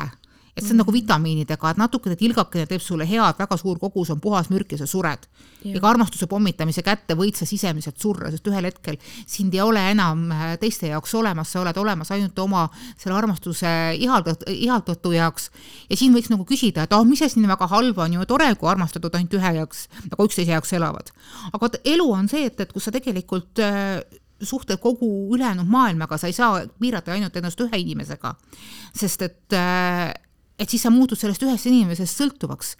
et 0.53 0.61
see 0.61 0.69
on 0.69 0.75
mm. 0.75 0.83
nagu 0.83 0.93
vitamiinidega, 0.93 1.71
et 1.73 1.79
natukene 1.81 2.15
tilgakene 2.17 2.67
teeb 2.69 2.81
sulle 2.83 3.07
head, 3.09 3.39
väga 3.39 3.57
suur 3.57 3.79
kogus 3.81 4.11
on 4.13 4.19
puhas 4.21 4.51
mürk 4.53 4.75
ja 4.75 4.77
sa 4.83 4.87
sured. 4.89 5.25
ja 5.63 5.79
ka 5.79 5.89
armastuse 5.89 6.27
pommitamise 6.27 6.83
kätte 6.83 7.15
võid 7.17 7.37
sa 7.39 7.47
sisemiselt 7.47 7.97
surra, 8.01 8.29
sest 8.31 8.47
ühel 8.51 8.67
hetkel 8.67 8.97
sind 9.25 9.53
ei 9.55 9.61
ole 9.63 9.81
enam 9.93 10.25
äh, 10.35 10.55
teiste 10.61 10.89
jaoks 10.91 11.13
olemas, 11.15 11.53
sa 11.53 11.61
oled 11.61 11.77
olemas 11.79 12.11
ainult 12.11 12.39
oma 12.43 12.67
selle 12.99 13.15
armastuse 13.17 13.67
ihaldat-, 13.97 14.45
ihaltatu 14.51 15.13
jaoks. 15.15 15.49
ja 15.89 15.97
siin 15.97 16.13
võiks 16.13 16.29
nagu 16.29 16.45
küsida, 16.45 16.85
et 16.85 16.93
oh, 16.93 17.05
mis 17.07 17.23
see 17.23 17.31
siin 17.33 17.47
väga 17.49 17.67
halba 17.71 18.05
on 18.05 18.19
ju 18.19 18.27
tore, 18.29 18.51
kui 18.59 18.69
armastatud 18.69 19.15
ainult 19.15 19.39
ühe 19.39 19.53
jaoks, 19.57 19.87
nagu 20.11 20.27
üksteise 20.27 20.53
jaoks 20.53 20.75
elavad. 20.77 21.09
aga 21.53 21.71
elu 21.95 22.11
on 22.11 22.29
see, 22.29 22.45
et, 22.51 22.59
et 22.59 22.75
kus 22.75 22.89
sa 22.89 22.93
tegelikult 22.93 23.63
äh, 23.63 24.03
suhtled 24.43 24.77
kogu 24.83 25.35
ülejäänud 25.35 25.65
maailmaga, 25.65 26.17
sa 26.17 26.27
ei 26.27 26.35
saa 26.35 26.61
piirata 26.79 27.15
ainult 27.15 27.35
ennast 27.37 27.61
ühe 27.63 27.79
inimesega. 27.79 28.35
sest 28.93 29.21
et 29.25 29.57
äh, 29.57 30.13
et 30.63 30.71
siis 30.71 30.83
sa 30.85 30.91
muutud 30.93 31.19
sellest 31.19 31.43
ühest 31.43 31.67
inimesest 31.67 32.21
sõltuvaks. 32.21 32.75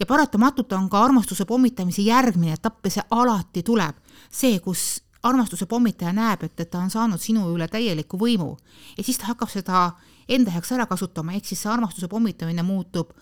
ja 0.00 0.06
paratamatult 0.06 0.72
on 0.72 0.88
ka 0.90 1.02
armastuse 1.04 1.44
pommitamise 1.46 2.02
järgmine 2.02 2.56
etapp 2.58 2.86
ja 2.86 2.90
see 2.90 3.04
alati 3.10 3.62
tuleb. 3.62 3.94
see, 4.30 4.58
kus 4.58 5.04
armastuse 5.22 5.66
pommitaja 5.66 6.12
näeb, 6.12 6.42
et, 6.42 6.60
et 6.60 6.70
ta 6.70 6.78
on 6.82 6.90
saanud 6.90 7.20
sinu 7.20 7.46
üle 7.54 7.68
täieliku 7.68 8.18
võimu 8.18 8.56
ja 8.96 9.04
siis 9.04 9.18
ta 9.18 9.30
hakkab 9.30 9.50
seda 9.50 9.92
enda 10.28 10.50
heaks 10.50 10.72
ära 10.72 10.86
kasutama, 10.86 11.32
ehk 11.32 11.46
siis 11.46 11.62
see 11.62 11.70
armastuse 11.70 12.08
pommitamine 12.08 12.62
muutub 12.62 13.14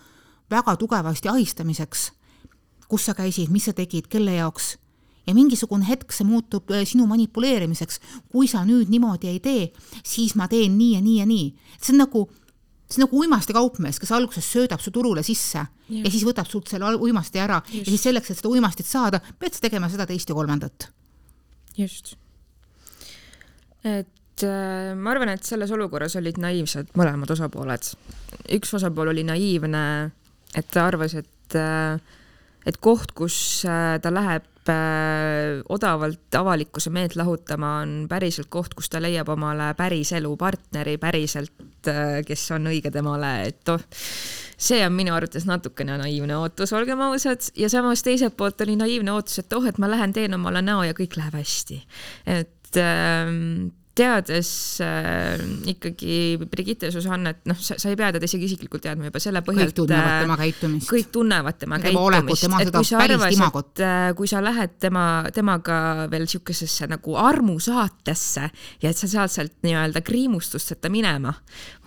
väga 0.50 0.76
tugevasti 0.76 1.28
ahistamiseks. 1.28 2.12
kus 2.88 3.04
sa 3.04 3.14
käisid, 3.14 3.50
mis 3.50 3.64
sa 3.64 3.72
tegid, 3.72 4.06
kelle 4.08 4.32
jaoks 4.32 4.76
ja 5.26 5.34
mingisugune 5.34 5.84
hetk 5.88 6.12
see 6.14 6.24
muutub 6.24 6.70
äh, 6.70 6.86
sinu 6.86 7.06
manipuleerimiseks. 7.06 8.00
kui 8.32 8.48
sa 8.48 8.64
nüüd 8.64 8.88
niimoodi 8.88 9.28
ei 9.28 9.40
tee, 9.40 9.72
siis 10.04 10.34
ma 10.34 10.48
teen 10.48 10.78
nii 10.78 10.94
ja 10.94 11.00
nii 11.00 11.18
ja 11.18 11.26
nii. 11.26 11.54
see 11.82 11.92
on 11.92 12.04
nagu 12.06 12.28
see 12.86 13.00
on 13.00 13.06
nagu 13.06 13.22
uimastikaupmees, 13.22 13.98
kes 14.02 14.12
alguses 14.14 14.46
söödab 14.46 14.82
su 14.82 14.92
turule 14.94 15.24
sisse 15.26 15.58
ja, 15.58 15.66
ja 15.88 16.10
siis 16.12 16.24
võtab 16.26 16.48
sult 16.50 16.70
selle 16.70 16.92
uimasti 17.02 17.42
ära 17.42 17.60
just. 17.66 17.80
ja 17.82 17.94
siis 17.94 18.04
selleks, 18.08 18.30
et 18.30 18.40
seda 18.40 18.52
uimastit 18.52 18.88
saada, 18.88 19.20
pead 19.38 19.56
sa 19.56 19.64
tegema 19.66 19.90
seda, 19.92 20.06
teist 20.06 20.30
ja 20.30 20.36
kolmandat. 20.38 20.88
just. 21.76 22.14
et 23.82 24.46
äh, 24.46 24.92
ma 24.94 25.14
arvan, 25.14 25.34
et 25.34 25.46
selles 25.46 25.72
olukorras 25.74 26.18
olid 26.20 26.38
naiivsed 26.42 26.94
mõlemad 26.98 27.32
osapooled. 27.34 27.90
üks 28.58 28.76
osapool 28.78 29.14
oli 29.14 29.26
naiivne, 29.26 29.86
et 30.54 30.70
ta 30.70 30.86
arvas, 30.86 31.18
et 31.18 31.58
äh, 31.58 31.98
et 32.66 32.78
koht, 32.82 33.14
kus 33.14 33.38
äh, 33.66 33.96
ta 34.02 34.10
läheb 34.14 34.46
äh, 34.46 34.55
odavalt 35.68 36.34
avalikkuse 36.38 36.90
meelt 36.94 37.16
lahutama, 37.16 37.78
on 37.84 37.94
päriselt 38.10 38.50
koht, 38.52 38.74
kus 38.74 38.90
ta 38.92 39.00
leiab 39.02 39.28
omale 39.32 39.72
päriselu 39.78 40.32
partneri 40.40 40.96
päriselt, 41.02 41.54
äh, 41.90 42.20
kes 42.26 42.48
on 42.56 42.68
õige 42.72 42.92
temale, 42.94 43.32
et 43.50 43.72
oh, 43.72 43.82
see 44.56 44.82
on 44.86 44.94
minu 44.96 45.14
arvates 45.16 45.46
natukene 45.48 45.98
naiivne 46.00 46.38
ootus, 46.40 46.74
olgem 46.76 47.02
ausad, 47.08 47.50
ja 47.56 47.70
samas 47.72 48.04
teiselt 48.06 48.36
poolt 48.36 48.60
oli 48.66 48.76
naiivne 48.80 49.14
ootus, 49.14 49.40
et 49.42 49.56
oh, 49.56 49.66
et 49.66 49.78
ma 49.82 49.90
lähen 49.90 50.14
teen 50.16 50.34
omale 50.38 50.62
näo 50.64 50.84
ja 50.86 50.96
kõik 50.96 51.18
läheb 51.20 51.38
hästi. 51.40 51.82
et 52.26 52.80
ähm, 52.82 53.68
teades 53.96 54.50
äh, 54.84 55.40
ikkagi 55.72 56.16
Brigitte 56.50 56.90
Susannet, 56.92 57.40
noh, 57.48 57.56
sa, 57.58 57.76
ei 57.88 57.96
pea 57.98 58.10
teda 58.14 58.28
isegi 58.28 58.48
isiklikult 58.50 58.84
teadma 58.84 59.08
juba 59.08 59.20
selle 59.22 59.40
põhjalt. 59.46 59.72
kõik 59.72 59.78
tunnevad 59.78 60.10
äh, 60.10 60.18
tema 60.24 60.36
käitumist. 60.40 60.90
kõik 60.90 61.08
tunnevad 61.14 61.58
tema 61.60 61.78
käitumist, 61.82 62.46
et 62.60 62.72
kui 62.74 62.88
sa 62.88 63.00
arvasid, 63.04 63.82
äh, 63.86 64.08
kui 64.18 64.30
sa 64.30 64.42
lähed 64.44 64.76
tema, 64.82 65.06
temaga 65.34 65.78
veel 66.12 66.26
niisugusesse 66.26 66.90
nagu 66.92 67.16
armusaatesse 67.20 68.44
ja 68.82 68.92
et 68.92 69.00
sa 69.00 69.10
saad 69.10 69.32
sealt 69.32 69.56
nii-öelda 69.66 70.04
kriimustusteta 70.04 70.92
minema, 70.92 71.32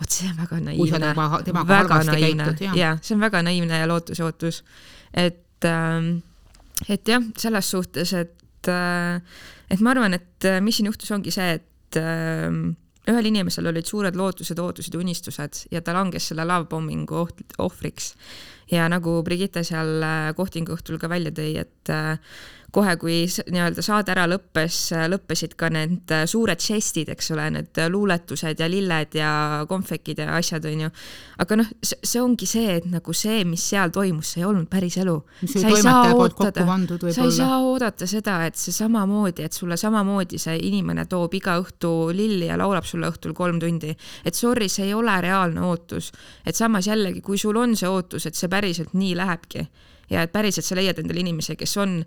vot 0.00 0.18
see 0.18 0.32
on 0.32 0.42
väga 0.42 0.60
naiivne. 0.66 1.14
väga 1.70 2.02
naiivne, 2.10 2.50
jaa, 2.74 2.96
see 2.98 3.14
on 3.18 3.24
väga 3.28 3.44
naiivne 3.46 3.84
ja 3.84 3.88
lootusootus. 3.90 4.64
et, 5.14 5.64
ähm, 5.64 6.12
et 6.88 7.08
jah, 7.08 7.22
selles 7.38 7.70
suhtes, 7.70 8.12
et 8.12 8.68
äh, 8.68 9.22
et 9.70 9.80
ma 9.80 9.92
arvan, 9.94 10.14
et 10.18 10.46
mis 10.64 10.74
siin 10.74 10.88
juhtus, 10.90 11.10
ongi 11.14 11.30
see, 11.30 11.52
et 11.60 11.69
et 11.90 12.00
äh, 12.00 12.46
ühel 13.10 13.30
inimesel 13.30 13.66
olid 13.70 13.88
suured 13.88 14.16
lootused, 14.18 14.58
ootused 14.58 14.94
unistused 14.94 15.64
ja 15.72 15.82
ta 15.82 15.94
langes 15.96 16.30
selle 16.30 16.46
love-bombingu 16.46 17.26
ohvriks. 17.58 18.14
Ja 18.70 18.88
nagu 18.92 19.20
Brigitte 19.26 19.64
seal 19.66 20.00
äh, 20.02 20.30
kohtingu 20.36 20.76
õhtul 20.76 21.00
ka 21.00 21.10
välja 21.10 21.34
tõi, 21.34 21.52
et 21.64 21.92
äh, 21.92 22.18
kohe, 22.72 22.94
kui 23.00 23.16
nii-öelda 23.26 23.82
saade 23.84 24.12
ära 24.14 24.26
lõppes, 24.30 24.78
lõppesid 25.10 25.56
ka 25.58 25.70
need 25.72 26.12
suured 26.30 26.62
žestid, 26.62 27.10
eks 27.12 27.30
ole, 27.34 27.48
need 27.56 27.80
luuletused 27.90 28.60
ja 28.60 28.68
lilled 28.70 29.16
ja 29.18 29.32
konfekid 29.70 30.22
ja 30.22 30.30
asjad, 30.38 30.66
onju. 30.70 30.90
aga 31.42 31.58
noh, 31.58 31.70
see 31.82 32.22
ongi 32.22 32.46
see, 32.48 32.76
et 32.78 32.86
nagu 32.90 33.14
see, 33.16 33.42
mis 33.48 33.64
seal 33.72 33.92
toimus, 33.94 34.34
see 34.34 34.42
ei 34.42 34.48
olnud 34.48 34.68
päris 34.70 34.98
elu. 35.02 35.16
sa 35.46 35.72
ei 35.72 35.82
saa 35.82 36.14
ootada, 36.14 36.66
sa 37.10 37.26
ei 37.26 37.34
saa 37.34 37.60
oodata 37.64 38.08
seda, 38.10 38.40
et 38.46 38.60
see 38.60 38.74
samamoodi, 38.74 39.46
et 39.46 39.56
sulle 39.56 39.78
samamoodi 39.80 40.38
see 40.38 40.58
inimene 40.70 41.06
toob 41.10 41.34
iga 41.40 41.58
õhtu 41.62 41.92
lilli 42.14 42.50
ja 42.50 42.58
laulab 42.60 42.86
sulle 42.86 43.10
õhtul 43.10 43.34
kolm 43.36 43.60
tundi. 43.62 43.94
et 44.24 44.34
sorry, 44.34 44.68
see 44.68 44.90
ei 44.90 44.94
ole 44.94 45.16
reaalne 45.20 45.64
ootus. 45.66 46.12
et 46.46 46.56
samas 46.56 46.86
jällegi, 46.86 47.20
kui 47.20 47.38
sul 47.38 47.56
on 47.56 47.74
see 47.76 47.88
ootus, 47.88 48.26
et 48.26 48.38
see 48.38 48.48
päriselt 48.60 48.92
nii 48.94 49.16
lähebki 49.16 49.64
ja 50.10 50.26
et 50.26 50.32
päriselt 50.32 50.66
sa 50.66 50.76
leiad 50.78 51.00
endale 51.00 51.24
inimese, 51.24 51.56
kes 51.56 51.76
on 51.80 52.00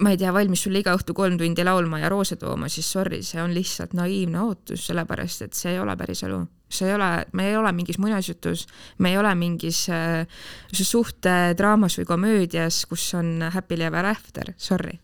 ma 0.00 0.12
ei 0.12 0.16
tea, 0.16 0.32
valmis 0.32 0.62
sulle 0.64 0.80
iga 0.80 0.94
õhtu 0.96 1.14
kolm 1.16 1.36
tundi 1.40 1.64
laulma 1.66 2.00
ja 2.00 2.08
roose 2.12 2.38
tooma, 2.40 2.68
siis 2.72 2.88
sorry, 2.94 3.20
see 3.26 3.42
on 3.42 3.52
lihtsalt 3.52 3.92
naiivne 3.96 4.40
ootus, 4.40 4.86
sellepärast 4.88 5.46
et 5.46 5.56
see 5.56 5.74
ei 5.74 5.80
ole 5.82 5.96
päris 6.00 6.24
elu. 6.24 6.40
see 6.72 6.88
ei 6.88 6.94
ole, 6.96 7.10
me 7.36 7.50
ei 7.50 7.56
ole 7.56 7.72
mingis 7.76 7.98
muinasjutus, 8.00 8.66
me 9.04 9.10
ei 9.12 9.18
ole 9.20 9.34
mingis 9.36 9.84
äh, 9.92 10.24
suhtedraamas 10.72 11.98
või 12.00 12.08
komöödias, 12.08 12.86
kus 12.88 13.10
on 13.18 13.50
happily 13.52 13.84
ever 13.84 14.08
after, 14.08 14.54
sorry. 14.56 14.96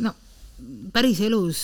no 0.00 0.14
päriselus 0.92 1.60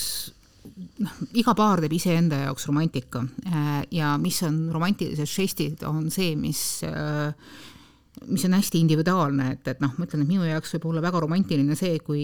noh, 1.01 1.17
iga 1.33 1.55
paar 1.57 1.81
teeb 1.81 1.95
iseenda 1.97 2.43
jaoks 2.43 2.67
romantika 2.69 3.23
äh, 3.49 3.81
ja 3.95 4.13
mis 4.21 4.43
on 4.45 4.67
romantilised 4.73 5.33
žestid, 5.33 5.83
on 5.89 6.11
see, 6.13 6.35
mis 6.37 6.83
äh, 6.85 7.33
mis 8.27 8.45
on 8.45 8.55
hästi 8.57 8.81
individuaalne, 8.83 9.51
et, 9.55 9.67
et 9.71 9.83
noh, 9.83 9.93
ma 9.97 10.07
ütlen, 10.07 10.23
et 10.25 10.31
minu 10.31 10.47
jaoks 10.47 10.73
võib 10.75 10.89
olla 10.91 11.03
väga 11.05 11.21
romantiline 11.23 11.75
see, 11.79 11.99
kui 12.03 12.23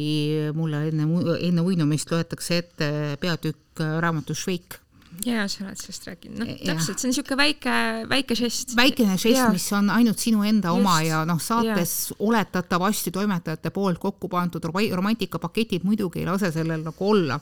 mulle 0.56 0.88
enne, 0.90 1.08
enne 1.40 1.64
uinumist 1.66 2.12
loetakse 2.12 2.58
ette 2.64 2.90
peatükk 3.22 3.84
raamatust 4.04 4.46
Šveik 4.46 4.80
jaa, 5.24 5.46
sa 5.48 5.64
oled 5.64 5.80
sellest 5.80 6.08
rääkinud, 6.10 6.42
noh 6.42 6.52
täpselt, 6.66 7.00
see 7.00 7.08
on 7.08 7.14
niisugune 7.14 7.38
väike, 7.40 7.76
väike 8.12 8.38
žest. 8.40 8.76
väikene 8.78 9.16
žest, 9.22 9.46
mis 9.54 9.68
on 9.78 9.90
ainult 9.94 10.22
sinu 10.22 10.44
enda 10.48 10.74
Just. 10.74 10.82
oma 10.82 10.98
ja 11.06 11.22
noh, 11.28 11.40
saates 11.42 11.96
ja. 12.10 12.18
oletatavasti 12.28 13.14
toimetajate 13.16 13.72
poolt 13.76 14.02
kokku 14.02 14.30
pandud 14.32 14.68
romantikapaketid 14.68 15.88
muidugi 15.88 16.24
ei 16.24 16.28
lase 16.28 16.52
sellel 16.52 16.84
nagu 16.84 17.10
olla. 17.10 17.40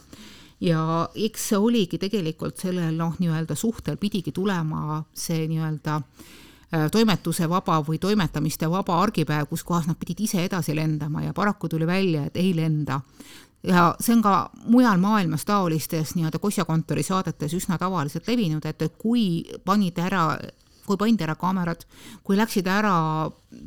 ja 0.63 1.09
eks 1.15 1.49
see 1.49 1.59
oligi 1.59 1.99
tegelikult 1.99 2.61
sellel 2.61 2.93
noh, 2.99 3.17
nii-öelda 3.19 3.57
suhtel 3.57 3.97
pidigi 3.97 4.31
tulema 4.31 5.01
see 5.25 5.47
nii-öelda 5.49 5.99
Äh, 5.99 6.43
toimetuse 6.91 7.49
vaba 7.49 7.79
või 7.85 7.99
toimetamiste 8.01 8.69
vaba 8.69 8.95
argipäev, 9.01 9.45
kus 9.49 9.63
kohas 9.63 9.85
nad 9.87 9.97
pidid 9.99 10.23
ise 10.25 10.43
edasi 10.45 10.75
lendama 10.75 11.21
ja 11.21 11.33
paraku 11.33 11.69
tuli 11.69 11.87
välja, 11.87 12.25
et 12.25 12.37
ei 12.37 12.55
lenda. 12.55 13.01
ja 13.63 13.95
see 13.99 14.15
on 14.15 14.21
ka 14.21 14.49
mujal 14.65 14.97
maailmas 14.99 15.45
taolistes 15.45 16.15
nii-öelda 16.15 16.39
kosjakontori 16.39 17.03
saadetes 17.03 17.53
üsna 17.53 17.77
tavaliselt 17.77 18.27
levinud, 18.27 18.65
et 18.65 18.83
kui 18.97 19.45
panid 19.65 19.99
ära 19.99 20.37
kui 20.85 20.99
pandi 20.99 21.23
ära 21.23 21.35
kaamerad, 21.39 21.85
kui 22.25 22.37
läksid 22.37 22.67
ära 22.67 22.93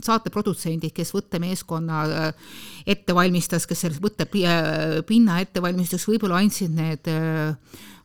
saateprodutsendid, 0.05 0.93
kes 0.97 1.13
võttemeeskonna 1.17 2.01
äh, 2.05 2.49
ette 2.87 3.17
valmistas, 3.17 3.67
kes 3.69 3.87
sellest 3.87 4.05
võttepinna 4.05 5.41
ette 5.41 5.63
valmistas, 5.65 6.07
võib-olla 6.09 6.43
andsid 6.43 6.75
need 6.77 7.09
äh, 7.13 7.57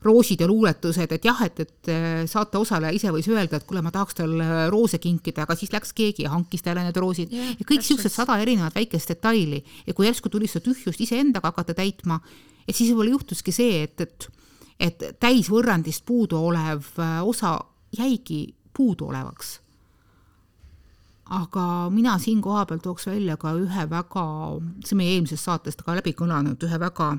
roosid 0.02 0.42
ja 0.42 0.48
luuletused, 0.50 1.12
et 1.14 1.26
jah, 1.26 1.42
et, 1.46 1.60
et 1.62 1.90
äh, 1.94 2.06
saate 2.30 2.58
osaleja 2.58 2.96
ise 2.98 3.12
võis 3.14 3.28
öelda, 3.30 3.60
et 3.60 3.68
kuule, 3.70 3.84
ma 3.86 3.94
tahaks 3.94 4.18
talle 4.18 4.48
roose 4.74 4.98
kinkida, 5.02 5.46
aga 5.46 5.56
siis 5.58 5.74
läks 5.74 5.94
keegi 5.98 6.26
ja 6.26 6.34
hankis 6.34 6.66
talle 6.66 6.86
need 6.88 6.98
roosid. 6.98 7.34
Yeah, 7.34 7.54
ja 7.60 7.68
kõik 7.68 7.84
niisugused 7.84 8.14
sada 8.14 8.40
erinevat 8.42 8.78
väikest 8.78 9.14
detaili. 9.14 9.62
Ja 9.86 9.94
kui 9.98 10.10
järsku 10.10 10.32
tuli 10.34 10.50
seda 10.50 10.66
tühjust 10.70 11.02
iseendaga 11.06 11.52
hakata 11.54 11.78
täitma, 11.78 12.18
et 12.66 12.74
siis 12.74 12.90
võib-olla 12.90 13.18
juhtuski 13.18 13.54
see, 13.56 13.84
et, 13.86 14.08
et 14.08 14.30
et 14.82 15.04
täisvõrrandist 15.22 16.02
puudu 16.08 16.40
olev 16.50 16.88
äh, 16.98 17.20
osa 17.22 17.60
jäigi 17.94 18.48
puuduolevaks. 18.74 19.60
Aga 21.32 21.66
mina 21.94 22.18
siin 22.20 22.42
kohapeal 22.44 22.82
tooks 22.84 23.06
välja 23.08 23.38
ka 23.40 23.54
ühe 23.56 23.86
väga, 23.90 24.26
see 24.84 24.98
meie 25.00 25.14
eelmisest 25.16 25.48
saatest 25.48 25.84
ka 25.86 25.96
läbi 25.96 26.16
kõlanud, 26.18 26.60
ühe 26.66 26.80
väga 26.82 27.14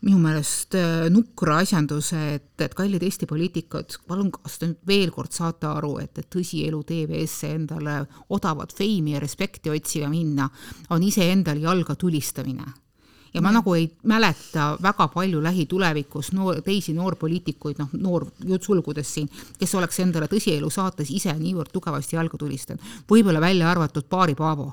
minu 0.00 0.18
meelest 0.22 0.74
äh, 0.78 1.08
nukra 1.12 1.58
asjanduse, 1.60 2.20
et, 2.36 2.52
et 2.64 2.74
kallid 2.76 3.02
Eesti 3.04 3.28
poliitikud, 3.28 3.98
palun, 4.08 4.30
kas 4.32 4.58
te 4.60 4.70
nüüd 4.70 4.84
veel 4.88 5.12
kord 5.12 5.34
saate 5.36 5.68
aru, 5.68 5.96
et, 6.00 6.12
et 6.18 6.28
tõsielu 6.32 6.80
TV-sse 6.88 7.52
endale 7.58 8.00
odavat 8.32 8.72
feimi 8.76 9.16
ja 9.16 9.20
respekti 9.20 9.72
otsima 9.72 10.08
minna, 10.12 10.48
on 10.94 11.04
iseendale 11.04 11.66
jalga 11.66 11.98
tulistamine. 12.00 12.68
Ja 13.30 13.38
ma 13.44 13.52
nagu 13.54 13.76
ei 13.78 13.84
mäleta 14.10 14.72
väga 14.82 15.06
palju 15.12 15.38
lähitulevikus 15.44 16.32
noor, 16.34 16.64
teisi 16.66 16.96
noorpoliitikuid, 16.96 17.78
noh, 17.78 17.92
noor 18.02 18.26
sulgudes 18.58 19.12
siin, 19.14 19.28
kes 19.60 19.74
oleks 19.78 20.00
endale 20.02 20.26
tõsielu 20.32 20.70
saates 20.72 21.12
ise 21.14 21.36
niivõrd 21.38 21.70
tugevasti 21.70 22.16
jalga 22.16 22.40
tulistanud. 22.40 22.82
võib-olla 23.10 23.40
välja 23.40 23.70
arvatud 23.70 24.08
Paari 24.10 24.34
Paavo 24.34 24.72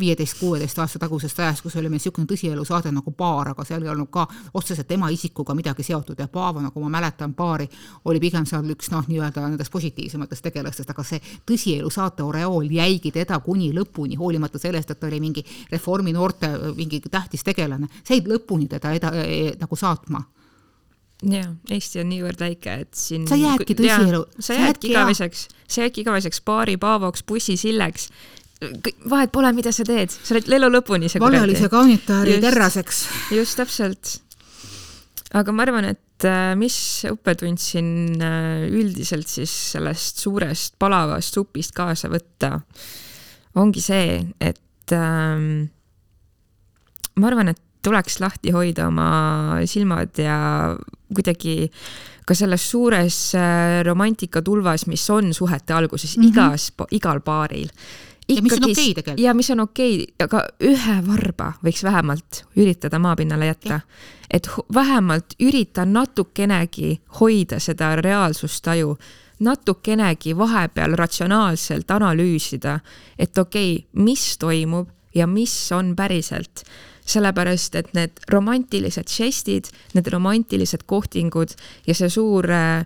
viieteist, 0.00 0.38
kuueteist 0.40 0.78
aasta 0.78 0.98
tagusest 0.98 1.38
ajast, 1.40 1.62
kus 1.62 1.76
oli 1.76 1.88
meil 1.88 1.96
niisugune 1.96 2.28
tõsielu 2.28 2.64
saade 2.68 2.90
nagu 2.92 3.12
Paar, 3.16 3.48
aga 3.54 3.64
seal 3.64 3.82
ei 3.82 3.88
olnud 3.88 4.10
ka 4.12 4.26
otseselt 4.54 4.86
tema 4.88 5.08
isikuga 5.10 5.54
midagi 5.56 5.82
seotud 5.82 6.20
ja 6.20 6.28
Paavo, 6.28 6.60
nagu 6.60 6.82
ma 6.84 6.90
mäletan, 6.98 7.32
Paari 7.34 7.68
oli 8.04 8.20
pigem 8.20 8.44
seal 8.46 8.68
üks 8.74 8.92
noh, 8.92 9.08
nii-öelda 9.08 9.46
nendest 9.48 9.72
positiivsematest 9.72 10.44
tegelastest, 10.50 10.92
aga 10.92 11.04
see 11.04 11.20
tõsielu 11.48 11.90
saate 11.90 12.22
oreool 12.22 12.68
jäigi 12.76 13.12
teda 13.14 13.40
kuni 13.40 13.72
lõpuni, 13.72 14.18
hoolimata 14.20 14.60
sellest, 14.60 14.90
et 14.92 15.00
ta 15.00 15.08
oli 15.08 15.20
mingi 15.20 15.44
Reformi 15.72 16.12
noorte 16.12 16.52
mingi 16.76 17.00
tähtis 17.08 17.44
tegelane, 17.44 17.88
see 18.04 18.18
jäi 18.18 18.28
lõpuni 18.28 18.68
teda 18.68 18.92
eda, 19.00 19.14
e, 19.24 19.54
nagu 19.58 19.76
saatma 19.76 20.20
jaa, 21.26 21.48
Eesti 21.70 22.02
on 22.02 22.12
niivõrd 22.12 22.40
väike, 22.40 22.74
et 22.84 22.94
siin 22.94 23.24
sa 23.28 23.36
jäädki 23.38 23.74
tõsielu. 23.80 24.24
sa 24.38 24.54
jäädki 24.54 24.92
igaveseks, 24.92 25.48
sa 25.66 25.80
jäädki 25.82 26.04
igaveseks 26.04 26.40
paari 26.40 26.76
Paavoks, 26.76 27.24
bussisilleks 27.26 28.08
vahet 28.58 29.30
pole, 29.32 29.50
mida 29.54 29.70
sa 29.74 29.86
teed, 29.86 30.10
sa 30.10 30.34
oled 30.34 30.48
elu 30.58 30.70
lõpuni 30.72 31.10
see 31.10 31.22
vallalise 31.22 31.70
kaunitaari 31.70 32.38
terraseks. 32.42 33.04
just 33.36 33.58
täpselt. 33.60 34.18
aga 35.38 35.54
ma 35.54 35.64
arvan, 35.66 35.86
et 35.92 36.26
äh, 36.26 36.54
mis 36.58 36.78
õppetund 37.08 37.62
siin 37.62 38.18
äh, 38.18 38.66
üldiselt 38.72 39.30
siis 39.30 39.52
sellest 39.76 40.24
suurest 40.24 40.74
palavast 40.80 41.38
supist 41.38 41.74
kaasa 41.76 42.10
võtta, 42.10 42.56
ongi 43.62 43.82
see, 43.84 44.18
et 44.40 44.94
ähm, 44.96 45.68
ma 47.20 47.30
arvan, 47.30 47.54
et 47.54 47.62
tuleks 47.84 48.18
lahti 48.18 48.50
hoida 48.52 48.88
oma 48.90 49.62
silmad 49.70 50.18
ja 50.18 50.74
kuidagi 51.14 51.70
ka 52.26 52.34
selles 52.36 52.66
suures 52.68 53.20
äh, 53.38 53.78
romantikatulvas, 53.86 54.88
mis 54.90 55.06
on 55.14 55.30
suhete 55.32 55.72
alguses 55.72 56.18
mm 56.18 56.24
-hmm. 56.24 56.28
igas, 56.34 56.72
igal 56.90 57.22
paaril 57.22 57.70
ja 58.28 58.42
mis 58.42 58.52
on 58.52 58.64
okei 58.64 58.72
okay 58.72 58.94
tegelikult. 58.94 59.20
ja 59.20 59.34
mis 59.34 59.50
on 59.50 59.60
okei 59.60 59.94
okay,, 60.02 60.26
aga 60.26 60.42
ühe 60.60 60.96
varba 61.06 61.52
võiks 61.64 61.84
vähemalt 61.84 62.42
üritada 62.56 62.98
maapinnale 62.98 63.46
jätta. 63.46 63.80
et 64.30 64.48
vähemalt 64.74 65.34
ürita 65.40 65.84
natukenegi 65.84 67.00
hoida 67.20 67.58
seda 67.60 67.96
reaalsustaju, 67.96 68.98
natukenegi 69.40 70.36
vahepeal 70.36 70.96
ratsionaalselt 70.98 71.90
analüüsida, 71.90 72.80
et 73.18 73.38
okei 73.38 73.74
okay,, 73.76 74.04
mis 74.04 74.38
toimub 74.38 74.88
ja 75.14 75.26
mis 75.26 75.72
on 75.72 75.96
päriselt 75.96 76.64
sellepärast 77.08 77.74
et 77.74 77.94
need 77.96 78.20
romantilised 78.28 79.08
žestid, 79.08 79.70
need 79.96 80.10
romantilised 80.12 80.84
kohtingud 80.86 81.54
ja 81.86 81.94
see 81.96 82.10
suur 82.12 82.50
äh, 82.52 82.84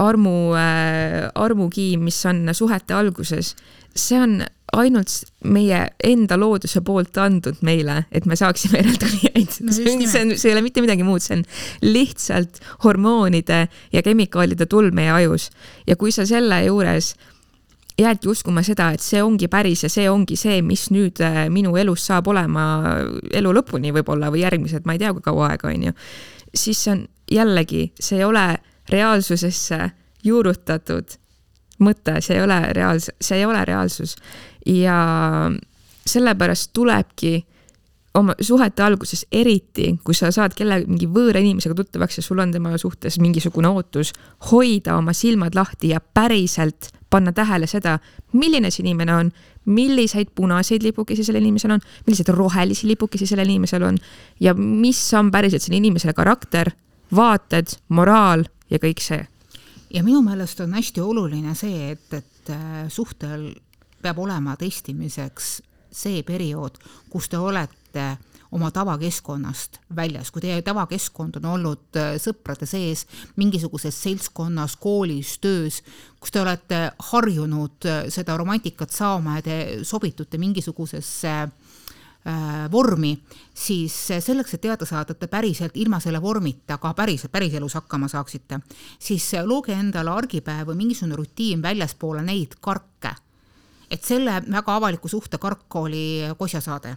armu 0.00 0.54
äh,, 0.56 1.28
armukiim, 1.34 2.06
mis 2.08 2.24
on 2.26 2.48
suhete 2.56 2.94
alguses, 2.96 3.54
see 3.94 4.20
on 4.20 4.40
ainult 4.72 5.12
meie 5.44 5.80
enda 6.04 6.38
looduse 6.40 6.80
poolt 6.84 7.18
andnud 7.20 7.60
meile, 7.66 8.06
et 8.12 8.24
me 8.28 8.36
saaksime 8.38 8.80
järeltulijaid 8.80 9.58
no. 9.66 9.74
see 9.74 10.22
on, 10.22 10.32
see 10.38 10.48
ei 10.48 10.54
ole 10.54 10.62
mitte 10.64 10.84
midagi 10.84 11.04
muud, 11.04 11.20
see 11.24 11.36
on 11.40 11.44
lihtsalt 11.84 12.62
hormoonide 12.84 13.66
ja 13.92 14.02
kemikaalide 14.04 14.66
tulv 14.66 14.96
meie 14.96 15.12
ajus. 15.12 15.50
ja 15.86 15.96
kui 16.00 16.12
sa 16.14 16.24
selle 16.26 16.62
juures 16.64 17.12
jäädki 18.00 18.28
uskuma 18.32 18.62
seda, 18.64 18.90
et 18.96 19.04
see 19.04 19.20
ongi 19.22 19.48
päris 19.52 19.84
ja 19.84 19.90
see 19.92 20.08
ongi 20.10 20.36
see, 20.40 20.62
mis 20.64 20.88
nüüd 20.94 21.20
äh, 21.20 21.44
minu 21.52 21.76
elus 21.76 22.06
saab 22.08 22.30
olema 22.32 22.64
elu 23.32 23.56
lõpuni 23.58 23.92
võib-olla 23.92 24.32
või 24.32 24.46
järgmised, 24.46 24.86
ma 24.88 24.96
ei 24.96 25.02
tea, 25.02 25.12
kui 25.12 25.24
kaua 25.24 25.52
aega, 25.52 25.68
on 25.68 25.90
ju, 25.90 25.96
siis 26.54 26.80
see 26.80 26.94
on 26.96 27.02
jällegi, 27.32 27.90
see 28.00 28.22
ei 28.22 28.24
ole 28.24 28.46
reaalsusesse 28.88 29.90
juurutatud 30.24 31.18
mõte, 31.82 32.18
see 32.24 32.38
ei 32.38 32.44
ole 32.44 32.58
reaals-, 32.76 33.12
see 33.20 33.40
ei 33.40 33.46
ole 33.46 33.64
reaalsus. 33.68 34.16
Ja 34.66 35.50
sellepärast 36.06 36.70
tulebki 36.72 37.46
oma 38.14 38.34
suhete 38.40 38.82
alguses, 38.82 39.24
eriti 39.32 39.94
kui 40.04 40.14
sa 40.14 40.30
saad 40.34 40.54
kelle, 40.56 40.82
mingi 40.84 41.08
võõra 41.08 41.40
inimesega 41.40 41.76
tuttavaks 41.76 42.18
ja 42.20 42.24
sul 42.24 42.42
on 42.44 42.52
tema 42.52 42.74
suhtes 42.78 43.18
mingisugune 43.22 43.70
ootus, 43.72 44.12
hoida 44.50 44.98
oma 44.98 45.14
silmad 45.16 45.56
lahti 45.56 45.94
ja 45.94 46.00
päriselt 46.00 46.90
panna 47.12 47.32
tähele 47.32 47.68
seda, 47.68 47.98
milline 48.36 48.70
see 48.72 48.84
inimene 48.84 49.14
on, 49.14 49.32
milliseid 49.72 50.32
punaseid 50.34 50.84
lipukesi 50.84 51.24
sellel 51.24 51.44
inimesel 51.44 51.76
on, 51.76 51.82
milliseid 52.06 52.32
rohelisi 52.34 52.88
lipukesi 52.88 53.28
sellel 53.28 53.48
inimesel 53.52 53.84
on 53.88 53.98
ja 54.40 54.54
mis 54.58 55.00
on 55.16 55.30
päriselt 55.32 55.64
selle 55.64 55.80
inimesele 55.80 56.16
karakter, 56.16 56.72
vaated, 57.16 57.76
moraal 57.88 58.44
ja 58.72 58.80
kõik 58.82 59.04
see. 59.04 59.20
Ja 59.92 60.00
minu 60.04 60.22
meelest 60.24 60.60
on 60.64 60.72
hästi 60.72 61.04
oluline 61.04 61.52
see, 61.56 61.92
et, 61.92 62.08
et 62.16 62.52
äh, 62.52 62.86
suhtel 62.88 63.52
peab 64.02 64.18
olema 64.18 64.56
testimiseks 64.60 65.60
see 65.92 66.22
periood, 66.26 66.78
kus 67.12 67.28
te 67.28 67.38
olete 67.38 68.06
oma 68.52 68.70
tavakeskkonnast 68.70 69.78
väljas, 69.96 70.30
kui 70.30 70.42
teie 70.44 70.62
tavakeskkond 70.64 71.38
on 71.40 71.48
olnud 71.54 71.98
äh, 72.00 72.14
sõprade 72.20 72.68
sees, 72.68 73.06
mingisuguses 73.40 73.96
seltskonnas, 74.04 74.76
koolis, 74.80 75.38
töös, 75.40 75.80
kus 76.20 76.34
te 76.34 76.42
olete 76.42 76.82
harjunud 77.12 77.88
äh, 77.88 78.02
seda 78.12 78.36
romantikat 78.40 78.92
saama 78.92 79.38
ja 79.38 79.46
te 79.46 79.56
sobitute 79.88 80.40
mingisugusesse 80.40 81.32
äh, 81.32 82.44
vormi, 82.72 83.14
siis 83.56 83.96
selleks, 84.12 84.58
et 84.58 84.64
teada 84.68 84.88
saada, 84.88 85.16
et 85.16 85.24
te 85.24 85.32
päriselt 85.32 85.76
ilma 85.80 86.00
selle 86.04 86.20
vormita 86.22 86.76
ka 86.80 86.92
päriselt, 86.96 87.32
päriselus 87.32 87.80
hakkama 87.80 88.12
saaksite, 88.12 88.60
siis 89.00 89.32
looge 89.48 89.72
endale 89.72 90.12
argipäev 90.12 90.68
või 90.68 90.84
mingisugune 90.84 91.20
rutiin 91.24 91.64
väljaspoole 91.64 92.24
neid 92.28 92.60
karke. 92.60 93.16
Et 93.92 94.06
selle 94.06 94.38
väga 94.46 94.78
avaliku 94.78 95.10
suhte 95.10 95.38
kark 95.38 95.76
oli 95.76 96.24
kosjasaade. 96.38 96.96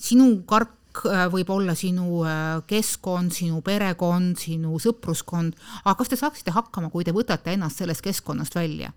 sinu 0.00 0.42
kark 0.48 1.04
äh, 1.06 1.26
võib 1.32 1.50
olla 1.52 1.74
sinu 1.74 2.22
äh, 2.24 2.60
keskkond, 2.66 3.32
sinu 3.32 3.60
perekond, 3.64 4.36
sinu 4.38 4.78
sõpruskond, 4.80 5.56
aga 5.84 5.94
kas 5.98 6.08
te 6.08 6.16
saaksite 6.16 6.54
hakkama, 6.56 6.90
kui 6.90 7.04
te 7.04 7.12
võtate 7.16 7.52
ennast 7.52 7.80
sellest 7.80 8.04
keskkonnast 8.04 8.54
välja? 8.54 8.92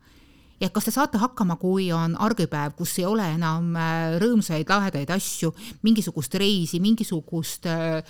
ja 0.61 0.69
kas 0.69 0.85
te 0.87 0.91
saate 0.95 1.19
hakkama, 1.19 1.57
kui 1.59 1.89
on 1.91 2.15
argipäev, 2.15 2.75
kus 2.77 2.97
ei 2.99 3.07
ole 3.07 3.25
enam 3.35 3.73
äh, 3.75 4.17
rõõmsaid 4.21 4.69
lahedaid 4.69 5.11
asju, 5.11 5.53
mingisugust 5.83 6.35
reisi, 6.39 6.79
mingisugust 6.83 7.67
äh, 7.71 8.03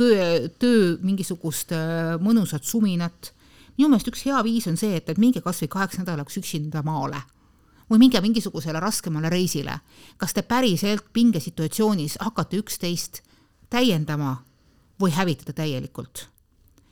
töö, 0.00 0.96
mingisugust 1.02 1.74
mõnusat 2.22 2.64
suminat. 2.64 3.34
minu 3.76 3.90
meelest 3.90 4.08
üks 4.08 4.22
hea 4.24 4.38
viis 4.46 4.66
on 4.70 4.78
see, 4.80 4.96
et, 4.96 5.10
et 5.10 5.18
minge 5.18 5.42
kas 5.44 5.60
või 5.60 5.68
kaheks 5.74 5.98
nädalaks 6.00 6.38
üksinda 6.40 6.80
maale 6.86 7.20
või 7.90 7.98
minge 7.98 8.20
mingisugusele 8.20 8.80
raskemale 8.80 9.30
reisile. 9.30 9.80
kas 10.16 10.34
te 10.34 10.42
päriselt 10.42 11.12
pingesituatsioonis 11.12 12.18
hakkate 12.20 12.56
üksteist 12.56 13.22
täiendama 13.70 14.36
või 15.00 15.10
hävitada 15.10 15.52
täielikult? 15.52 16.28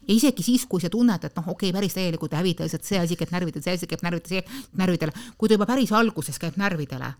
ja 0.09 0.15
isegi 0.15 0.43
siis, 0.43 0.65
kui 0.67 0.81
sa 0.81 0.89
tunned, 0.91 1.25
et 1.25 1.37
noh, 1.37 1.49
okei 1.49 1.69
okay,, 1.69 1.77
päris 1.81 1.95
täielikult 1.95 2.33
ei 2.33 2.39
hävita, 2.39 2.65
lihtsalt 2.65 2.85
see 2.85 2.99
asi 2.99 3.17
käib 3.17 3.31
närvidele, 3.35 3.63
see 3.63 3.77
asi 3.77 3.87
käib 3.87 4.03
närvidele, 4.03 4.41
see 4.41 4.73
närvidele, 4.81 5.13
kui 5.37 5.49
ta 5.49 5.59
juba 5.59 5.69
päris 5.69 5.93
alguses 5.93 6.41
käib 6.41 6.57
närvidele, 6.57 7.13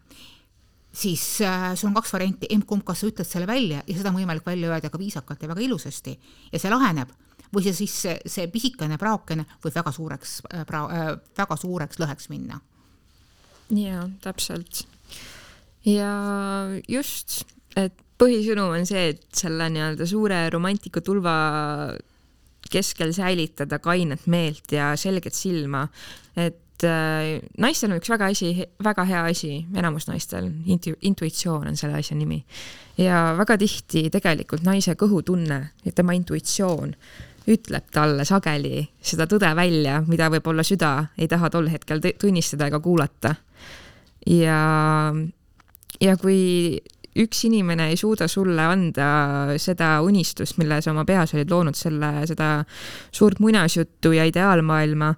siis 0.93 1.41
äh, 1.45 1.75
sul 1.77 1.91
on 1.91 1.99
kaks 1.99 2.13
varianti, 2.17 2.49
emb-kumb, 2.55 2.85
kas 2.87 3.03
sa 3.03 3.11
ütled 3.11 3.29
selle 3.29 3.47
välja 3.47 3.83
ja 3.85 3.97
seda 3.97 4.13
on 4.13 4.19
võimalik 4.19 4.47
välja 4.47 4.73
öelda 4.73 4.91
ka 4.91 5.01
viisakalt 5.01 5.43
ja 5.43 5.51
väga 5.53 5.67
ilusasti 5.67 6.17
ja 6.53 6.59
see 6.59 6.73
laheneb 6.73 7.13
või 7.55 7.67
see 7.67 7.77
siis 7.77 7.95
see, 8.05 8.17
see 8.27 8.49
pisikene 8.53 8.99
praokene 9.01 9.45
võib 9.65 9.77
väga 9.77 9.93
suureks 9.93 10.41
äh, 10.49 10.65
pra- 10.69 10.89
äh,, 10.89 11.13
väga 11.37 11.57
suureks 11.61 12.01
lõheks 12.01 12.33
minna. 12.33 12.61
Jaa, 13.75 14.05
täpselt. 14.25 14.85
ja 15.87 16.13
just, 16.89 17.43
et 17.77 17.95
põhisõnum 18.19 18.75
on 18.77 18.87
see, 18.89 19.13
et 19.15 19.27
selle 19.37 19.69
nii-öelda 19.73 20.07
suure 20.09 20.41
romantikatulva 20.51 21.35
keskel 22.69 23.13
säilitada 23.17 23.79
kainet 23.81 24.27
meelt 24.27 24.73
ja 24.73 24.93
selget 24.97 25.35
silma. 25.35 25.87
et 26.37 26.85
äh, 26.85 27.39
naistel 27.59 27.93
on 27.93 28.01
üks 28.01 28.11
väga 28.11 28.29
asi, 28.33 28.53
väga 28.85 29.05
hea 29.09 29.23
asi, 29.31 29.53
enamus 29.75 30.09
naistel, 30.09 30.51
intu-, 30.67 30.99
intuitsioon 31.01 31.69
on 31.71 31.77
selle 31.77 31.99
asja 31.99 32.17
nimi. 32.17 32.45
ja 32.99 33.35
väga 33.39 33.59
tihti 33.59 34.09
tegelikult 34.11 34.67
naise 34.67 34.95
kõhutunne 34.99 35.61
ja 35.85 35.93
tema 35.93 36.17
intuitsioon 36.19 36.95
ütleb 37.49 37.87
talle 37.95 38.25
sageli 38.29 38.83
seda 39.01 39.27
tõde 39.29 39.49
välja, 39.57 40.03
mida 40.07 40.29
võib-olla 40.33 40.65
süda 40.67 40.93
ei 41.19 41.29
taha 41.31 41.49
tol 41.51 41.71
hetkel 41.73 42.03
tunnistada 42.21 42.69
ega 42.69 42.81
kuulata. 42.85 43.35
Ja, 44.29 44.61
ja 46.01 46.17
kui 46.21 46.79
üks 47.19 47.43
inimene 47.49 47.89
ei 47.91 47.99
suuda 47.99 48.29
sulle 48.31 48.63
anda 48.63 49.09
seda 49.61 49.99
unistust, 50.07 50.59
mille 50.61 50.81
sa 50.85 50.93
oma 50.93 51.05
peas 51.09 51.35
olid 51.35 51.51
loonud, 51.51 51.77
selle, 51.79 52.13
seda 52.31 52.51
suurt 53.11 53.41
muinasjuttu 53.43 54.13
ja 54.15 54.27
ideaalmaailma, 54.29 55.13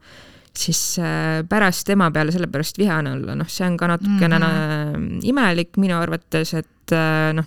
siis 0.57 0.81
äh, 1.03 1.43
pärast 1.49 1.87
tema 1.89 2.11
peale 2.15 2.33
sellepärast 2.35 2.81
vihane 2.81 3.15
olla, 3.19 3.37
noh, 3.39 3.51
see 3.51 3.67
on 3.69 3.77
ka 3.81 3.91
natukene 3.91 4.39
mm 4.39 4.45
-hmm. 4.45 5.21
imelik 5.23 5.77
minu 5.77 5.99
arvates, 6.01 6.55
et 6.55 6.97
äh, 6.97 7.33
noh, 7.37 7.47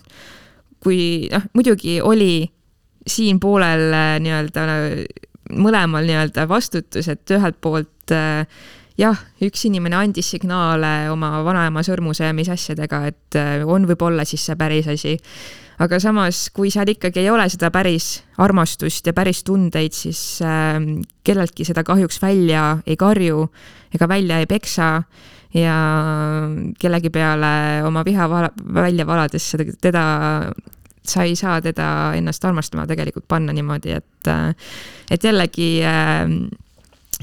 kui 0.80 1.28
noh, 1.32 1.50
muidugi 1.52 2.00
oli 2.00 2.46
siin 3.06 3.40
poolel 3.40 3.92
äh, 3.92 4.16
nii-öelda 4.20 4.64
mõlemal 5.52 6.06
nii-öelda 6.08 6.48
vastutus, 6.48 7.08
et 7.08 7.30
ühelt 7.30 7.60
poolt 7.60 8.12
äh, 8.12 8.46
jah, 9.00 9.18
üks 9.42 9.66
inimene 9.68 9.98
andis 9.98 10.30
signaale 10.34 11.10
oma 11.12 11.42
vanaema 11.46 11.82
sõrmuse 11.86 12.28
ja 12.28 12.36
mis 12.36 12.50
asjadega, 12.52 13.04
et 13.10 13.38
äh, 13.38 13.66
on 13.66 13.88
võib-olla 13.90 14.26
siis 14.28 14.44
see 14.46 14.56
päris 14.58 14.88
asi. 14.90 15.16
aga 15.82 15.98
samas, 15.98 16.48
kui 16.54 16.70
seal 16.70 16.92
ikkagi 16.92 17.24
ei 17.24 17.30
ole 17.30 17.48
seda 17.50 17.70
päris 17.74 18.22
armastust 18.38 19.06
ja 19.06 19.12
päris 19.12 19.42
tundeid, 19.44 19.92
siis 19.92 20.40
äh, 20.42 20.78
kelleltki 21.24 21.66
seda 21.66 21.84
kahjuks 21.84 22.22
välja 22.22 22.78
ei 22.86 22.96
karju 22.96 23.48
ega 23.94 24.08
välja 24.08 24.38
ei 24.38 24.46
peksa 24.46 25.02
ja 25.54 25.76
kellegi 26.78 27.10
peale 27.14 27.82
oma 27.86 28.02
viha 28.04 28.30
vala, 28.30 28.50
välja 28.74 29.06
valades 29.06 29.50
seda, 29.50 29.66
teda 29.80 30.04
sa 31.04 31.22
ei 31.22 31.36
saa 31.36 31.60
teda 31.62 31.86
ennast 32.16 32.44
armastama 32.44 32.86
tegelikult 32.88 33.26
panna 33.28 33.52
niimoodi, 33.52 33.92
et, 33.98 34.28
äh, 34.30 34.54
et 35.10 35.24
jällegi 35.24 35.82
äh, 35.84 36.28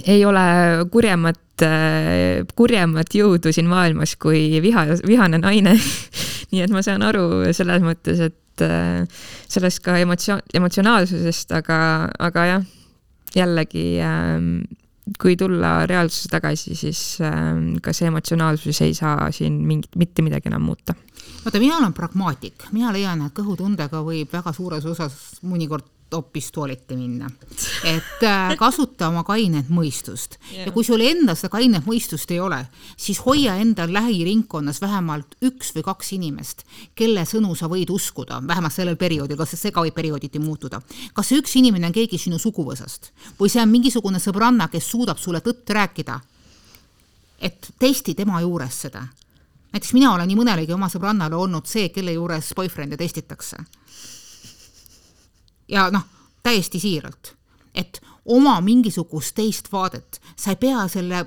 ei 0.07 0.25
ole 0.25 0.43
kurjemat 0.91 1.65
äh,, 1.65 2.41
kurjemat 2.55 3.13
jõudu 3.15 3.53
siin 3.53 3.69
maailmas 3.69 4.15
kui 4.21 4.61
viha, 4.63 4.85
vihane 5.07 5.41
naine 5.41 5.75
nii 6.51 6.65
et 6.65 6.73
ma 6.73 6.83
saan 6.85 7.03
aru 7.05 7.53
selles 7.55 7.83
mõttes, 7.85 8.19
et 8.27 8.65
äh, 8.65 9.23
sellest 9.51 9.81
ka 9.85 9.97
emotsioon, 10.01 10.43
emotsionaalsusest, 10.57 11.53
aga, 11.55 11.79
aga 12.19 12.45
jah, 12.49 12.65
jällegi 13.35 13.85
äh, 14.03 14.35
kui 15.21 15.37
tulla 15.39 15.85
reaalsuse 15.89 16.31
tagasi, 16.31 16.75
siis 16.77 17.01
äh, 17.23 17.55
ka 17.83 17.95
see 17.95 18.11
emotsionaalsus 18.11 18.83
ei 18.85 18.93
saa 18.97 19.31
siin 19.35 19.61
mingit, 19.67 19.95
mitte 19.99 20.25
midagi 20.25 20.51
enam 20.51 20.67
muuta. 20.67 20.95
vaata, 21.45 21.59
mina 21.59 21.79
olen 21.79 21.95
pragmaatik, 21.95 22.67
mina 22.75 22.91
leian, 22.93 23.25
et 23.25 23.35
kõhutundega 23.37 24.03
võib 24.05 24.31
väga 24.33 24.53
suures 24.55 24.85
osas 24.85 25.17
mõnikord 25.47 25.87
hoopis 26.13 26.51
tualetti 26.51 26.95
minna. 26.95 27.29
et 27.83 28.23
äh, 28.23 28.55
kasuta 28.57 29.07
oma 29.07 29.23
kainet 29.23 29.69
mõistust 29.69 30.37
yeah. 30.51 30.65
ja 30.67 30.71
kui 30.71 30.83
sul 30.83 31.01
endal 31.05 31.37
seda 31.39 31.51
kainet 31.55 31.85
mõistust 31.87 32.31
ei 32.31 32.39
ole, 32.39 32.59
siis 32.97 33.21
hoia 33.25 33.55
endal 33.61 33.93
lähiringkonnas 33.93 34.81
vähemalt 34.81 35.37
üks 35.47 35.73
või 35.75 35.85
kaks 35.87 36.13
inimest, 36.17 36.65
kelle 36.95 37.25
sõnu 37.25 37.55
sa 37.55 37.69
võid 37.71 37.93
uskuda, 37.93 38.41
vähemalt 38.47 38.75
sellel 38.75 38.99
perioodil, 38.99 39.39
kas 39.39 39.55
see 39.55 39.71
ka 39.71 39.85
võib 39.85 39.95
periooditi 39.95 40.39
muutuda. 40.39 40.81
kas 41.13 41.31
see 41.31 41.41
üks 41.41 41.55
inimene 41.59 41.87
on 41.91 41.95
keegi 41.95 42.17
sinu 42.17 42.39
suguvõsast 42.39 43.11
või 43.39 43.49
see 43.49 43.63
on 43.63 43.71
mingisugune 43.71 44.19
sõbranna, 44.19 44.69
kes 44.71 44.91
suudab 44.91 45.17
sulle 45.17 45.41
tõtt 45.41 45.69
rääkida? 45.69 46.19
et 47.41 47.73
testi 47.79 48.13
tema 48.13 48.41
juures 48.41 48.81
seda 48.85 49.07
näiteks 49.71 49.93
mina 49.93 50.13
olen 50.13 50.27
nii 50.27 50.39
mõnelegi 50.39 50.73
oma 50.75 50.89
sõbrannale 50.91 51.37
olnud 51.39 51.69
see, 51.69 51.89
kelle 51.89 52.13
juures 52.13 52.51
boyfriend'e 52.57 52.99
testitakse 52.99 53.57
ja 55.71 55.89
noh, 55.93 56.05
täiesti 56.43 56.79
siiralt, 56.79 57.35
et 57.75 58.01
oma 58.25 58.59
mingisugust 58.61 59.35
teist 59.35 59.71
vaadet, 59.71 60.21
sa 60.35 60.53
ei 60.53 60.59
pea 60.61 60.85
selle, 60.91 61.25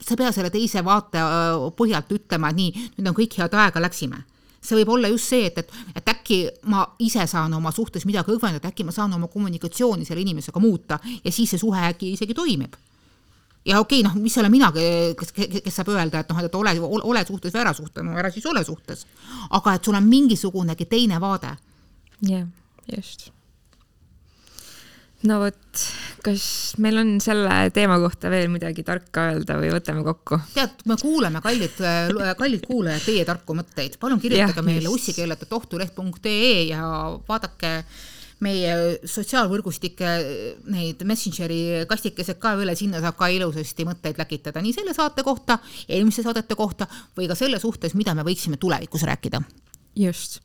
sa 0.00 0.14
ei 0.14 0.20
pea 0.24 0.32
selle 0.32 0.50
teise 0.50 0.84
vaate 0.84 1.22
äh, 1.22 1.64
põhjalt 1.76 2.12
ütlema, 2.16 2.50
et 2.50 2.60
nii, 2.60 2.86
nüüd 2.98 3.10
on 3.10 3.18
kõik 3.18 3.38
head 3.38 3.58
aega, 3.58 3.82
läksime 3.82 4.24
see 4.62 4.78
võib 4.78 4.92
olla 4.94 5.10
just 5.10 5.32
see, 5.32 5.48
et, 5.48 5.58
et, 5.58 5.74
et 5.98 6.08
äkki 6.12 6.38
ma 6.70 6.84
ise 7.02 7.24
saan 7.26 7.54
oma 7.56 7.72
suhtes 7.74 8.06
midagi 8.06 8.30
õgvendada, 8.34 8.70
äkki 8.70 8.86
ma 8.86 8.94
saan 8.94 9.12
oma 9.16 9.26
kommunikatsiooni 9.32 10.06
selle 10.06 10.22
inimesega 10.22 10.62
muuta 10.62 11.00
ja 11.02 11.32
siis 11.32 11.50
see 11.50 11.62
suhe 11.62 11.82
äkki 11.88 12.12
isegi 12.14 12.34
toimib. 12.34 12.76
ja 13.66 13.80
okei 13.80 14.00
okay,, 14.00 14.06
noh, 14.06 14.14
mis 14.22 14.38
olen 14.38 14.54
mina, 14.54 14.70
kes, 15.18 15.34
kes 15.34 15.74
saab 15.74 15.90
öelda, 15.96 16.22
et 16.22 16.30
noh, 16.30 16.38
et 16.46 16.54
ole, 16.54 16.76
ole, 17.10 17.26
suhtes 17.26 17.54
või 17.54 17.64
ära 17.64 17.74
suhtes, 17.74 18.06
no 18.06 18.14
ära 18.18 18.30
siis 18.30 18.46
ole 18.46 18.64
suhtes. 18.64 19.06
aga 19.50 19.74
et 19.74 19.84
sul 19.84 19.98
on 19.98 20.06
mingisugunegi 20.08 20.86
teine 20.86 21.20
vaade. 21.20 21.56
jah 22.22 22.38
yeah,, 22.38 22.48
just 22.86 23.32
no 25.28 25.38
vot, 25.42 25.82
kas 26.24 26.44
meil 26.82 26.98
on 27.02 27.12
selle 27.22 27.56
teema 27.74 27.98
kohta 28.02 28.30
veel 28.32 28.48
midagi 28.52 28.84
tarka 28.86 29.28
öelda 29.32 29.58
või 29.60 29.70
võtame 29.74 30.04
kokku? 30.06 30.38
tead, 30.54 30.82
me 30.90 30.96
kuuleme, 31.00 31.42
kallid, 31.44 31.78
kallid 32.38 32.66
kuulajad, 32.66 33.04
teie 33.06 33.26
tarku 33.28 33.56
mõtteid, 33.58 33.98
palun 34.02 34.22
kirjutage 34.22 34.58
ja, 34.62 34.66
meile 34.66 34.90
ussikeeled.ohtuleht.ee 34.92 36.66
ja 36.72 36.82
vaadake 37.28 37.78
meie 38.42 38.98
sotsiaalvõrgustike 39.06 40.12
neid 40.74 41.02
Messengeri 41.06 41.86
kastikesed 41.90 42.40
ka 42.42 42.56
üle, 42.58 42.74
sinna 42.78 42.98
saab 43.02 43.14
ka 43.20 43.30
ilusasti 43.30 43.86
mõtteid 43.86 44.18
läkitada 44.18 44.62
nii 44.64 44.74
selle 44.74 44.96
saate 44.96 45.22
kohta, 45.26 45.60
eelmiste 45.86 46.26
saadete 46.26 46.58
kohta 46.58 46.90
või 47.16 47.30
ka 47.30 47.38
selle 47.38 47.62
suhtes, 47.62 47.94
mida 47.94 48.16
me 48.18 48.26
võiksime 48.26 48.58
tulevikus 48.58 49.06
rääkida. 49.06 49.42
just 49.94 50.40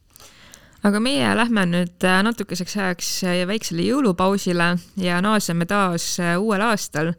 aga 0.86 1.00
meie 1.02 1.30
lähme 1.38 1.64
nüüd 1.70 2.06
äh, 2.06 2.20
natukeseks 2.26 2.76
ajaks 2.78 3.10
äh, 3.26 3.42
väiksele 3.50 3.86
jõulupausile 3.88 4.70
ja 5.02 5.22
naaseme 5.26 5.66
taas 5.70 6.06
äh, 6.22 6.36
uuel 6.38 6.62
aastal. 6.62 7.14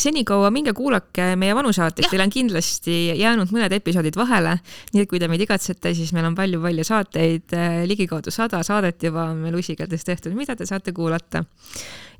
senikaua 0.00 0.48
minge 0.54 0.72
kuulake 0.72 1.34
meie 1.36 1.54
vanu 1.54 1.72
saateid, 1.76 2.06
teil 2.08 2.22
on 2.22 2.30
kindlasti 2.32 2.94
jäänud 3.18 3.50
mõned 3.52 3.74
episoodid 3.76 4.16
vahele, 4.16 4.54
nii 4.94 5.02
et 5.02 5.10
kui 5.10 5.20
te 5.20 5.28
meid 5.28 5.42
igatsete, 5.44 5.92
siis 5.94 6.14
meil 6.16 6.24
on 6.30 6.38
palju-palju 6.38 6.86
saateid, 6.86 7.52
ligikaudu 7.90 8.32
sada 8.32 8.62
saadet 8.64 9.02
juba 9.04 9.26
meil 9.36 9.58
usikades 9.60 10.06
tehtud, 10.06 10.32
mida 10.38 10.56
te 10.56 10.64
saate 10.64 10.94
kuulata. 10.96 11.44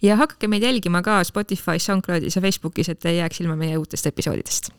ja 0.02 0.18
hakake 0.20 0.48
meid 0.48 0.66
jälgima 0.66 1.00
ka 1.02 1.22
Spotify's, 1.24 1.86
SoundCloudis 1.86 2.36
ja 2.36 2.42
Facebookis, 2.42 2.92
et 2.92 3.04
ei 3.04 3.22
jääks 3.22 3.40
ilma 3.40 3.56
meie 3.56 3.78
uutest 3.78 4.06
episoodidest. 4.06 4.72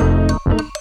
thank 0.00 0.60
you 0.60 0.79